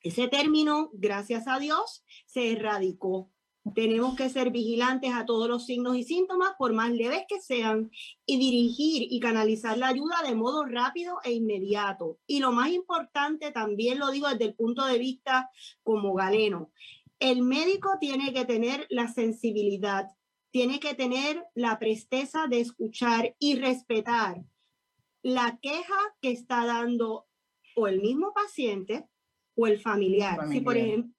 ese 0.00 0.28
término, 0.28 0.90
gracias 0.92 1.48
a 1.48 1.58
Dios, 1.58 2.04
se 2.24 2.52
erradicó. 2.52 3.32
Tenemos 3.74 4.14
que 4.14 4.28
ser 4.28 4.52
vigilantes 4.52 5.12
a 5.12 5.24
todos 5.26 5.48
los 5.48 5.66
signos 5.66 5.96
y 5.96 6.04
síntomas, 6.04 6.52
por 6.56 6.72
más 6.72 6.92
leves 6.92 7.24
que 7.28 7.40
sean, 7.40 7.90
y 8.24 8.38
dirigir 8.38 9.08
y 9.10 9.18
canalizar 9.18 9.76
la 9.76 9.88
ayuda 9.88 10.22
de 10.24 10.36
modo 10.36 10.66
rápido 10.66 11.16
e 11.24 11.32
inmediato. 11.32 12.20
Y 12.28 12.38
lo 12.38 12.52
más 12.52 12.70
importante, 12.70 13.50
también 13.50 13.98
lo 13.98 14.12
digo 14.12 14.28
desde 14.28 14.44
el 14.44 14.54
punto 14.54 14.84
de 14.84 14.98
vista 14.98 15.50
como 15.82 16.14
galeno, 16.14 16.70
el 17.18 17.42
médico 17.42 17.88
tiene 17.98 18.32
que 18.32 18.44
tener 18.44 18.86
la 18.88 19.12
sensibilidad, 19.12 20.06
tiene 20.52 20.78
que 20.78 20.94
tener 20.94 21.44
la 21.54 21.80
presteza 21.80 22.46
de 22.46 22.60
escuchar 22.60 23.34
y 23.40 23.56
respetar 23.56 24.44
la 25.24 25.58
queja 25.60 25.96
que 26.20 26.30
está 26.30 26.66
dando 26.66 27.26
o 27.74 27.88
el 27.88 28.00
mismo 28.00 28.32
paciente 28.34 29.08
o 29.56 29.66
el 29.66 29.80
familiar. 29.80 30.38
Si 30.50 30.60
por 30.60 30.76
ejemplo, 30.76 31.12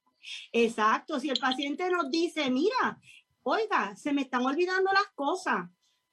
exacto, 0.52 1.20
si 1.20 1.30
el 1.30 1.40
paciente 1.40 1.90
nos 1.90 2.12
dice, 2.12 2.50
mira, 2.52 3.02
oiga, 3.42 3.96
se 3.96 4.14
me 4.14 4.22
están 4.22 4.46
olvidando 4.46 4.92
las 4.94 5.08
cosas, 5.16 5.70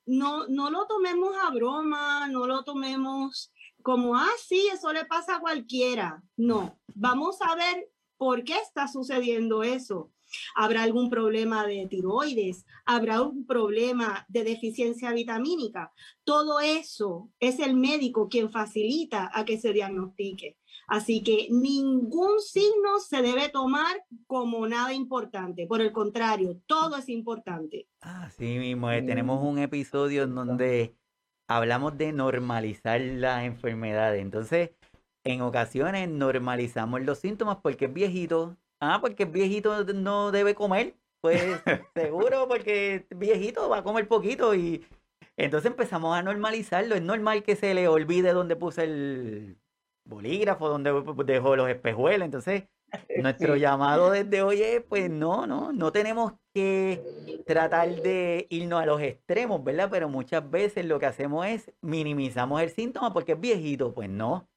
no, 0.07 0.49
no 0.49 0.71
lo 0.71 0.87
tomemos 0.87 1.37
a 1.37 1.51
broma, 1.51 2.29
no 2.29 2.47
lo 2.47 2.65
tomemos 2.65 3.53
como, 3.83 4.17
ah, 4.17 4.31
sí, 4.43 4.69
eso 4.73 4.91
le 4.93 5.05
pasa 5.05 5.37
a 5.37 5.41
cualquiera. 5.41 6.23
No, 6.37 6.79
vamos 6.95 7.43
a 7.43 7.55
ver 7.55 7.91
por 8.17 8.43
qué 8.43 8.57
está 8.57 8.89
sucediendo 8.89 9.63
eso. 9.63 10.11
¿Habrá 10.55 10.83
algún 10.83 11.11
problema 11.11 11.67
de 11.67 11.87
tiroides? 11.89 12.65
¿Habrá 12.85 13.23
un 13.23 13.47
problema 13.47 14.25
de 14.29 14.45
deficiencia 14.45 15.13
vitamínica? 15.13 15.93
Todo 16.25 16.61
eso 16.61 17.31
es 17.41 17.59
el 17.59 17.77
médico 17.77 18.29
quien 18.29 18.51
facilita 18.51 19.31
a 19.33 19.45
que 19.45 19.59
se 19.59 19.73
diagnostique. 19.73 20.57
Así 20.89 21.23
que 21.23 21.49
ningún 21.51 22.41
signo 22.41 22.99
se 22.99 23.23
debe 23.23 23.49
tomar 23.49 24.05
como 24.27 24.67
nada 24.67 24.93
importante. 24.93 25.67
Por 25.67 25.81
el 25.81 25.93
contrario, 25.93 26.61
todo 26.67 26.97
es 26.97 27.09
importante. 27.09 27.89
Así 28.01 28.59
mismo, 28.59 28.91
eh, 28.91 29.03
tenemos 29.03 29.43
un 29.43 29.59
episodio 29.59 30.25
en 30.25 30.35
donde 30.35 30.97
hablamos 31.49 31.97
de 31.97 32.13
normalizar 32.13 33.01
las 33.01 33.45
enfermedades. 33.45 34.21
Entonces, 34.21 34.71
en 35.25 35.41
ocasiones 35.41 36.09
normalizamos 36.09 37.03
los 37.03 37.19
síntomas 37.19 37.59
porque 37.63 37.87
es 37.87 37.95
viejito, 37.95 38.57
Ah, 38.85 38.99
porque 39.01 39.27
viejito 39.27 39.85
no 39.95 40.33
debe 40.33 40.57
comer. 40.57 40.97
Pues 41.21 41.41
seguro, 41.95 42.49
porque 42.49 43.07
viejito 43.15 43.69
va 43.69 43.79
a 43.79 43.85
comer 43.85 44.09
poquito 44.09 44.57
y 44.57 44.85
entonces 45.37 45.71
empezamos 45.71 46.17
a 46.17 46.23
normalizarlo. 46.23 46.97
Es 46.97 47.03
normal 47.03 47.45
que 47.45 47.55
se 47.55 47.75
le 47.75 47.87
olvide 47.87 48.33
dónde 48.33 48.57
puse 48.57 48.83
el 48.83 49.57
bolígrafo, 50.05 50.69
dónde 50.69 50.93
dejó 51.25 51.55
los 51.55 51.69
espejuelos. 51.69 52.25
Entonces, 52.25 52.65
nuestro 53.23 53.55
llamado 53.55 54.11
desde 54.11 54.43
hoy 54.43 54.63
es, 54.63 54.83
pues 54.83 55.09
no, 55.09 55.47
no, 55.47 55.73
no 55.73 55.93
tenemos 55.93 56.33
que 56.53 57.45
tratar 57.47 57.89
de 58.03 58.49
irnos 58.51 58.83
a 58.83 58.87
los 58.87 59.01
extremos, 59.01 59.63
¿verdad? 59.63 59.91
Pero 59.93 60.09
muchas 60.09 60.51
veces 60.51 60.85
lo 60.87 60.99
que 60.99 61.07
hacemos 61.07 61.47
es 61.47 61.73
minimizamos 61.83 62.61
el 62.61 62.71
síntoma 62.71 63.13
porque 63.13 63.33
es 63.33 63.41
viejito. 63.41 63.95
Pues 63.95 64.11
no, 64.11 64.49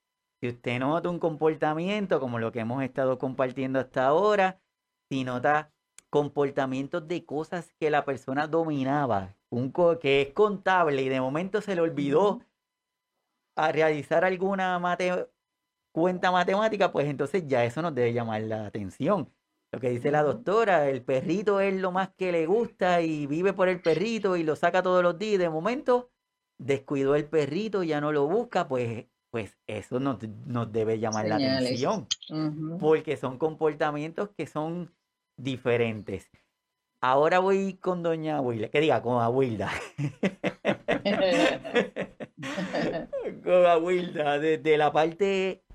si 0.45 0.49
usted 0.49 0.79
nota 0.79 1.09
un 1.09 1.17
comportamiento 1.17 2.19
como 2.19 2.37
lo 2.37 2.51
que 2.51 2.59
hemos 2.59 2.83
estado 2.83 3.17
compartiendo 3.17 3.79
hasta 3.79 4.05
ahora, 4.05 4.61
si 5.09 5.23
nota 5.23 5.71
comportamientos 6.11 7.07
de 7.07 7.25
cosas 7.25 7.73
que 7.79 7.89
la 7.89 8.05
persona 8.05 8.47
dominaba, 8.47 9.35
un 9.49 9.73
que 9.99 10.21
es 10.21 10.33
contable 10.33 11.01
y 11.01 11.09
de 11.09 11.19
momento 11.19 11.61
se 11.61 11.73
le 11.75 11.81
olvidó 11.81 12.41
a 13.55 13.71
realizar 13.71 14.23
alguna 14.23 14.79
cuenta 15.91 16.31
matemática, 16.31 16.91
pues 16.91 17.07
entonces 17.07 17.47
ya 17.47 17.65
eso 17.65 17.81
nos 17.81 17.95
debe 17.95 18.13
llamar 18.13 18.41
la 18.41 18.67
atención. 18.67 19.33
Lo 19.71 19.79
que 19.79 19.89
dice 19.89 20.11
la 20.11 20.21
doctora, 20.21 20.89
el 20.89 21.01
perrito 21.03 21.59
es 21.59 21.73
lo 21.73 21.91
más 21.91 22.09
que 22.15 22.31
le 22.31 22.45
gusta 22.45 23.01
y 23.01 23.25
vive 23.25 23.53
por 23.53 23.67
el 23.67 23.81
perrito 23.81 24.37
y 24.37 24.43
lo 24.43 24.55
saca 24.55 24.83
todos 24.83 25.01
los 25.01 25.17
días 25.17 25.33
y 25.33 25.37
de 25.37 25.49
momento 25.49 26.11
descuidó 26.59 27.15
el 27.15 27.25
perrito, 27.27 27.81
ya 27.81 27.99
no 27.99 28.11
lo 28.11 28.27
busca, 28.27 28.67
pues 28.67 29.07
pues 29.35 29.51
eso 29.67 29.99
nos, 29.99 30.17
debe 30.71 30.97
llamar 30.97 31.27
la 31.27 31.35
atención, 31.35 32.07
porque 32.79 33.17
son 33.17 33.37
comportamientos 33.37 34.29
que 34.29 34.47
son 34.47 34.93
diferentes. 35.35 36.31
Ahora 37.01 37.39
voy 37.39 37.73
con 37.73 38.01
doña 38.01 38.39
Wilda, 38.39 38.69
que 38.69 38.79
diga, 38.79 39.01
con 39.01 39.21
Abuilda. 39.21 39.69
con 43.43 43.65
Abuilda, 43.65 44.39
desde 44.39 44.77
la 44.77 44.93
parte 44.93 45.65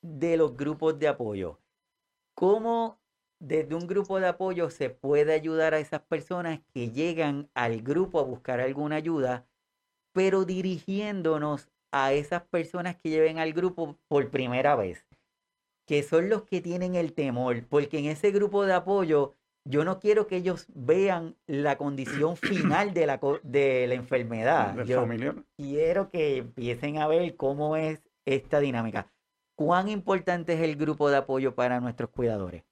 de 0.00 0.36
los 0.36 0.56
grupos 0.56 0.96
de 1.00 1.08
apoyo. 1.08 1.58
¿Cómo 2.34 3.00
desde 3.40 3.74
un 3.74 3.88
grupo 3.88 4.20
de 4.20 4.28
apoyo 4.28 4.70
se 4.70 4.88
puede 4.88 5.34
ayudar 5.34 5.74
a 5.74 5.80
esas 5.80 6.02
personas 6.02 6.60
que 6.72 6.92
llegan 6.92 7.50
al 7.54 7.82
grupo 7.82 8.20
a 8.20 8.22
buscar 8.22 8.60
alguna 8.60 8.94
ayuda, 8.94 9.48
pero 10.12 10.44
dirigiéndonos 10.44 11.68
a 11.92 12.12
esas 12.12 12.42
personas 12.42 12.96
que 12.96 13.10
lleven 13.10 13.38
al 13.38 13.52
grupo 13.52 13.96
por 14.08 14.30
primera 14.30 14.76
vez, 14.76 15.04
que 15.86 16.02
son 16.02 16.28
los 16.28 16.42
que 16.44 16.60
tienen 16.60 16.94
el 16.94 17.12
temor, 17.12 17.64
porque 17.68 17.98
en 17.98 18.06
ese 18.06 18.30
grupo 18.30 18.64
de 18.64 18.74
apoyo 18.74 19.34
yo 19.64 19.84
no 19.84 20.00
quiero 20.00 20.26
que 20.26 20.36
ellos 20.36 20.66
vean 20.74 21.36
la 21.46 21.76
condición 21.76 22.36
final 22.36 22.94
de 22.94 23.06
la, 23.06 23.20
de 23.42 23.86
la 23.86 23.94
enfermedad. 23.94 24.84
yo 24.84 25.06
quiero 25.56 26.10
que 26.10 26.38
empiecen 26.38 26.98
a 26.98 27.06
ver 27.06 27.36
cómo 27.36 27.76
es 27.76 28.02
esta 28.24 28.60
dinámica. 28.60 29.10
¿Cuán 29.54 29.88
importante 29.88 30.54
es 30.54 30.60
el 30.60 30.76
grupo 30.76 31.10
de 31.10 31.18
apoyo 31.18 31.54
para 31.54 31.80
nuestros 31.80 32.10
cuidadores? 32.10 32.64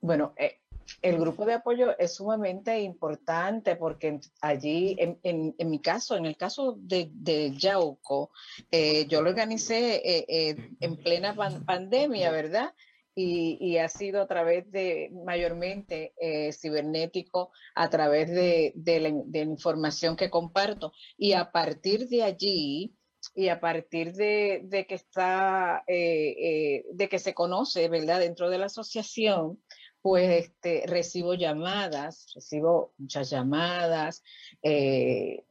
Bueno, 0.00 0.34
eh, 0.36 0.58
el 1.02 1.18
grupo 1.18 1.44
de 1.44 1.54
apoyo 1.54 1.96
es 1.98 2.14
sumamente 2.14 2.80
importante 2.80 3.76
porque 3.76 4.20
allí, 4.40 4.96
en, 4.98 5.54
mi 5.70 5.80
caso, 5.80 6.16
en 6.16 6.26
el 6.26 6.36
caso 6.36 6.76
de, 6.78 7.10
de 7.12 7.52
Yauco, 7.56 8.30
eh, 8.70 9.06
yo 9.06 9.22
lo 9.22 9.30
organicé 9.30 9.96
eh, 9.96 10.24
eh, 10.28 10.56
en 10.80 10.96
plena 10.96 11.34
pandemia, 11.66 12.30
¿verdad? 12.30 12.72
Y, 13.18 13.78
ha 13.78 13.88
sido 13.88 14.20
a 14.20 14.26
través 14.26 14.70
de, 14.70 15.10
mayormente 15.24 16.12
cibernético, 16.52 17.50
a 17.74 17.88
través 17.88 18.28
de, 18.28 18.74
la, 18.84 19.40
información 19.40 20.16
que 20.16 20.28
comparto. 20.28 20.92
Y 21.16 21.32
a 21.32 21.50
partir 21.50 22.08
de 22.08 22.24
allí, 22.24 22.94
y 23.34 23.48
a 23.48 23.58
partir 23.58 24.12
de, 24.12 24.84
que 24.86 24.94
está, 24.94 25.82
de 25.86 27.08
que 27.10 27.18
se 27.18 27.32
conoce, 27.32 27.88
¿verdad? 27.88 28.20
Dentro 28.20 28.50
de 28.50 28.58
la 28.58 28.66
asociación, 28.66 29.62
pues 30.06 30.44
este, 30.44 30.84
recibo 30.86 31.34
llamadas, 31.34 32.30
recibo 32.32 32.94
muchas 32.96 33.28
llamadas, 33.28 34.22
eh, 34.62 35.44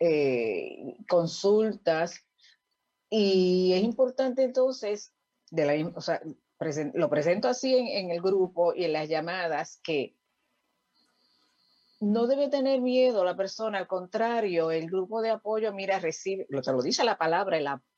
eh, 0.00 0.96
consultas, 1.08 2.26
y 3.08 3.74
es 3.74 3.84
importante 3.84 4.42
entonces, 4.42 5.12
de 5.52 5.66
la, 5.66 5.92
o 5.94 6.00
sea, 6.00 6.20
lo 6.94 7.08
presento 7.08 7.46
así 7.46 7.76
en, 7.76 8.10
el 8.10 8.20
grupo 8.20 8.74
y 8.74 8.86
en 8.86 8.92
las 8.92 9.08
llamadas, 9.08 9.78
que 9.84 10.16
no 12.00 12.26
debe 12.26 12.48
tener 12.48 12.80
miedo 12.80 13.24
la 13.24 13.36
persona, 13.36 13.78
al 13.78 13.86
contrario, 13.86 14.72
el 14.72 14.90
grupo 14.90 15.22
de 15.22 15.30
apoyo, 15.30 15.72
mira, 15.72 16.00
recibe, 16.00 16.44
lo 16.48 16.60
te 16.60 16.72
lo 16.72 16.82
dice 16.82 17.04
la 17.04 17.18
palabra, 17.18 17.56
el 17.56 17.68
apoyo, 17.68 17.91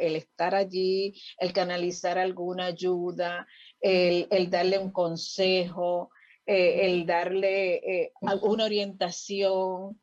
el 0.00 0.16
estar 0.16 0.54
allí, 0.54 1.14
el 1.38 1.52
canalizar 1.52 2.18
alguna 2.18 2.66
ayuda, 2.66 3.46
el, 3.80 4.50
darle 4.50 4.78
un 4.78 4.92
consejo, 4.92 6.10
eh, 6.46 6.86
el 6.86 7.06
darle 7.06 7.76
eh, 7.76 8.12
alguna 8.22 8.64
orientación, 8.64 10.00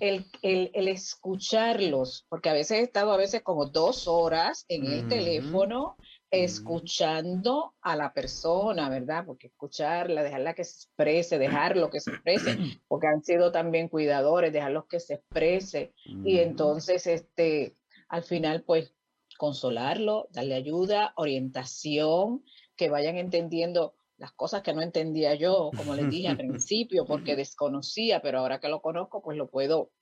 el, 0.00 0.24
escucharlos, 0.42 2.26
porque 2.28 2.48
a 2.48 2.54
veces 2.54 2.78
he 2.78 2.82
estado 2.82 3.12
a 3.12 3.18
veces 3.18 3.42
como 3.42 3.66
dos 3.66 4.08
horas 4.08 4.64
en 4.68 4.86
el 4.86 5.08
teléfono 5.08 5.96
escuchando 6.30 7.74
a 7.82 7.96
la 7.96 8.12
persona, 8.12 8.88
¿verdad? 8.88 9.24
Porque 9.26 9.48
escucharla, 9.48 10.22
dejarla 10.22 10.54
que 10.54 10.64
se 10.64 10.84
exprese, 10.84 11.38
dejarlo 11.38 11.90
que 11.90 12.00
se 12.00 12.12
exprese, 12.12 12.56
porque 12.88 13.08
han 13.08 13.22
sido 13.22 13.52
también 13.52 13.88
cuidadores, 13.88 14.52
dejarlos 14.52 14.86
que 14.86 15.00
se 15.00 15.14
exprese. 15.14 15.92
Y 16.24 16.38
entonces, 16.38 17.06
este, 17.06 17.76
al 18.10 18.24
final, 18.24 18.62
pues, 18.64 18.92
consolarlo, 19.38 20.28
darle 20.32 20.54
ayuda, 20.56 21.14
orientación, 21.16 22.44
que 22.76 22.90
vayan 22.90 23.16
entendiendo 23.16 23.94
las 24.18 24.32
cosas 24.32 24.62
que 24.62 24.74
no 24.74 24.82
entendía 24.82 25.34
yo, 25.34 25.70
como 25.76 25.94
les 25.94 26.10
dije 26.10 26.28
al 26.28 26.36
principio, 26.36 27.06
porque 27.06 27.36
desconocía, 27.36 28.20
pero 28.20 28.40
ahora 28.40 28.60
que 28.60 28.68
lo 28.68 28.82
conozco, 28.82 29.22
pues 29.22 29.38
lo 29.38 29.48
puedo, 29.48 29.92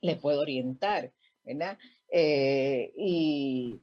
le 0.00 0.16
puedo 0.16 0.40
orientar, 0.40 1.12
¿verdad? 1.42 1.76
Eh, 2.08 2.92
y 2.96 3.80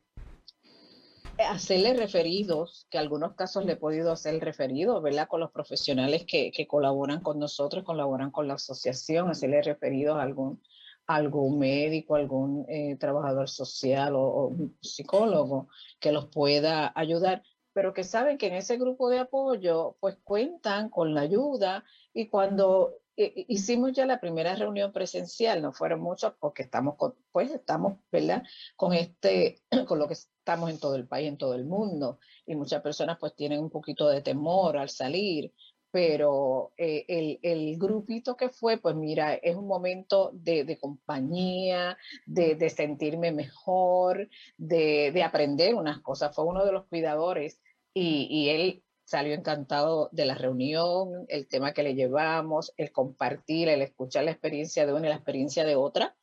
hacerle 1.38 1.94
referidos, 1.94 2.88
que 2.90 2.98
en 2.98 3.04
algunos 3.04 3.36
casos 3.36 3.66
le 3.66 3.74
he 3.74 3.78
podido 3.78 4.14
hacer 4.14 4.40
referidos, 4.40 5.04
¿verdad? 5.04 5.28
Con 5.28 5.42
los 5.42 5.52
profesionales 5.52 6.26
que, 6.26 6.52
que 6.52 6.68
colaboran 6.68 7.22
con 7.22 7.38
nosotros, 7.38 7.84
colaboran 7.84 8.32
con 8.32 8.48
la 8.48 8.54
asociación, 8.54 9.30
hacerle 9.30 9.62
referidos 9.62 10.18
a 10.18 10.24
algún, 10.24 10.62
algún 11.08 11.58
médico, 11.58 12.16
algún 12.16 12.66
eh, 12.68 12.98
trabajador 13.00 13.50
social 13.50 14.14
o, 14.16 14.56
psicólogo 14.82 15.70
que 16.00 16.12
los 16.12 16.28
pueda 16.28 16.92
ayudar 16.96 17.44
pero 17.74 17.94
que 17.94 18.04
saben 18.04 18.40
que 18.40 18.48
en 18.48 18.56
ese 18.56 18.78
grupo 18.78 19.08
de 19.08 19.20
apoyo 19.20 19.98
pues 20.00 20.18
cuentan 20.24 20.90
con 20.90 21.14
la 21.14 21.22
ayuda. 21.22 21.84
Y 22.12 22.28
cuando 22.28 22.96
hicimos 23.18 23.94
ya 23.94 24.06
la 24.06 24.20
primera 24.20 24.56
reunión 24.56 24.94
presencial, 24.94 25.62
no 25.62 25.74
fueron 25.74 26.02
muchos 26.02 26.34
porque 26.40 26.64
estamos 26.64 26.96
con, 26.96 27.16
pues 27.32 27.52
estamos, 27.52 28.00
¿verdad? 28.12 28.44
Con 28.76 28.94
este, 28.94 29.62
con 29.88 29.98
lo 30.00 30.08
que 30.08 30.14
estamos 30.14 30.70
en 30.70 30.80
todo 30.80 30.96
el 30.96 31.08
país, 31.08 31.28
en 31.28 31.38
todo 31.38 31.56
el 31.56 31.66
mundo, 31.66 32.20
y 32.46 32.56
muchas 32.56 32.82
personas 32.82 33.18
pues 33.20 33.36
tienen 33.36 33.60
un 33.60 33.72
poquito 33.72 34.08
de 34.08 34.22
temor 34.22 34.78
al 34.78 34.90
salir, 34.90 35.52
pero 35.98 36.74
eh, 36.78 37.06
el, 37.08 37.40
el, 37.42 37.76
grupito 37.80 38.38
que 38.38 38.50
fue, 38.50 38.78
pues 38.78 38.96
mira, 38.96 39.34
es 39.34 39.56
un 39.56 39.66
momento 39.66 40.30
de, 40.32 40.64
de 40.64 40.78
compañía, 40.78 41.98
de, 42.28 42.54
de, 42.54 42.70
sentirme 42.70 43.32
mejor, 43.32 44.30
de, 44.58 45.12
de, 45.12 45.24
aprender 45.24 45.74
unas 45.74 46.00
cosas. 46.02 46.36
Fue 46.36 46.46
uno 46.46 46.64
de 46.64 46.72
los 46.72 46.86
cuidadores 46.86 47.60
y, 47.96 48.28
y 48.30 48.50
él 48.50 48.84
salió 49.06 49.34
encantado 49.34 50.10
de 50.12 50.26
la 50.26 50.36
reunión, 50.36 51.26
el 51.30 51.48
tema 51.48 51.74
que 51.74 51.82
le 51.82 51.96
llevamos, 51.96 52.76
el 52.78 52.92
compartir, 52.92 53.68
el 53.68 53.82
escuchar 53.82 54.26
la 54.26 54.32
experiencia 54.32 54.86
de 54.86 54.94
una 54.94 55.08
y 55.08 55.10
la 55.10 55.16
experiencia 55.16 55.66
de 55.66 55.78
otra, 55.78 56.16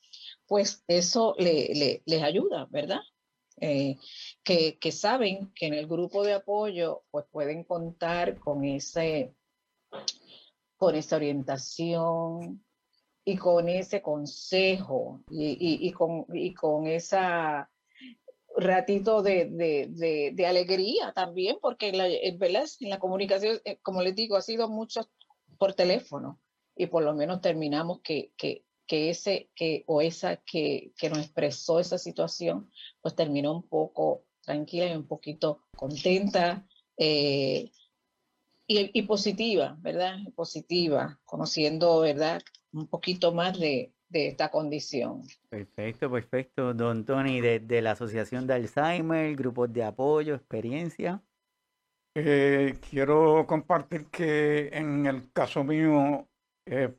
pues 0.46 0.84
eso 0.86 1.34
le, 1.36 2.00
les 2.04 2.22
ayuda, 2.22 2.68
¿verdad? 2.70 3.00
Eh, 3.60 3.96
que, 4.44 4.78
que, 4.78 4.92
saben 4.92 5.52
que 5.52 5.66
en 5.66 5.74
el 5.74 5.88
grupo 5.88 6.22
de 6.22 6.34
apoyo 6.34 7.02
pues 7.10 7.24
pueden 7.30 7.64
contar 7.64 8.38
con 8.38 8.64
ese 8.64 9.34
con 10.76 10.94
esa 10.94 11.16
orientación 11.16 12.64
y 13.24 13.36
con 13.36 13.68
ese 13.68 14.02
consejo 14.02 15.22
y, 15.30 15.86
y, 15.86 15.92
con, 15.92 16.26
y 16.32 16.52
con 16.52 16.86
esa 16.86 17.70
ratito 18.56 19.22
de, 19.22 19.46
de, 19.46 20.32
de, 20.32 20.46
alegría 20.46 21.12
también, 21.12 21.56
porque 21.60 21.92
la, 21.92 22.06
en 22.08 22.38
la 22.90 22.98
comunicación, 22.98 23.60
eh, 23.64 23.78
como 23.82 24.02
les 24.02 24.14
digo, 24.14 24.36
ha 24.36 24.42
sido 24.42 24.68
mucho 24.68 25.08
por 25.58 25.74
teléfono 25.74 26.40
y 26.76 26.86
por 26.86 27.02
lo 27.02 27.14
menos 27.14 27.40
terminamos 27.40 28.00
que, 28.02 28.32
que, 28.36 28.64
que 28.86 29.10
ese 29.10 29.50
que, 29.54 29.84
o 29.86 30.00
esa 30.00 30.36
que, 30.36 30.92
que 30.96 31.10
nos 31.10 31.18
expresó 31.18 31.80
esa 31.80 31.98
situación, 31.98 32.70
pues 33.00 33.14
terminó 33.14 33.52
un 33.52 33.68
poco 33.68 34.24
tranquila 34.42 34.86
y 34.86 34.96
un 34.96 35.06
poquito 35.06 35.62
contenta 35.76 36.66
eh, 36.96 37.70
y, 38.66 38.90
y, 38.98 39.02
positiva, 39.02 39.76
¿verdad? 39.80 40.18
Positiva, 40.34 41.18
conociendo, 41.24 42.00
¿verdad? 42.00 42.42
Un 42.72 42.86
poquito 42.86 43.32
más 43.32 43.58
de, 43.58 43.94
de 44.14 44.28
esta 44.28 44.50
condición. 44.50 45.22
Perfecto, 45.48 46.10
perfecto. 46.10 46.72
Don 46.72 47.04
Tony, 47.04 47.40
de, 47.40 47.82
la 47.82 47.90
Asociación 47.90 48.46
de 48.46 48.54
Alzheimer, 48.54 49.34
grupos 49.34 49.72
de 49.72 49.82
apoyo, 49.82 50.34
experiencia. 50.34 51.20
Eh, 52.16 52.76
quiero 52.88 53.44
compartir 53.46 54.06
que 54.06 54.68
en 54.68 55.06
el 55.06 55.32
caso 55.32 55.64
mío, 55.64 56.28
eh, 56.64 56.94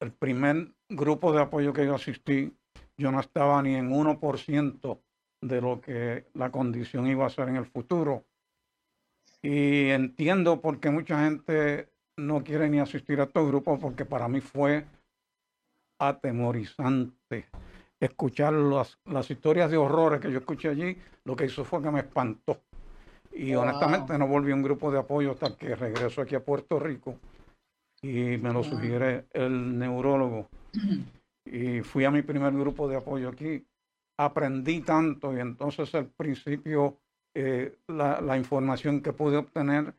el 0.00 0.12
primer 0.12 0.74
grupo 0.88 1.32
de 1.32 1.42
apoyo 1.42 1.72
que 1.72 1.86
yo 1.86 1.94
asistí, 1.94 2.52
yo 2.96 3.12
no 3.12 3.20
estaba 3.20 3.62
ni 3.62 3.76
en 3.76 3.90
1% 3.90 5.00
de 5.40 5.60
lo 5.60 5.80
que 5.80 6.26
la 6.34 6.50
condición 6.50 7.06
iba 7.06 7.26
a 7.26 7.30
ser 7.30 7.48
en 7.48 7.56
el 7.56 7.66
futuro. 7.66 8.24
Y 9.44 9.90
entiendo 9.90 10.62
por 10.62 10.80
qué 10.80 10.88
mucha 10.88 11.22
gente 11.22 11.90
no 12.16 12.42
quiere 12.42 12.66
ni 12.70 12.78
asistir 12.78 13.20
a 13.20 13.24
estos 13.24 13.46
grupos, 13.46 13.78
porque 13.78 14.06
para 14.06 14.26
mí 14.26 14.40
fue 14.40 14.86
atemorizante. 16.00 17.44
Escuchar 18.00 18.54
las, 18.54 18.98
las 19.04 19.30
historias 19.30 19.70
de 19.70 19.76
horrores 19.76 20.22
que 20.22 20.32
yo 20.32 20.38
escuché 20.38 20.70
allí, 20.70 20.96
lo 21.24 21.36
que 21.36 21.44
hizo 21.44 21.62
fue 21.62 21.82
que 21.82 21.90
me 21.90 22.00
espantó. 22.00 22.62
Y 23.32 23.54
honestamente 23.54 24.16
no 24.16 24.26
volví 24.26 24.50
a 24.50 24.54
un 24.54 24.62
grupo 24.62 24.90
de 24.90 25.00
apoyo 25.00 25.32
hasta 25.32 25.54
que 25.54 25.76
regreso 25.76 26.22
aquí 26.22 26.34
a 26.34 26.42
Puerto 26.42 26.78
Rico 26.78 27.18
y 28.00 28.38
me 28.38 28.50
lo 28.50 28.64
sugiere 28.64 29.26
el 29.32 29.78
neurólogo. 29.78 30.48
Y 31.46 31.82
fui 31.82 32.06
a 32.06 32.10
mi 32.10 32.22
primer 32.22 32.54
grupo 32.54 32.88
de 32.88 32.96
apoyo 32.96 33.28
aquí. 33.28 33.62
Aprendí 34.16 34.80
tanto 34.80 35.36
y 35.36 35.40
entonces 35.40 35.94
al 35.94 36.06
principio 36.06 37.02
eh, 37.34 37.76
la, 37.88 38.20
la, 38.20 38.36
información 38.36 39.00
que 39.00 39.12
pude 39.12 39.36
obtener 39.36 39.94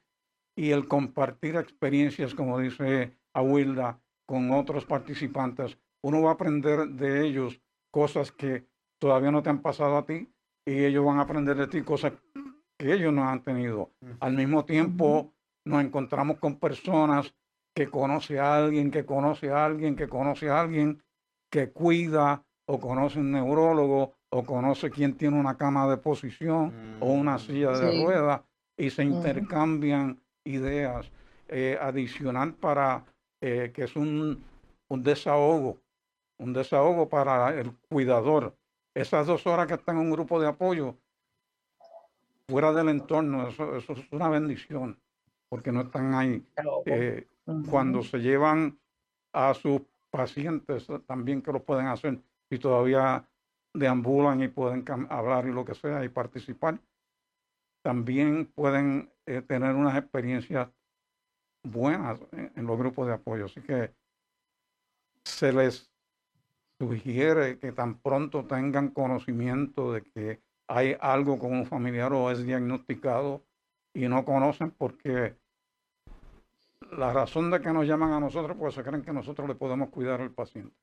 y 0.56 0.72
el 0.72 0.88
compartir 0.88 1.56
experiencias, 1.56 2.34
como 2.34 2.60
dice 2.60 3.18
Awilda, 3.34 4.00
con 4.26 4.52
otros 4.52 4.86
participantes, 4.86 5.78
uno 6.02 6.22
va 6.22 6.32
a 6.32 6.34
aprender 6.34 6.88
de 6.88 7.26
ellos 7.26 7.62
cosas 7.92 8.32
que 8.32 8.68
todavía 9.00 9.32
no 9.32 9.44
te 9.44 9.50
han 9.50 9.62
pasado 9.62 9.98
a 9.98 10.06
ti 10.06 10.32
y 10.66 10.84
ellos 10.86 11.06
van 11.06 11.20
a 11.20 11.24
aprender 11.24 11.58
de 11.58 11.68
ti 11.68 11.82
cosas 11.82 12.14
que 12.78 12.94
ellos 12.94 13.14
no 13.14 13.28
han 13.28 13.44
tenido. 13.44 13.92
Al 14.20 14.34
mismo 14.34 14.66
tiempo 14.66 15.34
nos 15.66 15.84
encontramos 15.84 16.38
con 16.40 16.60
personas 16.60 17.36
que 17.76 17.88
conoce 17.88 18.40
a 18.40 18.56
alguien, 18.56 18.92
que 18.92 19.06
conoce 19.06 19.50
a 19.50 19.66
alguien, 19.66 19.96
que 19.96 20.08
conoce 20.08 20.50
a 20.50 20.62
alguien, 20.62 21.04
que 21.52 21.72
cuida 21.72 22.46
o 22.68 22.80
conoce 22.80 23.20
un 23.20 23.32
neurólogo 23.32 24.16
o 24.36 24.44
conoce 24.44 24.90
quien 24.90 25.16
tiene 25.16 25.40
una 25.40 25.56
cama 25.56 25.88
de 25.88 25.98
posición 25.98 26.98
o 27.00 27.14
una 27.14 27.38
silla 27.40 27.72
de 27.72 28.04
ruedas 28.04 28.42
y 28.78 28.90
se 28.90 29.04
intercambian 29.04 30.20
ideas. 30.44 31.10
Eh, 31.48 31.78
adicional 31.80 32.56
para 32.56 33.06
eh, 33.40 33.72
que 33.72 33.84
es 33.84 33.96
un, 33.96 34.44
un 34.88 35.04
desahogo 35.04 35.78
un 36.38 36.54
desahogo 36.54 37.08
para 37.08 37.58
el 37.58 37.72
cuidador. 37.90 38.56
Esas 38.94 39.28
dos 39.28 39.46
horas 39.48 39.68
que 39.68 39.76
están 39.76 39.98
en 39.98 40.04
un 40.04 40.12
grupo 40.12 40.40
de 40.40 40.48
apoyo, 40.48 40.96
fuera 42.48 42.72
del 42.74 42.90
entorno, 42.90 43.48
eso, 43.48 43.78
es 43.78 44.12
una 44.12 44.30
bendición, 44.30 45.00
porque 45.50 45.72
no 45.72 45.82
están 45.82 46.14
ahí. 46.14 46.46
Eh, 46.86 47.28
cuando 47.70 48.04
se 48.04 48.20
llevan 48.20 48.78
a 49.34 49.54
sus 49.54 49.82
pacientes, 50.10 50.88
también 51.06 51.42
que 51.42 51.52
lo 51.52 51.64
pueden 51.64 51.88
hacer, 51.88 52.20
y 52.50 52.58
todavía 52.58 53.26
deambulan 53.76 54.42
y 54.42 54.48
pueden 54.48 54.86
hablar 55.10 55.48
y 55.48 55.52
lo 55.52 55.66
que 55.66 55.76
sea 55.76 56.04
y 56.04 56.10
participar, 56.10 56.80
también 57.84 58.46
pueden 58.48 59.12
eh, 59.26 59.42
tener 59.42 59.76
unas 59.76 59.98
experiencias 59.98 60.70
buenas 61.64 62.20
en 62.32 62.66
los 62.66 62.78
grupos 62.78 63.08
de 63.08 63.14
apoyo. 63.14 63.46
Así 63.46 63.62
que 63.62 63.94
se 65.24 65.52
les 65.52 65.92
sugiere 66.80 67.60
que 67.60 67.72
tan 67.72 68.00
pronto 68.00 68.46
tengan 68.46 68.90
conocimiento 68.90 69.94
de 69.94 70.04
que 70.04 70.42
hay 70.68 70.96
algo 71.00 71.38
con 71.38 71.54
un 71.54 71.66
familiar 71.66 72.12
o 72.14 72.32
es 72.32 72.44
diagnosticado 72.44 73.46
y 73.94 74.08
no 74.08 74.26
conocen 74.26 74.72
porque 74.72 75.38
la 76.92 77.14
razón 77.14 77.52
de 77.52 77.62
que 77.62 77.72
nos 77.72 77.86
llaman 77.86 78.14
a 78.14 78.20
nosotros, 78.20 78.58
pues 78.58 78.74
se 78.74 78.84
creen 78.84 79.04
que 79.04 79.14
nosotros 79.14 79.48
le 79.48 79.56
podemos 79.56 79.90
cuidar 79.90 80.22
al 80.22 80.32
paciente. 80.32 80.76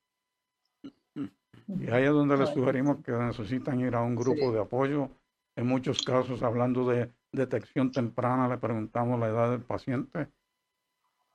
Y 1.67 1.89
ahí 1.89 2.03
es 2.03 2.11
donde 2.11 2.37
les 2.37 2.49
sugerimos 2.49 2.97
que 3.03 3.11
necesitan 3.11 3.79
ir 3.79 3.95
a 3.95 4.01
un 4.01 4.15
grupo 4.15 4.51
de 4.51 4.61
apoyo. 4.61 5.09
En 5.55 5.67
muchos 5.67 6.03
casos, 6.03 6.41
hablando 6.41 6.87
de 6.87 7.11
detección 7.31 7.91
temprana, 7.91 8.47
le 8.47 8.57
preguntamos 8.57 9.19
la 9.19 9.27
edad 9.27 9.51
del 9.51 9.61
paciente. 9.61 10.27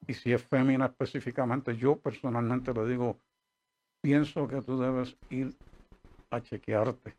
Y 0.07 0.15
si 0.15 0.33
es 0.33 0.43
fémina 0.43 0.87
específicamente, 0.87 1.77
yo 1.77 1.97
personalmente 1.97 2.73
le 2.73 2.87
digo, 2.87 3.19
pienso 4.01 4.49
que 4.49 4.63
tú 4.63 4.79
debes 4.79 5.17
ir 5.31 5.55
a 6.31 6.41
chequearte. 6.41 7.17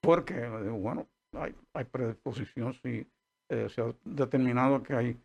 Porque, 0.00 0.48
bueno, 0.48 1.06
hay, 1.32 1.54
hay 1.72 1.84
predisposición 1.84 2.74
si 2.74 3.06
eh, 3.48 3.68
se 3.68 3.80
ha 3.82 3.94
determinado 4.04 4.82
que 4.82 4.94
hay 4.94 5.20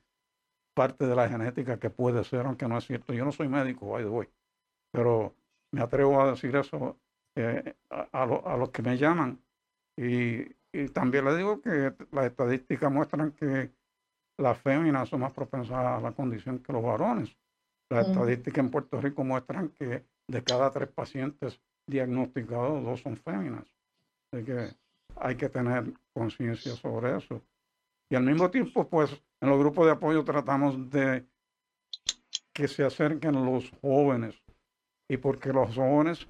parte 0.74 1.06
de 1.06 1.16
la 1.16 1.28
genética 1.28 1.80
que 1.80 1.90
puede 1.90 2.24
ser, 2.24 2.46
aunque 2.46 2.68
no 2.68 2.78
es 2.78 2.86
cierto. 2.86 3.14
Yo 3.14 3.26
no 3.26 3.32
soy 3.32 3.48
médico, 3.48 3.98
the 3.98 4.06
way, 4.06 4.30
pero 4.92 5.36
me 5.72 5.82
atrevo 5.82 6.22
a 6.22 6.32
decir 6.32 6.56
eso 6.56 6.98
eh, 7.36 7.76
a, 7.90 8.24
a, 8.24 8.58
los 8.58 8.70
que 8.70 8.82
me 8.82 8.98
llaman. 8.98 9.42
Y, 9.98 10.42
y 10.72 10.88
también 10.90 11.26
le 11.26 11.36
digo 11.36 11.62
que 11.62 11.94
las 12.12 12.26
estadísticas 12.26 12.92
muestran 12.92 13.32
que 13.32 13.72
las 14.38 14.58
féminas 14.60 15.10
son 15.10 15.22
más 15.22 15.34
propensas 15.34 15.76
a 15.76 16.00
la 16.00 16.12
condición 16.14 16.60
que 16.60 16.74
los 16.74 16.84
varones. 16.84 17.36
Las 17.90 18.08
estadísticas 18.08 18.64
en 18.64 18.72
Puerto 18.72 19.02
Rico 19.02 19.24
muestran 19.24 19.70
que 19.70 20.06
de 20.28 20.44
cada 20.44 20.72
tres 20.72 20.90
pacientes 20.90 21.60
diagnosticados, 21.88 22.84
dos 22.84 23.02
son 23.02 23.18
féminas. 23.18 23.66
Así 24.32 24.46
que 24.46 24.70
hay 25.16 25.36
que 25.36 25.50
tener 25.50 25.92
conciencia 26.14 26.74
sobre 26.76 27.18
eso. 27.18 27.42
Y 28.12 28.16
al 28.16 28.24
mismo 28.24 28.50
tiempo, 28.50 28.88
pues, 28.88 29.12
en 29.42 29.50
los 29.50 29.60
grupos 29.60 29.86
de 29.86 29.92
apoyo 29.92 30.24
tratamos 30.24 30.90
de 30.90 31.26
que 32.54 32.68
se 32.68 32.84
acerquen 32.84 33.46
los 33.46 33.72
jóvenes. 33.82 34.40
Y 35.10 35.18
porque 35.18 35.52
los 35.52 35.76
jóvenes, 35.76 36.28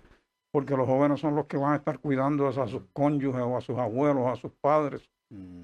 porque 0.51 0.75
los 0.75 0.88
jóvenes 0.88 1.19
son 1.19 1.36
los 1.36 1.45
que 1.45 1.57
van 1.57 1.73
a 1.73 1.75
estar 1.77 1.99
cuidando 1.99 2.47
a 2.47 2.67
sus 2.67 2.84
cónyuges 2.93 3.41
o 3.41 3.57
a 3.57 3.61
sus 3.61 3.77
abuelos, 3.77 4.27
a 4.27 4.36
sus 4.36 4.51
padres. 4.53 5.09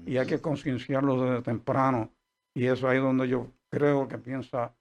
Y 0.04 0.16
hay 0.16 0.26
que 0.26 0.40
concienciarlos 0.40 1.20
desde 1.20 1.42
temprano. 1.42 2.12
Y 2.54 2.66
eso 2.66 2.88
ahí 2.88 2.98
donde 2.98 3.26
yo 3.26 3.48
creo 3.68 4.06
que 4.06 4.18
piensa 4.18 4.72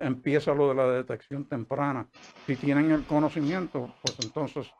empieza 0.00 0.54
lo 0.54 0.68
de 0.68 0.74
la 0.74 0.90
detección 0.90 1.44
temprana. 1.44 2.08
Si 2.46 2.56
tienen 2.56 2.90
el 2.90 3.04
conocimiento, 3.04 3.94
pues 4.02 4.16
entonces 4.24 4.70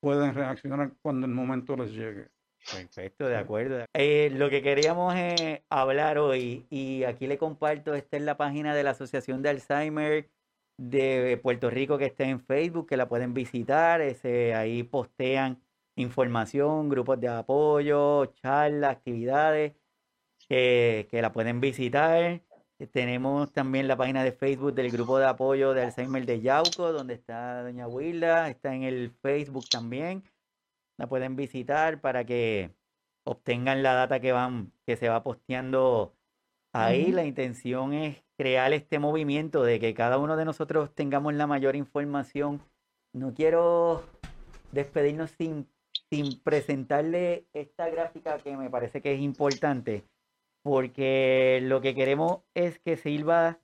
pueden 0.00 0.34
reaccionar 0.34 0.92
cuando 1.02 1.26
el 1.26 1.32
momento 1.32 1.76
les 1.76 1.92
llegue. 1.92 2.28
Perfecto, 2.70 3.26
de 3.26 3.36
acuerdo. 3.36 3.84
Eh, 3.92 4.30
lo 4.32 4.48
que 4.48 4.62
queríamos 4.62 5.14
eh, 5.16 5.64
hablar 5.68 6.18
hoy, 6.18 6.64
y 6.70 7.02
aquí 7.04 7.26
le 7.26 7.36
comparto, 7.36 7.94
esta 7.94 8.16
es 8.16 8.22
la 8.22 8.36
página 8.36 8.74
de 8.74 8.84
la 8.84 8.90
Asociación 8.90 9.42
de 9.42 9.48
Alzheimer 9.48 10.28
de 10.90 11.38
Puerto 11.42 11.70
Rico 11.70 11.98
que 11.98 12.06
está 12.06 12.24
en 12.24 12.40
Facebook, 12.40 12.88
que 12.88 12.96
la 12.96 13.08
pueden 13.08 13.34
visitar, 13.34 14.00
ese, 14.00 14.54
ahí 14.54 14.82
postean 14.82 15.62
información, 15.96 16.88
grupos 16.88 17.20
de 17.20 17.28
apoyo, 17.28 18.26
charlas, 18.26 18.92
actividades, 18.92 19.74
que 20.48 21.08
la 21.12 21.32
pueden 21.32 21.60
visitar. 21.60 22.42
Tenemos 22.90 23.52
también 23.52 23.86
la 23.86 23.96
página 23.96 24.24
de 24.24 24.32
Facebook 24.32 24.74
del 24.74 24.90
grupo 24.90 25.18
de 25.18 25.26
apoyo 25.26 25.72
de 25.72 25.82
Alzheimer 25.84 26.26
de 26.26 26.40
Yauco, 26.40 26.92
donde 26.92 27.14
está 27.14 27.62
Doña 27.62 27.86
Wilda, 27.86 28.50
está 28.50 28.74
en 28.74 28.82
el 28.82 29.12
Facebook 29.22 29.68
también. 29.70 30.24
La 30.96 31.06
pueden 31.08 31.36
visitar 31.36 32.00
para 32.00 32.24
que 32.24 32.74
obtengan 33.24 33.82
la 33.82 33.94
data 33.94 34.20
que 34.20 34.32
van, 34.32 34.72
que 34.86 34.96
se 34.96 35.08
va 35.08 35.22
posteando 35.22 36.16
ahí. 36.72 37.12
La 37.12 37.24
intención 37.24 37.92
es 37.92 38.22
crear 38.36 38.72
este 38.72 38.98
movimiento 38.98 39.62
de 39.62 39.80
que 39.80 39.94
cada 39.94 40.18
uno 40.18 40.36
de 40.36 40.44
nosotros 40.44 40.94
tengamos 40.94 41.34
la 41.34 41.46
mayor 41.46 41.76
información. 41.76 42.62
No 43.12 43.34
quiero 43.34 44.04
despedirnos 44.72 45.30
sin, 45.32 45.68
sin 46.10 46.40
presentarle 46.40 47.46
esta 47.52 47.88
gráfica 47.88 48.38
que 48.38 48.56
me 48.56 48.70
parece 48.70 49.00
que 49.00 49.14
es 49.14 49.20
importante 49.20 50.04
porque 50.62 51.60
lo 51.62 51.80
que 51.80 51.94
queremos 51.94 52.40
es 52.54 52.78
que 52.78 52.96
sirva 52.96 53.58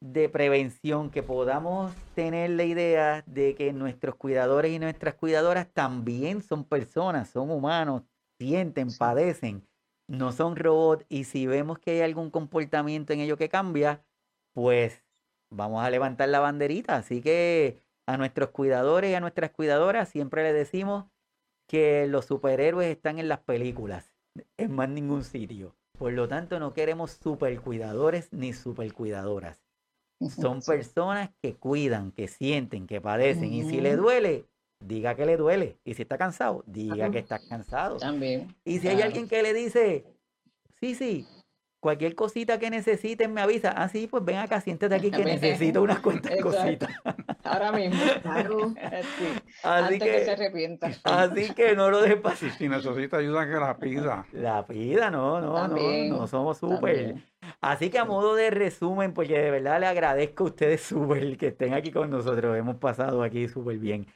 de 0.00 0.28
prevención, 0.28 1.10
que 1.10 1.22
podamos 1.22 1.94
tener 2.14 2.50
la 2.50 2.64
idea 2.64 3.22
de 3.26 3.54
que 3.54 3.72
nuestros 3.72 4.16
cuidadores 4.16 4.72
y 4.72 4.78
nuestras 4.78 5.14
cuidadoras 5.14 5.68
también 5.72 6.42
son 6.42 6.64
personas, 6.64 7.30
son 7.30 7.50
humanos, 7.50 8.02
sienten, 8.38 8.88
padecen, 8.96 9.66
no 10.08 10.32
son 10.32 10.56
robots 10.56 11.04
y 11.08 11.24
si 11.24 11.46
vemos 11.46 11.78
que 11.78 11.92
hay 11.92 12.00
algún 12.00 12.30
comportamiento 12.30 13.12
en 13.12 13.20
ello 13.20 13.36
que 13.36 13.48
cambia, 13.48 14.04
pues 14.52 15.04
vamos 15.50 15.84
a 15.84 15.90
levantar 15.90 16.28
la 16.28 16.40
banderita. 16.40 16.96
Así 16.96 17.20
que 17.20 17.82
a 18.06 18.16
nuestros 18.16 18.50
cuidadores 18.50 19.10
y 19.10 19.14
a 19.14 19.20
nuestras 19.20 19.50
cuidadoras 19.50 20.08
siempre 20.08 20.42
les 20.42 20.54
decimos 20.54 21.06
que 21.66 22.06
los 22.06 22.26
superhéroes 22.26 22.88
están 22.88 23.18
en 23.18 23.28
las 23.28 23.40
películas, 23.40 24.14
en 24.56 24.72
más 24.72 24.88
ningún 24.88 25.24
sitio. 25.24 25.74
Por 25.98 26.12
lo 26.12 26.28
tanto, 26.28 26.60
no 26.60 26.74
queremos 26.74 27.12
supercuidadores 27.12 28.32
ni 28.32 28.52
supercuidadoras. 28.52 29.62
Son 30.30 30.62
personas 30.62 31.30
que 31.42 31.56
cuidan, 31.56 32.12
que 32.12 32.28
sienten, 32.28 32.86
que 32.86 33.00
padecen. 33.00 33.52
Y 33.52 33.64
si 33.64 33.80
le 33.80 33.96
duele, 33.96 34.46
diga 34.80 35.14
que 35.14 35.26
le 35.26 35.36
duele. 35.36 35.78
Y 35.84 35.94
si 35.94 36.02
está 36.02 36.18
cansado, 36.18 36.64
diga 36.66 37.10
que 37.10 37.18
está 37.18 37.38
cansado. 37.38 37.98
También. 37.98 38.54
Y 38.64 38.78
si 38.78 38.88
hay 38.88 39.02
alguien 39.02 39.28
que 39.28 39.42
le 39.42 39.52
dice, 39.52 40.04
sí, 40.80 40.94
sí, 40.94 41.26
cualquier 41.86 42.16
cosita 42.16 42.58
que 42.58 42.68
necesiten 42.68 43.32
me 43.32 43.40
avisa. 43.40 43.70
Ah, 43.70 43.88
sí, 43.88 44.08
pues 44.08 44.24
ven 44.24 44.38
acá, 44.38 44.60
siéntate 44.60 44.96
aquí 44.96 45.10
que 45.10 45.24
necesito 45.24 45.82
unas 45.82 46.00
cuantas 46.00 46.32
cositas. 46.40 46.90
Ahora 47.44 47.70
mismo. 47.72 47.96
Claro. 48.22 48.74
Así 48.82 49.24
Antes 49.62 50.02
que, 50.02 50.24
se 50.24 50.30
arrepienta. 50.32 50.90
Así 51.04 51.54
que 51.54 51.76
no 51.76 51.90
lo 51.90 52.00
dejes 52.00 52.20
pasar. 52.20 52.50
Si 52.50 52.68
necesita 52.68 53.18
ayuda, 53.18 53.46
que 53.46 53.52
la 53.52 53.76
pida. 53.78 54.26
La 54.32 54.66
pida, 54.66 55.10
no, 55.10 55.40
no, 55.40 55.68
no, 55.68 56.08
no 56.08 56.26
somos 56.26 56.58
súper. 56.58 57.16
Así 57.60 57.88
que 57.88 57.98
a 57.98 58.04
modo 58.04 58.34
de 58.34 58.50
resumen, 58.50 59.14
porque 59.14 59.38
de 59.38 59.50
verdad 59.52 59.78
le 59.78 59.86
agradezco 59.86 60.44
a 60.44 60.46
ustedes 60.48 60.82
súper 60.82 61.36
que 61.36 61.48
estén 61.48 61.72
aquí 61.72 61.92
con 61.92 62.10
nosotros. 62.10 62.56
Hemos 62.56 62.76
pasado 62.76 63.22
aquí 63.22 63.46
súper 63.48 63.78
bien. 63.78 64.06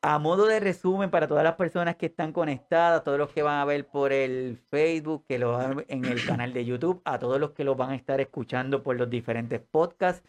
A 0.00 0.20
modo 0.20 0.46
de 0.46 0.60
resumen, 0.60 1.10
para 1.10 1.26
todas 1.26 1.42
las 1.42 1.56
personas 1.56 1.96
que 1.96 2.06
están 2.06 2.32
conectadas, 2.32 3.02
todos 3.02 3.18
los 3.18 3.30
que 3.32 3.42
van 3.42 3.58
a 3.58 3.64
ver 3.64 3.84
por 3.88 4.12
el 4.12 4.56
Facebook, 4.70 5.24
que 5.26 5.40
lo 5.40 5.52
van 5.52 5.84
en 5.88 6.04
el 6.04 6.24
canal 6.24 6.52
de 6.52 6.64
YouTube, 6.64 7.02
a 7.04 7.18
todos 7.18 7.40
los 7.40 7.50
que 7.50 7.64
lo 7.64 7.74
van 7.74 7.90
a 7.90 7.96
estar 7.96 8.20
escuchando 8.20 8.84
por 8.84 8.96
los 8.96 9.10
diferentes 9.10 9.60
podcasts, 9.60 10.22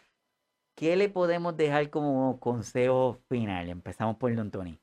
¿qué 0.74 0.96
le 0.96 1.08
podemos 1.08 1.56
dejar 1.56 1.88
como 1.88 2.40
consejo 2.40 3.20
final? 3.28 3.68
Empezamos 3.68 4.16
por 4.16 4.34
Don 4.34 4.50
Tony. 4.50 4.80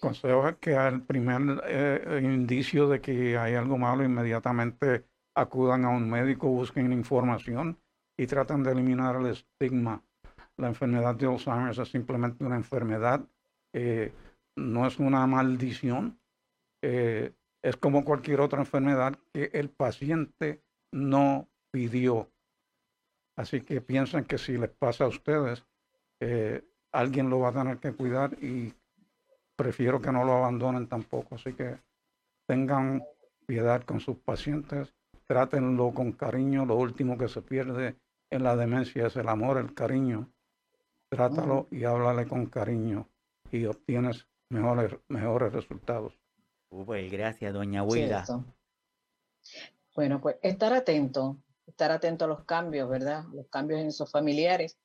Consejo 0.00 0.48
es 0.48 0.56
que 0.56 0.74
al 0.74 1.02
primer 1.02 1.62
eh, 1.64 2.20
indicio 2.24 2.88
de 2.88 3.00
que 3.00 3.38
hay 3.38 3.54
algo 3.54 3.78
malo, 3.78 4.02
inmediatamente 4.02 5.04
acudan 5.36 5.84
a 5.84 5.90
un 5.90 6.10
médico, 6.10 6.48
busquen 6.48 6.92
información 6.92 7.78
y 8.16 8.26
traten 8.26 8.64
de 8.64 8.72
eliminar 8.72 9.14
el 9.14 9.26
estigma. 9.26 10.02
La 10.56 10.66
enfermedad 10.66 11.14
de 11.14 11.26
Alzheimer 11.26 11.78
es 11.78 11.88
simplemente 11.88 12.44
una 12.44 12.56
enfermedad 12.56 13.24
eh, 13.74 14.12
no 14.56 14.86
es 14.86 15.00
una 15.00 15.26
maldición, 15.26 16.20
eh, 16.80 17.34
es 17.60 17.76
como 17.76 18.04
cualquier 18.04 18.40
otra 18.40 18.60
enfermedad 18.60 19.18
que 19.32 19.50
el 19.52 19.68
paciente 19.68 20.62
no 20.92 21.48
pidió. 21.72 22.30
Así 23.36 23.62
que 23.62 23.80
piensen 23.80 24.26
que 24.26 24.38
si 24.38 24.56
les 24.56 24.70
pasa 24.70 25.04
a 25.04 25.08
ustedes, 25.08 25.66
eh, 26.20 26.62
alguien 26.92 27.28
lo 27.28 27.40
va 27.40 27.48
a 27.48 27.52
tener 27.52 27.78
que 27.78 27.92
cuidar 27.92 28.34
y 28.40 28.72
prefiero 29.56 30.00
que 30.00 30.12
no 30.12 30.24
lo 30.24 30.34
abandonen 30.34 30.86
tampoco. 30.86 31.34
Así 31.34 31.52
que 31.54 31.76
tengan 32.46 33.02
piedad 33.44 33.82
con 33.82 33.98
sus 33.98 34.18
pacientes, 34.18 34.94
trátenlo 35.26 35.92
con 35.92 36.12
cariño. 36.12 36.64
Lo 36.64 36.76
último 36.76 37.18
que 37.18 37.26
se 37.26 37.42
pierde 37.42 37.96
en 38.30 38.44
la 38.44 38.54
demencia 38.54 39.08
es 39.08 39.16
el 39.16 39.28
amor, 39.28 39.58
el 39.58 39.74
cariño. 39.74 40.30
Trátalo 41.10 41.66
y 41.72 41.82
háblale 41.82 42.28
con 42.28 42.46
cariño 42.46 43.08
y 43.54 43.66
obtienes 43.66 44.26
mejores, 44.48 44.92
mejores 45.08 45.52
resultados. 45.52 46.18
pues 46.68 47.10
gracias, 47.10 47.52
doña 47.52 47.82
Huila. 47.82 48.24
Bueno, 49.94 50.20
pues 50.20 50.36
estar 50.42 50.72
atento, 50.72 51.38
estar 51.66 51.92
atento 51.92 52.24
a 52.24 52.28
los 52.28 52.44
cambios, 52.44 52.88
¿verdad? 52.88 53.24
Los 53.32 53.48
cambios 53.48 53.80
en 53.80 53.92
sus 53.92 54.10
familiares. 54.10 54.76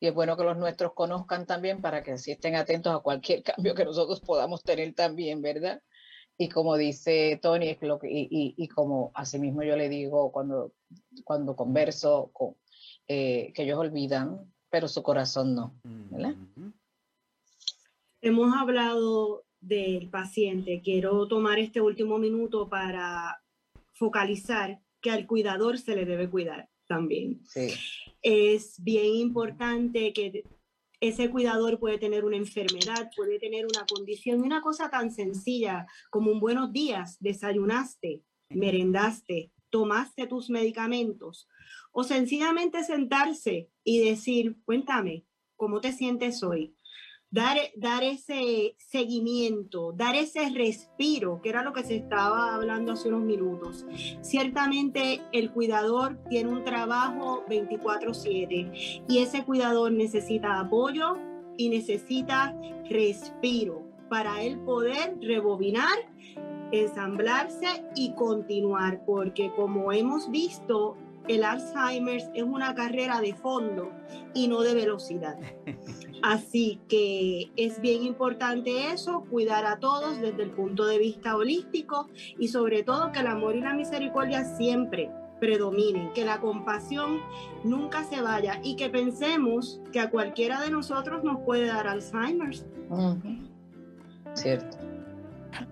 Y 0.00 0.08
es 0.08 0.14
bueno 0.14 0.36
que 0.36 0.42
los 0.42 0.56
nuestros 0.56 0.94
conozcan 0.94 1.46
también 1.46 1.80
para 1.80 2.02
que 2.02 2.12
así 2.12 2.32
estén 2.32 2.56
atentos 2.56 2.92
a 2.92 2.98
cualquier 2.98 3.42
cambio 3.44 3.74
que 3.74 3.84
nosotros 3.84 4.20
podamos 4.20 4.64
tener 4.64 4.94
también, 4.94 5.40
¿verdad? 5.40 5.80
Y 6.36 6.48
como 6.48 6.76
dice 6.76 7.38
Tony, 7.40 7.68
es 7.68 7.82
lo 7.82 8.00
que, 8.00 8.10
y, 8.10 8.22
y, 8.30 8.54
y 8.56 8.68
como 8.68 9.12
asimismo 9.14 9.62
yo 9.62 9.76
le 9.76 9.88
digo 9.88 10.32
cuando, 10.32 10.72
cuando 11.24 11.54
converso, 11.54 12.30
con, 12.32 12.56
eh, 13.06 13.52
que 13.54 13.62
ellos 13.62 13.78
olvidan, 13.78 14.52
pero 14.70 14.88
su 14.88 15.02
corazón 15.02 15.54
no, 15.54 15.78
¿verdad? 15.84 16.34
Hemos 18.24 18.54
hablado 18.54 19.44
del 19.60 20.08
paciente. 20.08 20.80
Quiero 20.80 21.26
tomar 21.26 21.58
este 21.58 21.80
último 21.80 22.18
minuto 22.18 22.68
para 22.68 23.42
focalizar 23.94 24.80
que 25.00 25.10
al 25.10 25.26
cuidador 25.26 25.76
se 25.76 25.96
le 25.96 26.04
debe 26.04 26.30
cuidar 26.30 26.70
también. 26.86 27.42
Es 28.22 28.80
bien 28.80 29.06
importante 29.06 30.12
que 30.12 30.44
ese 31.00 31.30
cuidador 31.30 31.80
puede 31.80 31.98
tener 31.98 32.24
una 32.24 32.36
enfermedad, 32.36 33.10
puede 33.16 33.40
tener 33.40 33.66
una 33.66 33.84
condición, 33.92 34.38
y 34.38 34.46
una 34.46 34.62
cosa 34.62 34.88
tan 34.88 35.10
sencilla 35.10 35.88
como 36.08 36.30
un 36.30 36.38
buenos 36.38 36.72
días, 36.72 37.16
desayunaste, 37.18 38.22
merendaste, 38.50 39.50
tomaste 39.68 40.28
tus 40.28 40.48
medicamentos, 40.48 41.48
o 41.90 42.04
sencillamente 42.04 42.84
sentarse 42.84 43.68
y 43.82 43.98
decir, 43.98 44.58
cuéntame, 44.64 45.26
¿cómo 45.56 45.80
te 45.80 45.92
sientes 45.92 46.40
hoy? 46.44 46.76
Dar, 47.32 47.56
dar 47.76 48.04
ese 48.04 48.76
seguimiento, 48.78 49.92
dar 49.92 50.14
ese 50.14 50.50
respiro, 50.50 51.40
que 51.42 51.48
era 51.48 51.64
lo 51.64 51.72
que 51.72 51.82
se 51.82 51.96
estaba 51.96 52.54
hablando 52.54 52.92
hace 52.92 53.08
unos 53.08 53.24
minutos. 53.24 53.86
Ciertamente 54.20 55.22
el 55.32 55.50
cuidador 55.50 56.18
tiene 56.28 56.50
un 56.50 56.62
trabajo 56.62 57.42
24/7 57.48 59.04
y 59.08 59.18
ese 59.18 59.44
cuidador 59.44 59.92
necesita 59.92 60.60
apoyo 60.60 61.16
y 61.56 61.70
necesita 61.70 62.54
respiro 62.88 63.82
para 64.10 64.42
él 64.42 64.60
poder 64.60 65.16
rebobinar, 65.22 65.96
ensamblarse 66.70 67.66
y 67.94 68.12
continuar, 68.14 69.04
porque 69.06 69.50
como 69.56 69.90
hemos 69.90 70.30
visto, 70.30 70.98
el 71.28 71.44
Alzheimer 71.44 72.22
es 72.34 72.42
una 72.42 72.74
carrera 72.74 73.20
de 73.20 73.34
fondo 73.34 73.90
y 74.34 74.48
no 74.48 74.62
de 74.62 74.74
velocidad. 74.74 75.38
Así 76.22 76.80
que 76.88 77.50
es 77.56 77.80
bien 77.80 78.04
importante 78.04 78.92
eso, 78.92 79.24
cuidar 79.28 79.66
a 79.66 79.78
todos 79.78 80.20
desde 80.20 80.42
el 80.42 80.50
punto 80.50 80.86
de 80.86 80.98
vista 80.98 81.36
holístico 81.36 82.08
y 82.38 82.48
sobre 82.48 82.84
todo 82.84 83.10
que 83.10 83.20
el 83.20 83.26
amor 83.26 83.56
y 83.56 83.60
la 83.60 83.74
misericordia 83.74 84.44
siempre 84.44 85.10
predominen, 85.40 86.12
que 86.12 86.24
la 86.24 86.40
compasión 86.40 87.20
nunca 87.64 88.04
se 88.04 88.20
vaya 88.20 88.60
y 88.62 88.76
que 88.76 88.88
pensemos 88.88 89.80
que 89.92 89.98
a 89.98 90.10
cualquiera 90.10 90.60
de 90.60 90.70
nosotros 90.70 91.24
nos 91.24 91.40
puede 91.40 91.66
dar 91.66 91.88
Alzheimer. 91.88 92.54
Cierto. 94.34 94.91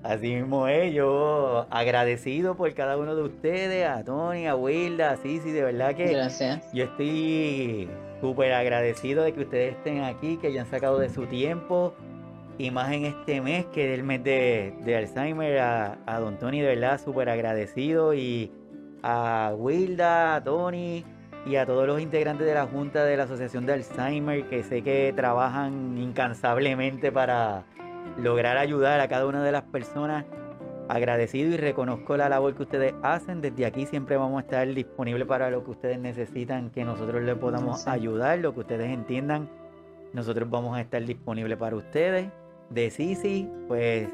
Así 0.02 0.34
mismo 0.34 0.68
es, 0.68 0.92
yo 0.92 1.66
agradecido 1.70 2.56
por 2.56 2.72
cada 2.74 2.96
uno 2.96 3.14
de 3.14 3.22
ustedes, 3.22 3.88
a 3.88 4.04
Tony, 4.04 4.46
a 4.46 4.54
Wilda, 4.54 5.12
a 5.12 5.16
Sisi, 5.16 5.50
de 5.50 5.62
verdad 5.62 5.94
que 5.94 6.08
Gracias. 6.08 6.70
yo 6.72 6.84
estoy 6.84 7.88
súper 8.20 8.52
agradecido 8.52 9.22
de 9.22 9.32
que 9.32 9.40
ustedes 9.40 9.76
estén 9.76 10.02
aquí, 10.02 10.36
que 10.36 10.48
hayan 10.48 10.66
sacado 10.66 10.98
de 10.98 11.08
su 11.08 11.26
tiempo 11.26 11.94
y 12.58 12.70
más 12.70 12.92
en 12.92 13.06
este 13.06 13.40
mes 13.40 13.64
que 13.66 13.92
es 13.92 13.98
el 13.98 14.04
mes 14.04 14.22
de, 14.22 14.96
Alzheimer, 14.96 15.58
a, 15.58 15.98
a, 16.06 16.20
don 16.20 16.38
Tony 16.38 16.60
de 16.60 16.68
verdad 16.68 17.00
súper 17.02 17.30
agradecido 17.30 18.12
y 18.12 18.52
a 19.02 19.54
Wilda, 19.56 20.36
a 20.36 20.44
Tony 20.44 21.04
y 21.46 21.56
a 21.56 21.64
todos 21.64 21.86
los 21.86 22.00
integrantes 22.00 22.46
de 22.46 22.52
la 22.52 22.66
Junta 22.66 23.04
de 23.04 23.16
la 23.16 23.22
Asociación 23.22 23.64
de 23.64 23.72
Alzheimer 23.72 24.44
que 24.44 24.62
sé 24.62 24.82
que 24.82 25.12
trabajan 25.16 25.96
incansablemente 25.96 27.10
para 27.10 27.64
lograr 28.18 28.56
ayudar 28.56 29.00
a 29.00 29.08
cada 29.08 29.26
una 29.26 29.42
de 29.42 29.52
las 29.52 29.62
personas. 29.62 30.24
Agradecido 30.88 31.50
y 31.50 31.56
reconozco 31.56 32.16
la 32.16 32.28
labor 32.28 32.56
que 32.56 32.62
ustedes 32.62 32.94
hacen. 33.02 33.40
Desde 33.40 33.64
aquí 33.64 33.86
siempre 33.86 34.16
vamos 34.16 34.38
a 34.38 34.44
estar 34.44 34.66
disponibles 34.74 35.26
para 35.26 35.48
lo 35.50 35.62
que 35.64 35.70
ustedes 35.70 36.00
necesitan, 36.00 36.70
que 36.70 36.84
nosotros 36.84 37.22
les 37.22 37.36
podamos 37.36 37.86
ayudar, 37.86 38.38
lo 38.40 38.54
que 38.54 38.60
ustedes 38.60 38.90
entiendan. 38.90 39.48
Nosotros 40.12 40.50
vamos 40.50 40.76
a 40.76 40.80
estar 40.80 41.04
disponibles 41.04 41.56
para 41.58 41.76
ustedes. 41.76 42.28
De 42.70 42.90
Sisi, 42.90 43.48
pues 43.68 44.08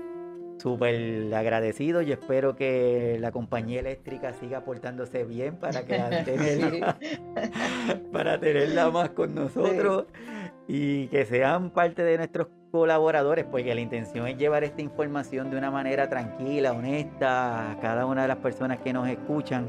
súper 0.58 1.32
agradecido 1.34 2.02
y 2.02 2.12
espero 2.12 2.56
que 2.56 3.18
la 3.20 3.30
compañía 3.30 3.80
eléctrica 3.80 4.32
siga 4.34 4.64
portándose 4.64 5.24
bien 5.24 5.56
para 5.56 5.84
que 5.84 5.98
tenerla, 6.24 6.98
para 8.12 8.40
tenerla 8.40 8.90
más 8.90 9.10
con 9.10 9.34
nosotros 9.34 10.06
y 10.68 11.08
que 11.08 11.24
sean 11.24 11.70
parte 11.70 12.02
de 12.02 12.16
nuestros 12.16 12.48
colaboradores, 12.76 13.46
porque 13.46 13.74
la 13.74 13.80
intención 13.80 14.26
es 14.26 14.36
llevar 14.36 14.62
esta 14.62 14.82
información 14.82 15.50
de 15.50 15.56
una 15.56 15.70
manera 15.70 16.10
tranquila, 16.10 16.72
honesta 16.72 17.70
a 17.72 17.80
cada 17.80 18.04
una 18.04 18.22
de 18.22 18.28
las 18.28 18.36
personas 18.36 18.80
que 18.80 18.92
nos 18.92 19.08
escuchan. 19.08 19.66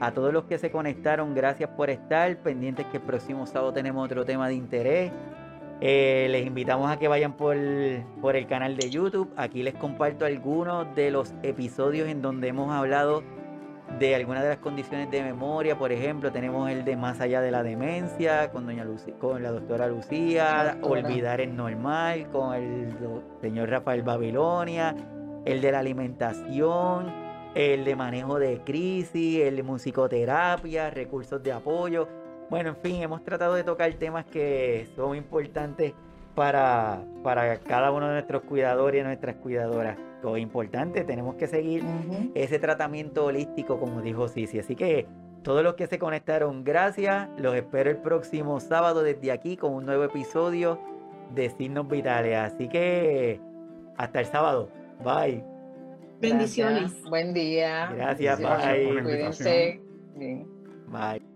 A 0.00 0.10
todos 0.10 0.32
los 0.32 0.44
que 0.44 0.58
se 0.58 0.72
conectaron, 0.72 1.36
gracias 1.36 1.70
por 1.70 1.88
estar 1.88 2.36
pendientes 2.38 2.86
que 2.86 2.96
el 2.96 3.04
próximo 3.04 3.46
sábado 3.46 3.72
tenemos 3.72 4.04
otro 4.04 4.24
tema 4.24 4.48
de 4.48 4.54
interés. 4.54 5.12
Eh, 5.80 6.26
les 6.30 6.44
invitamos 6.44 6.90
a 6.90 6.98
que 6.98 7.06
vayan 7.06 7.34
por, 7.34 7.56
por 8.20 8.34
el 8.34 8.48
canal 8.48 8.76
de 8.76 8.90
YouTube. 8.90 9.32
Aquí 9.36 9.62
les 9.62 9.74
comparto 9.74 10.24
algunos 10.24 10.92
de 10.96 11.12
los 11.12 11.34
episodios 11.44 12.08
en 12.08 12.22
donde 12.22 12.48
hemos 12.48 12.72
hablado 12.72 13.22
de 13.98 14.14
algunas 14.14 14.42
de 14.42 14.50
las 14.50 14.58
condiciones 14.58 15.10
de 15.10 15.22
memoria. 15.22 15.78
Por 15.78 15.92
ejemplo, 15.92 16.30
tenemos 16.30 16.70
el 16.70 16.84
de 16.84 16.96
Más 16.96 17.20
allá 17.20 17.40
de 17.40 17.50
la 17.50 17.62
demencia 17.62 18.50
con, 18.50 18.66
doña 18.66 18.86
con 19.18 19.42
la 19.42 19.50
doctora 19.50 19.88
Lucía, 19.88 20.78
Olvidar 20.82 21.40
es 21.40 21.48
normal 21.48 22.28
con 22.30 22.54
el 22.54 22.94
señor 23.40 23.70
Rafael 23.70 24.02
Babilonia, 24.02 24.94
el 25.44 25.60
de 25.60 25.72
la 25.72 25.78
alimentación, 25.80 27.12
el 27.54 27.84
de 27.84 27.96
manejo 27.96 28.38
de 28.38 28.60
crisis, 28.64 29.42
el 29.42 29.56
de 29.56 29.62
musicoterapia, 29.62 30.90
recursos 30.90 31.42
de 31.42 31.52
apoyo. 31.52 32.08
Bueno, 32.50 32.70
en 32.70 32.76
fin, 32.76 33.02
hemos 33.02 33.24
tratado 33.24 33.54
de 33.54 33.64
tocar 33.64 33.92
temas 33.94 34.24
que 34.26 34.88
son 34.96 35.16
importantes 35.16 35.92
para, 36.34 37.02
para 37.22 37.58
cada 37.58 37.90
uno 37.90 38.06
de 38.06 38.12
nuestros 38.14 38.42
cuidadores 38.42 39.00
y 39.00 39.04
nuestras 39.04 39.36
cuidadoras. 39.36 40.07
Lo 40.22 40.36
importante, 40.36 41.04
tenemos 41.04 41.36
que 41.36 41.46
seguir 41.46 41.84
ese 42.34 42.58
tratamiento 42.58 43.26
holístico, 43.26 43.78
como 43.78 44.02
dijo 44.02 44.28
Sisi. 44.28 44.58
Así 44.58 44.74
que 44.74 45.06
todos 45.42 45.62
los 45.62 45.74
que 45.74 45.86
se 45.86 45.98
conectaron, 45.98 46.64
gracias. 46.64 47.28
Los 47.38 47.54
espero 47.54 47.90
el 47.90 47.98
próximo 47.98 48.58
sábado 48.60 49.02
desde 49.02 49.30
aquí 49.30 49.56
con 49.56 49.74
un 49.74 49.86
nuevo 49.86 50.04
episodio 50.04 50.80
de 51.34 51.50
Signos 51.50 51.88
Vitales. 51.88 52.36
Así 52.36 52.68
que 52.68 53.40
hasta 53.96 54.20
el 54.20 54.26
sábado. 54.26 54.70
Bye. 55.04 55.44
Bendiciones. 56.20 56.92
Buen 57.08 57.32
día. 57.32 57.92
Gracias, 57.94 58.38
bye. 58.38 59.02
Cuídense. 59.02 59.80
Bye. 60.88 61.27